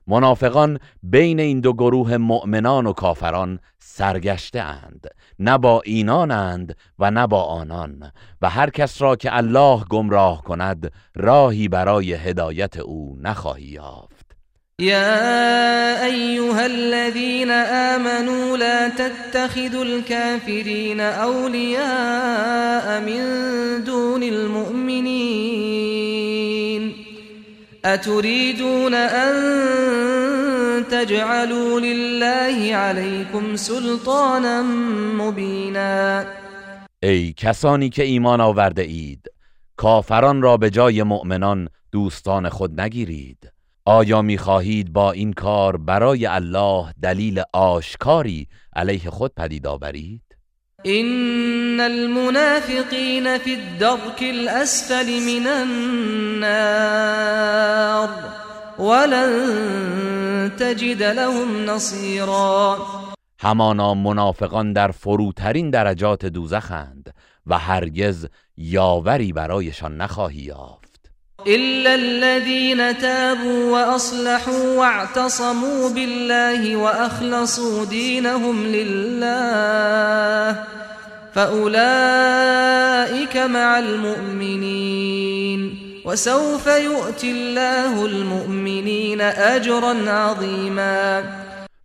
[0.10, 5.08] منافقان بین این دو گروه مؤمنان و کافران سرگشته اند.
[5.40, 8.12] نه با اینانند و نه با آنان.
[8.42, 14.30] و هر کس را که الله گمراه کند راهی برای هدایت او نخواهی یافت.
[14.80, 23.24] يا أيها الذين آمنوا لا تتخذوا الكافرين أولياء من
[23.84, 25.70] دون المؤمنين
[27.86, 29.34] أتريدون أن
[30.92, 34.62] تجعلوا لله عليكم سلطانا
[35.18, 36.26] مبینا
[37.04, 39.32] ای کسانی که ایمان آورده اید
[39.76, 43.52] کافران را به جای مؤمنان دوستان خود نگیرید.
[43.86, 50.29] آیا می‌خواهید با این کار برای الله دلیل آشکاری علیه خود پدید آورید؟
[50.86, 56.90] ان المنافقین فی الدرک الاسفل من النار
[58.80, 62.78] ولن تجد لهم نصیرا
[63.40, 67.14] همانا منافقان در فروترین درجات دوزخند
[67.48, 68.28] و هرگز
[68.58, 70.89] یاوری برایشان نخواهی یافت.
[71.48, 80.64] إلا الذين تابوا وأصلحوا واعتصموا بالله وأخلصوا دينهم لله
[81.34, 91.24] فأولئك مع المؤمنين وسوف يؤتي الله المؤمنين أجرا عظیما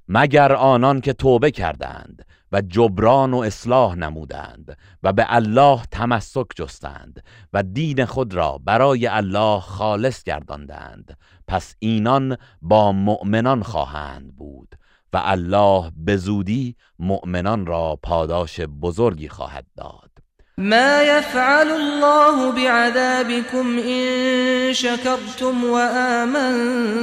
[0.08, 2.13] مگر آنان که توبه کردند.
[2.54, 9.06] و جبران و اصلاح نمودند و به الله تمسک جستند و دین خود را برای
[9.06, 11.16] الله خالص گرداندند.
[11.48, 14.74] پس اینان با مؤمنان خواهند بود
[15.12, 20.10] و الله به زودی مؤمنان را پاداش بزرگی خواهد داد.
[20.58, 26.94] ما يفعل الله بعذابكم إن شكرتم وآمنتم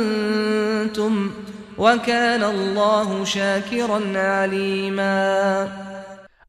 [1.77, 5.68] وكان الله شاكرا عليما.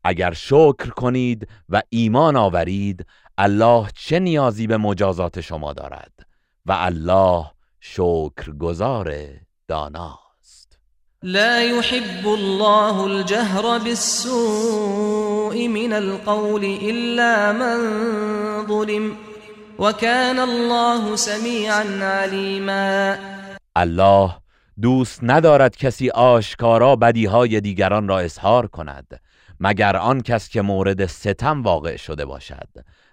[0.05, 3.07] اگر شکر کنید و ایمان آورید
[3.39, 6.12] الله چه نیازی به مجازات شما دارد؟
[6.66, 7.44] و الله
[7.81, 9.15] شکر گزار
[9.69, 10.19] دانا
[11.23, 17.78] لا يحب الله الجهر بالسوء من القول إلا من
[18.66, 19.16] ظلم
[19.78, 23.19] وكان الله سميعا عليما.
[23.77, 24.36] الله
[24.81, 29.20] دوست ندارد کسی آشکارا بدیهای دیگران را اظهار کند
[29.61, 32.69] مگر آن کس که مورد ستم واقع شده باشد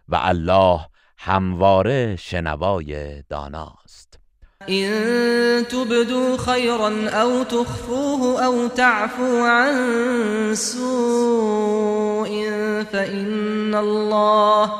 [0.07, 0.79] و الله
[1.17, 4.19] همواره شنوای داناست.
[4.69, 12.29] إن تبدوا خيرا أو تخفوه أو تعفو عن سوء
[12.91, 14.71] فإن الله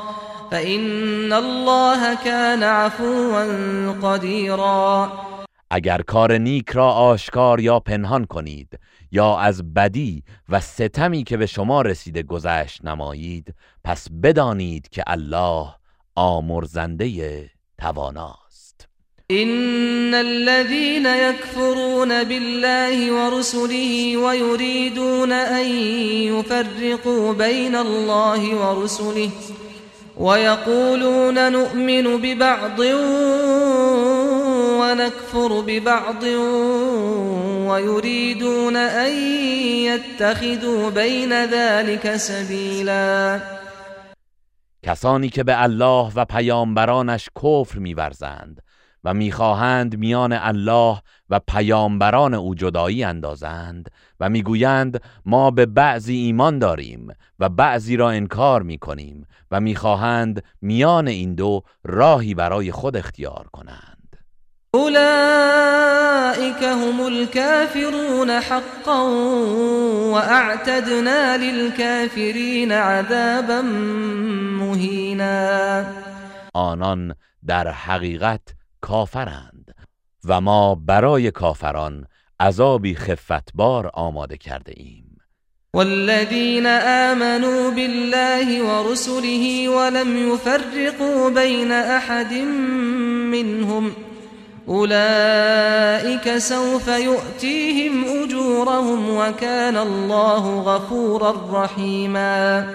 [0.50, 3.44] فإن الله كان عفوا
[4.02, 5.29] قديرا.
[5.70, 8.78] اگر کار نیک را آشکار یا پنهان کنید
[9.12, 15.66] یا از بدی و ستمی که به شما رسیده گذشت نمایید پس بدانید که الله
[16.14, 18.40] آمرزنده توانا
[19.30, 25.66] إن الذين يكفرون بالله ورسله ويريدون أن
[26.34, 29.30] يفرقوا بين الله ورسله
[30.18, 32.80] ويقولون نؤمن ببعض
[34.80, 36.22] ونكفر ببعض
[37.68, 39.12] ويريدون أن
[39.86, 43.40] يتخذوا بين ذلك سبيلا.
[44.82, 48.62] کسانی که به الله و پیامبرانش کفر میورزند
[49.04, 53.90] و می‌خواهند میان الله و پیامبران او جدایی اندازند
[54.20, 57.08] و می‌گویند ما به بعضی ایمان داریم
[57.38, 63.89] و بعضی را انکار می‌کنیم و می‌خواهند میان این دو راهی برای خود اختیار کنند.
[64.74, 69.02] اولئك هم الكافرون حقا
[70.12, 73.62] واعتدنا للكافرين عذابا
[74.60, 75.86] مهینا
[76.54, 77.14] آنان
[77.46, 78.40] در حقیقت
[78.80, 79.74] کافرند
[80.24, 82.06] و ما برای کافران
[82.40, 85.18] عذابی خفتبار آماده کرده ایم.
[85.74, 92.32] والذين آمنوا بالله ورسله ولم يفرقوا بين أحد
[93.32, 93.92] منهم
[94.70, 102.66] أولئك سوف يؤتيهم أجورهم وكان الله غفورا رحيما.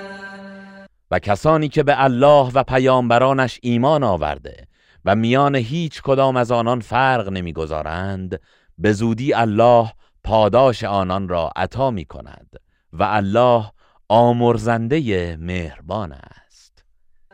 [1.12, 4.68] و کسانی که به الله و پیامبرانش ایمان آورده
[5.06, 8.40] و میان هیچ کدام از آنان فرق نمی‌گذارند
[8.78, 9.92] به زودی الله
[10.24, 12.50] پاداش آنان را عطا می کند
[12.94, 13.66] و الله
[14.10, 16.45] آمرزنده مهربان است.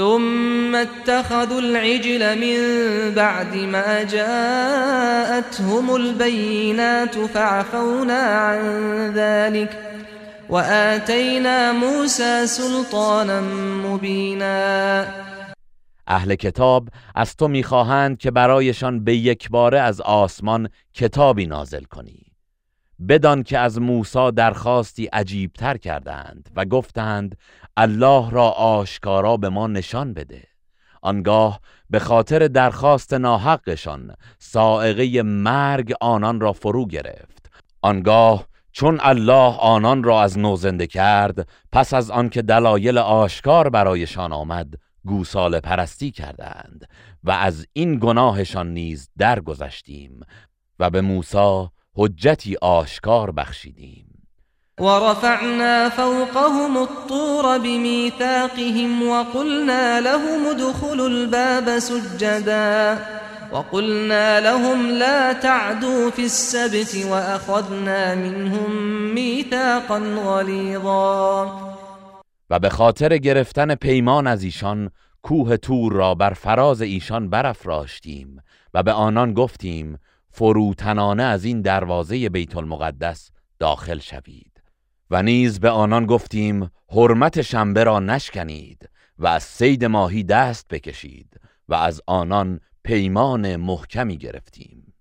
[0.00, 2.60] ثم اتخذوا العجل من
[3.14, 8.60] بعد ما جاءتهم البينات فعفونا عن
[9.14, 9.78] ذلك
[10.48, 13.40] وآتينا موسى سلطانا
[13.86, 15.06] مبينا.
[16.08, 22.28] اهل کتاب از تو می‌خواهند که برایشان به یک باره از آسمان کتابی نازل کنی.
[23.08, 27.36] بدان که از موسی درخواستی عجیبتر کردند و گفتند
[27.80, 30.42] الله را آشکارا به ما نشان بده.
[31.02, 31.60] آنگاه
[31.90, 37.50] به خاطر درخواست ناحقشان سائقه مرگ آنان را فرو گرفت.
[37.82, 44.32] آنگاه چون الله آنان را از نو زنده کرد پس از آنکه دلایل آشکار برایشان
[44.32, 44.74] آمد
[45.04, 46.88] گوساله پرستی کردند
[47.24, 50.20] و از این گناهشان نیز درگذشتیم
[50.78, 54.07] و به موسی حجتی آشکار بخشیدیم.
[54.80, 62.98] ورفعنا فوقهم الطور بميثاقهم وقلنا لهم ادخلوا الباب سجدا
[63.52, 68.70] وقلنا لهم لا تعدوا في السبت وأخذنا منهم
[69.14, 71.46] ميثاقا غليظا.
[72.50, 74.90] و به خاطر گرفتن پیمان از ایشان
[75.22, 78.42] کوه تور را بر فراز ایشان برافراشتیم
[78.74, 79.98] و به آنان گفتیم
[80.30, 84.47] فروتنانه از این دروازه بیت المقدس داخل شوید.
[85.10, 91.40] و نیز به آنان گفتیم حرمت شنبه را نشکنید و از سید ماهی دست بکشید
[91.68, 94.94] و از آنان پیمان محکمی گرفتیم.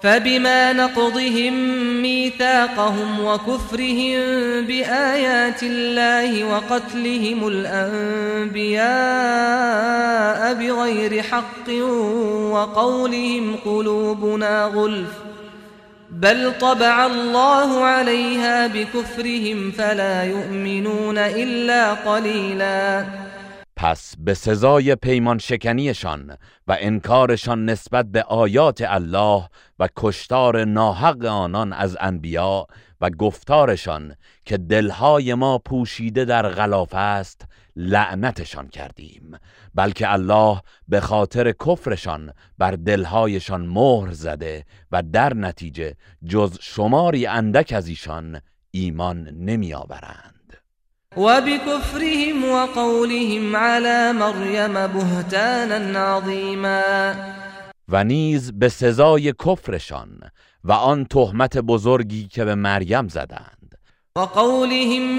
[0.00, 1.54] فبما نقضهم
[2.02, 4.20] ميثاقهم وكفرهم
[4.66, 8.78] بآيات الله وقتلهم الأنبياء
[10.54, 11.68] بغير حق
[12.52, 15.27] وقولهم قلوبنا غلف.
[16.20, 23.06] بل طبع الله عليها بكفرهم فلا يؤمنون إلا قليلا.
[23.76, 26.36] پس به سزای پیمان شکنیشان
[26.66, 32.66] و انکارشان نسبت به آیات الله و کشتار ناحق آنان از انبیا
[33.00, 34.14] و گفتارشان
[34.44, 37.47] که دلهای ما پوشیده در غلاف است
[37.80, 39.36] لعنتشان کردیم
[39.74, 45.94] بلکه الله به خاطر کفرشان بر دلهایشان مهر زده و در نتیجه
[46.26, 48.40] جز شماری اندک از ایشان
[48.70, 50.56] ایمان نمی آورند
[51.16, 57.14] وبكفرهم وقولهم على مريم بهتانا عظيما
[57.88, 60.20] و نیز به سزای کفرشان
[60.64, 63.78] و آن تهمت بزرگی که به مریم زدند.
[64.16, 65.18] وقولهم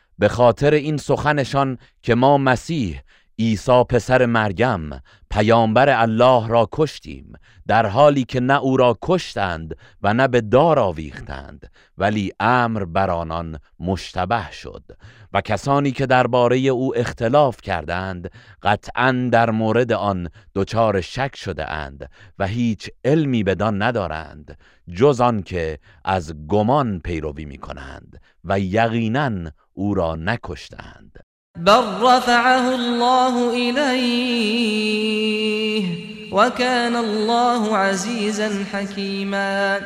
[0.21, 3.01] به خاطر این سخنشان که ما مسیح
[3.39, 7.33] عیسی پسر مریم پیامبر الله را کشتیم
[7.67, 13.09] در حالی که نه او را کشتند و نه به دار آویختند ولی امر بر
[13.09, 14.83] آنان مشتبه شد
[15.33, 18.31] و کسانی که درباره او اختلاف کردند
[18.63, 24.57] قطعا در مورد آن دچار شک شده اند و هیچ علمی بدان ندارند
[24.93, 31.19] جز آن که از گمان پیروی می کنند و یقینا او را نکشتند.
[31.57, 35.01] بل رفعه الله إليه
[36.33, 39.79] وكان الله عزیزا حکیما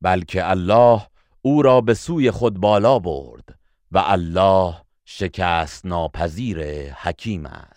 [0.00, 1.00] بلکه الله
[1.42, 3.44] او را به سوی خود بالا برد
[3.92, 4.74] و الله
[5.04, 7.69] شکست ناپذیر حکیم است.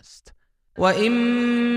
[0.78, 1.12] وإن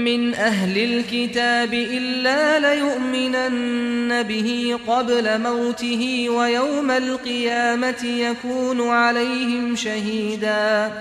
[0.03, 10.91] من أهل الكتاب إلا ليؤمنن به قبل موته ويوم القيامة يكون عليهم شهيدا.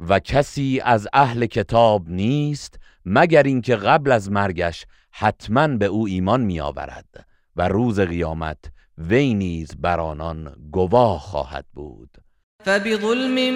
[0.00, 6.40] و کسی از اهل کتاب نیست مگر اینکه قبل از مرگش حتما به او ایمان
[6.40, 7.26] می آورد
[7.56, 8.58] و روز قیامت
[8.98, 12.25] وی نیز بر آنان گواه خواهد بود.
[12.66, 13.54] فبظلم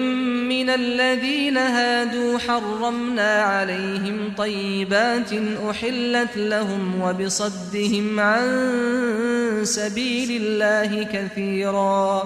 [0.49, 5.33] من الذين هادوا حرمنا عليهم طيبات
[5.69, 8.45] أحلت لهم وبصدهم عن
[9.63, 12.23] سبيل الله كثيرا.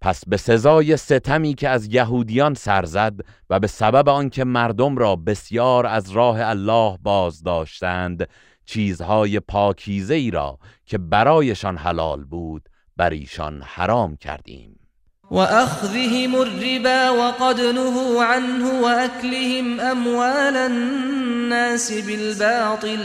[0.00, 3.20] پس به سزای ستمی که از یهودیان سرزد
[3.50, 8.28] و به سبب آنکه مردم را بسیار از راه الله باز داشتند
[8.64, 14.85] چیزهای پاکیزه ای را که برایشان حلال بود بر ایشان حرام کردیم.
[15.30, 22.98] و اخذهم الربا وقد نهوا عنه واكلهم اموال الناس بالباطل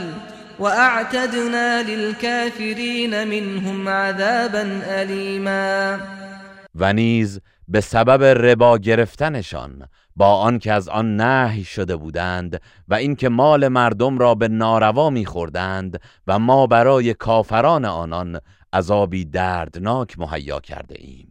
[0.59, 5.97] واعتدنا للكافرين منهم عذابا الیما
[6.75, 13.29] و نیز به سبب ربا گرفتنشان با آنکه از آن نهی شده بودند و اینکه
[13.29, 18.39] مال مردم را به ناروا میخوردند و ما برای کافران آنان
[18.73, 21.30] عذابی دردناک مهیا کرده ایم.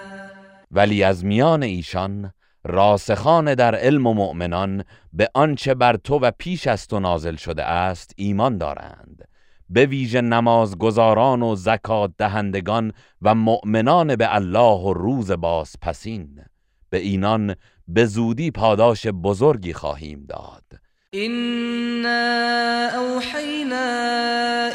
[0.71, 2.33] ولی از میان ایشان
[2.63, 4.83] راسخان در علم و مؤمنان
[5.13, 9.27] به آنچه بر تو و پیش از تو نازل شده است ایمان دارند.
[9.69, 16.41] به ویژه نمازگزاران و زکات دهندگان و مؤمنان به الله و روز باز پسین
[16.89, 17.55] به اینان
[17.87, 20.80] به زودی پاداش بزرگی خواهیم داد.
[21.15, 23.87] إنا أوحينا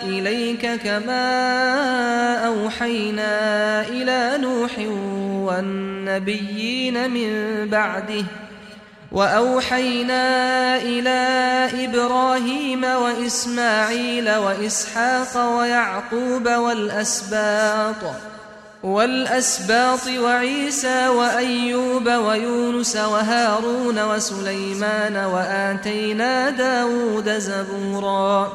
[0.02, 1.24] إليك كما
[2.46, 4.70] أوحينا إلى نوح
[5.48, 7.30] والنبيين من
[7.68, 8.24] بعده
[9.12, 10.22] وأوحينا
[10.76, 11.18] إلى
[11.84, 18.02] إبراهيم وإسماعيل وإسحاق ويعقوب والأسباط
[18.86, 28.52] والأسباط وعيسى وأيوب ويونس وهارون وسليمان وآتينا داود زبورا.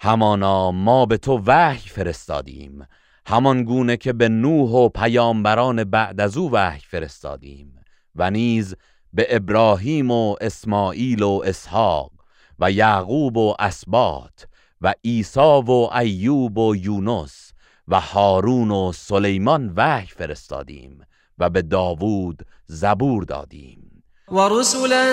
[0.00, 2.86] همانا ما به تو وحی فرستادیم.
[3.26, 7.80] همان گونه که به نوح و پیامبران بعد از او وحی فرستادیم.
[8.16, 8.74] و نیز
[9.12, 12.10] به ابراهیم و اسماعیل و اسحاق
[12.58, 14.46] و یعقوب و اسبات
[14.80, 17.51] و عیسی و ایوب و یونس
[17.92, 20.98] و هارون و سلیمان وحی فرستادیم
[21.38, 24.02] و به داوود زبور دادیم.
[24.28, 25.06] و رسولا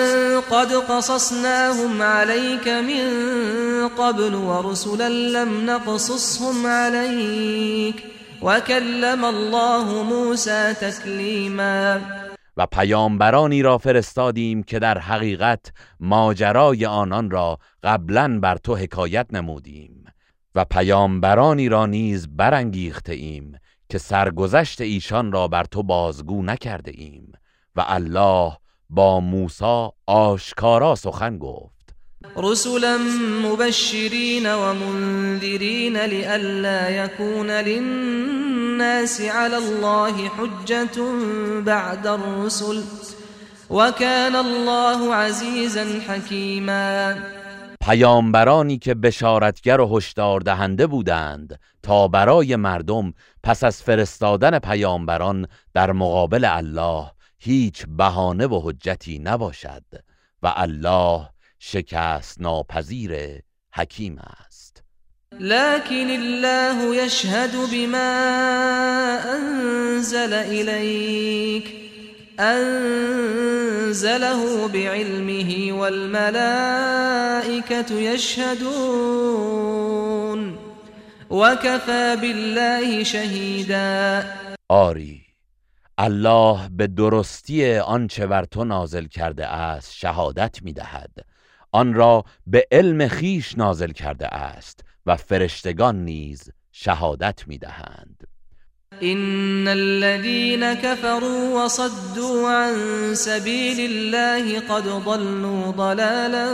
[0.50, 8.02] قد قصصناهم عليك من قبل و رسولا لم نقصصهم عليك
[8.42, 12.00] وكلم الله موسى تكلیما
[12.56, 19.89] و پیامبرانی را فرستادیم که در حقیقت ماجرای آنان را قبلا بر تو حکایت نمودیم.
[20.54, 23.58] و پیامبرانی را نیز برانگیخته ایم
[23.88, 27.32] که سرگذشت ایشان را بر تو بازگو نکرده ایم
[27.76, 28.52] و الله
[28.90, 31.80] با موسی آشکارا سخن گفت.
[32.36, 32.98] رسلا
[33.42, 41.02] مبشرين ومنذرين لئلا يكون للناس على الله حجة
[41.60, 42.82] بعد الرسل
[43.70, 47.18] وكان الله عزيزا حكيما
[47.80, 55.92] پیامبرانی که بشارتگر و هشدار دهنده بودند تا برای مردم پس از فرستادن پیامبران در
[55.92, 59.84] مقابل الله هیچ بهانه و حجتی نباشد
[60.42, 61.28] و الله
[61.58, 63.42] شکست ناپذیر
[63.72, 64.82] حکیم است.
[65.40, 67.98] لكن الله يشهد بما
[69.18, 71.79] انزل اليك
[72.42, 74.38] انزله
[74.68, 76.34] بعلمه والملائكه
[77.94, 79.50] يشهدون
[81.30, 84.24] وكفى بالله شهيدا.
[84.68, 85.22] آری
[85.98, 91.10] الله به درستی آنچه بر تو نازل کرده است شهادت می‌دهد.
[91.72, 98.26] آن را به علم خیش نازل کرده است و فرشتگان نیز شهادت می‌دهند.
[99.02, 102.74] ان الذين كفروا وصدوا عن
[103.14, 106.46] سبيل الله قد ضلوا ضلالا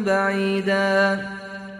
[0.00, 1.18] بعيدا.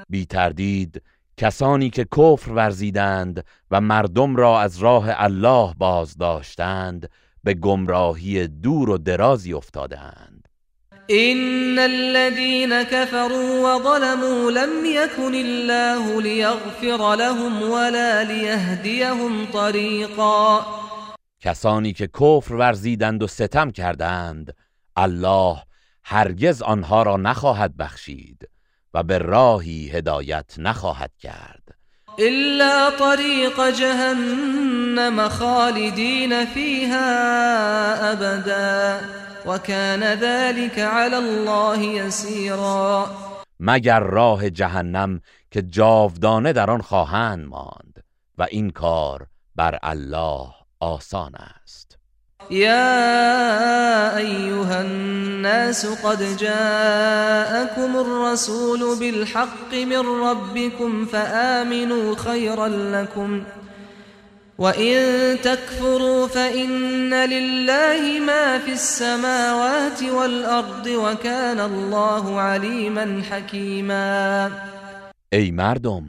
[0.09, 1.03] بی تردید
[1.37, 7.11] کسانی که کفر ورزیدند و مردم را از راه الله باز داشتند
[7.45, 10.34] به گمراهی دور و درازی افتادند
[11.11, 20.67] ان الذين كفروا وظلموا لم يكن الله ليغفر لهم ولا ليهديهم طريقا.
[21.41, 24.55] کسانی که کفر ورزیدند و ستم کردند
[24.97, 25.57] الله
[26.05, 28.49] هرگز آنها را نخواهد بخشید
[28.95, 31.69] و به راهی هدایت نخواهد کرد.
[32.19, 43.07] الا طريق جهنم خالدين فيها ابدا وكان ذلك على الله يسيرا.
[43.61, 48.05] مگر راه جهنم که جاودانه در آن خواهند ماند
[48.39, 49.27] و این کار
[49.57, 50.49] بر الله
[50.81, 51.99] آسان است.
[52.51, 63.43] يا ايها الناس قد جاءكم الرسول بالحق من ربكم فآمنوا خيرا لكم
[64.59, 74.51] وإن تكفروا فإن لله ما في السماوات والأرض وكان الله عليما حكيما.
[75.33, 76.05] ای مردم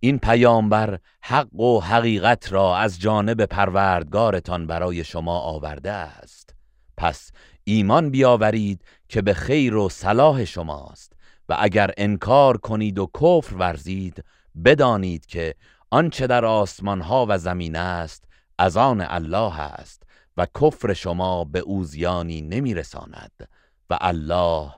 [0.00, 6.54] این پیامبر حق و حقیقت را از جانب پروردگارتان برای شما آورده است.
[6.96, 7.30] پس
[7.64, 11.12] ایمان بیاورید که به خیر و صلاح شماست
[11.48, 14.24] و اگر انکار کنید و کفر ورزید
[14.64, 15.54] بدانید که
[15.96, 18.24] آنچه در آسمان ها و زمین است
[18.58, 20.02] از آن الله است
[20.36, 23.48] و کفر شما به او زیانی نمیرساند
[23.90, 24.70] و الله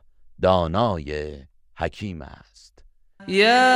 [0.42, 1.36] دانای
[1.78, 2.84] حکیم است.
[3.28, 3.68] يا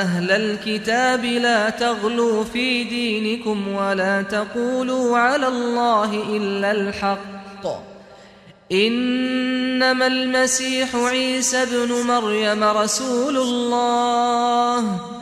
[0.00, 7.66] أهل الكتاب لا تغلوا في دينكم ولا تقولوا على الله إلا الحق.
[8.72, 15.21] إنما المسيح عيسى ابن مريم رسول الله.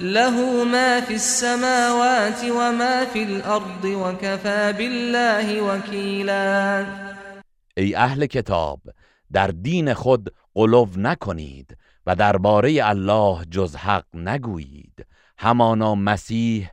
[0.00, 6.86] له ما في السماوات وما في الأرض وكفى بالله وكيلا.
[7.76, 8.80] ای اهل کتاب
[9.30, 15.06] در دین خود قلو نکنید و درباره الله جز حق نگویید.
[15.38, 16.70] همانا مسیح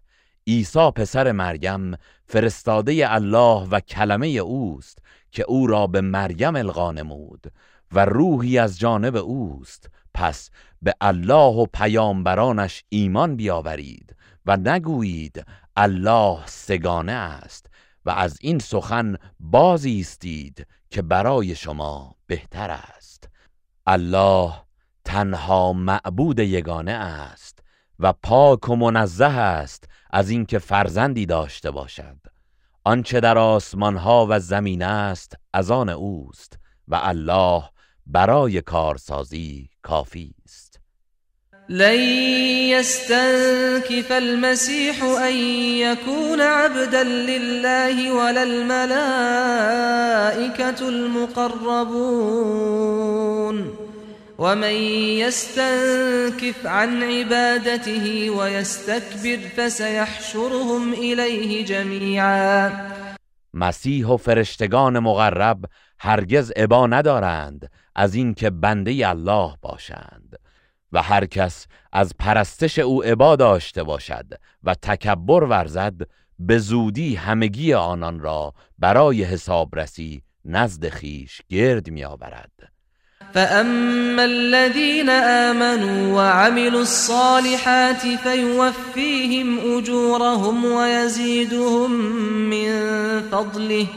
[0.47, 4.97] عیسی پسر مریم فرستاده الله و کلمه اوست
[5.31, 7.51] که او را به مریم القا نمود
[7.91, 9.89] و روحی از جانب اوست.
[10.13, 10.49] پس
[10.81, 15.45] به الله و پیامبرانش ایمان بیاورید و نگویید
[15.75, 17.65] الله سگانه است
[18.05, 23.29] و از این سخن بازی استید که برای شما بهتر است.
[23.87, 24.53] الله
[25.05, 27.59] تنها معبود یگانه است
[27.99, 32.17] و پاک و منزه است از اینکه فرزندی داشته باشد.
[32.83, 37.63] آنچه در آسمان ها و زمین است از آن اوست و الله
[38.05, 40.66] برای کارسازی کافی است.
[41.69, 41.99] لن
[42.69, 45.33] يستنكف المسيح أن
[45.77, 49.19] يكون عبدا لله ولا الملائكة
[50.89, 52.27] المقربون.
[54.37, 54.73] ومن
[55.23, 62.71] يستنكف عن عبادته ويستكبر فسيحشرهم إليه جميعا.
[63.53, 65.65] مسیح و فرشتگان مقرب
[65.99, 70.36] هرگز عبا ندارند از اینکه بنده الله باشند.
[70.93, 74.25] و هر کس از پرستش او عبا داشته باشد
[74.63, 75.93] و تکبر ورزد
[76.39, 82.51] به زودی همگی آنان را برای حسابرسی نزد خیش گرد می آورد
[83.33, 91.91] فأما الذين آمنوا وعملوا الصالحات فيوفيهم أجورهم ويزيدهم
[92.49, 92.69] من
[93.31, 93.87] فضله.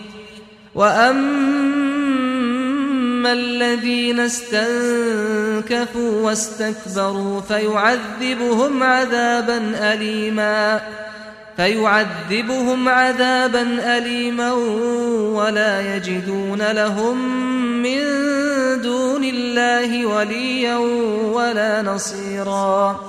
[3.21, 9.59] وأما الذين استنكفوا واستكبروا فيعذبهم عذابا
[9.93, 10.81] أليما
[11.57, 13.63] فيعذبهم عذابا
[13.99, 14.53] أليما
[15.37, 17.17] ولا يجدون لهم
[17.83, 18.01] من
[18.83, 20.77] دون الله وليا
[21.35, 23.01] ولا نصيرا.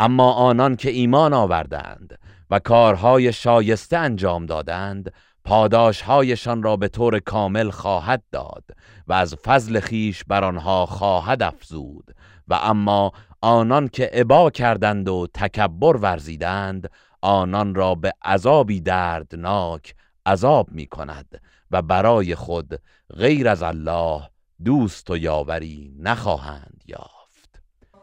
[0.00, 2.18] أما آنان که ایمان آوردند
[2.50, 5.12] و کارهای شایسته انجام دادند
[5.44, 8.64] پاداشهایشان را به طور کامل خواهد داد.
[9.06, 12.14] و از فضل خیش بر آنها خواهد افزود.
[12.48, 16.90] و اما آنان که عبا کردند و تکبر ورزیدند
[17.22, 19.94] آنان را به عذابی دردناک
[20.26, 22.80] عذاب می کند و برای خود
[23.16, 24.30] غیر از الله
[24.64, 27.15] دوست و یاوری نخواهند یافت.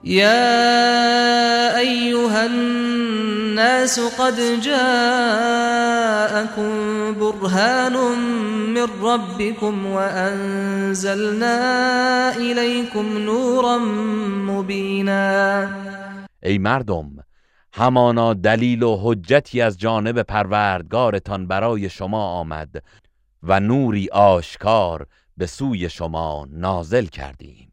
[0.03, 4.84] یا ایها الناس قد جاءكم
[7.19, 7.93] برهان
[8.73, 11.57] من ربكم وانزلنا
[12.31, 13.77] الیکم نورا
[14.47, 15.67] مبینا
[16.43, 17.09] ای مردم
[17.73, 22.84] همانا دلیل و حجتی از جانب پروردگارتان برای شما آمد
[23.43, 25.07] و نوری آشکار
[25.38, 27.72] به سوی شما نازل کردیم.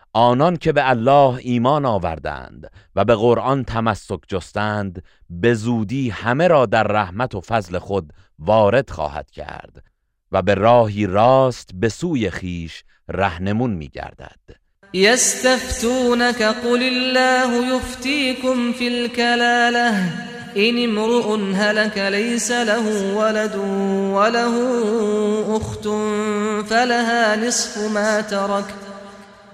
[0.13, 6.65] آنان که به الله ایمان آوردند و به قرآن تمسک جستند به زودی همه را
[6.65, 9.83] در رحمت و فضل خود وارد خواهد کرد
[10.31, 14.39] و به راهی راست به سوی خیش رهنمون می گردد
[14.93, 19.95] يستفتونك قل الله يفتيكم في الكلاله
[20.57, 23.55] إن امرؤ هلك ليس له ولد
[24.15, 24.55] وله
[25.57, 25.87] أخت
[26.69, 28.90] فلها نصف ما ترك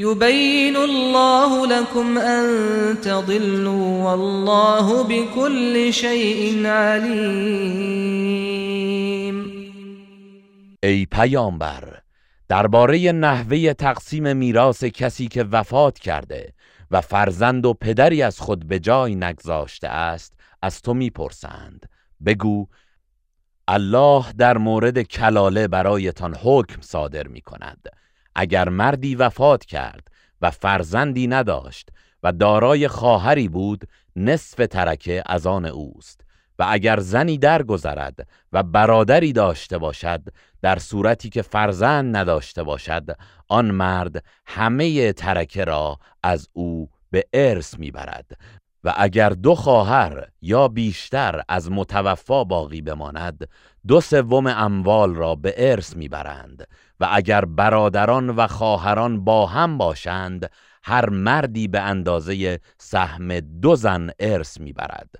[0.00, 2.46] يبين الله لكم أن
[3.00, 8.28] تضلوا والله بكل شيء عليم.
[10.82, 12.00] ای پیامبر
[12.48, 16.52] درباره نحوه تقسیم میراث کسی که وفات کرده
[16.90, 21.88] و فرزند و پدری از خود به جای نگذاشته است از تو می‌پرسند.
[22.26, 22.66] بگو
[23.68, 27.88] الله در مورد کلاله برایتان حکم صادر می کند
[28.40, 30.08] اگر مردی وفات کرد
[30.40, 31.88] و فرزندی نداشت
[32.22, 33.84] و دارای خواهری بود
[34.16, 36.20] نصف ترکه از آن اوست.
[36.58, 40.22] و اگر زنی درگذرد و برادری داشته باشد
[40.62, 43.16] در صورتی که فرزند نداشته باشد
[43.48, 48.38] آن مرد همه ترکه را از او به ارث می‌برد.
[48.84, 53.48] و اگر دو خواهر یا بیشتر از متوفا باقی بماند
[53.86, 56.66] دو سوم اموال را به ارث می‌برند.
[57.00, 60.50] و اگر برادران و خواهران با هم باشند
[60.82, 65.10] هر مردی به اندازه سهم دو زن ارث می‌برد.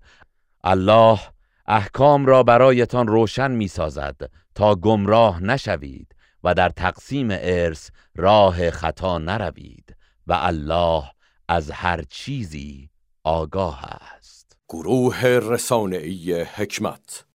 [0.64, 1.20] الله
[1.66, 9.96] احکام را برایتان روشن می‌سازد تا گمراه نشوید و در تقسیم ارث راه خطا نروید
[10.26, 11.04] و الله
[11.48, 12.90] از هر چیزی
[13.24, 14.56] آگاه است.
[14.68, 17.24] گروه رسانه‌ای حکمت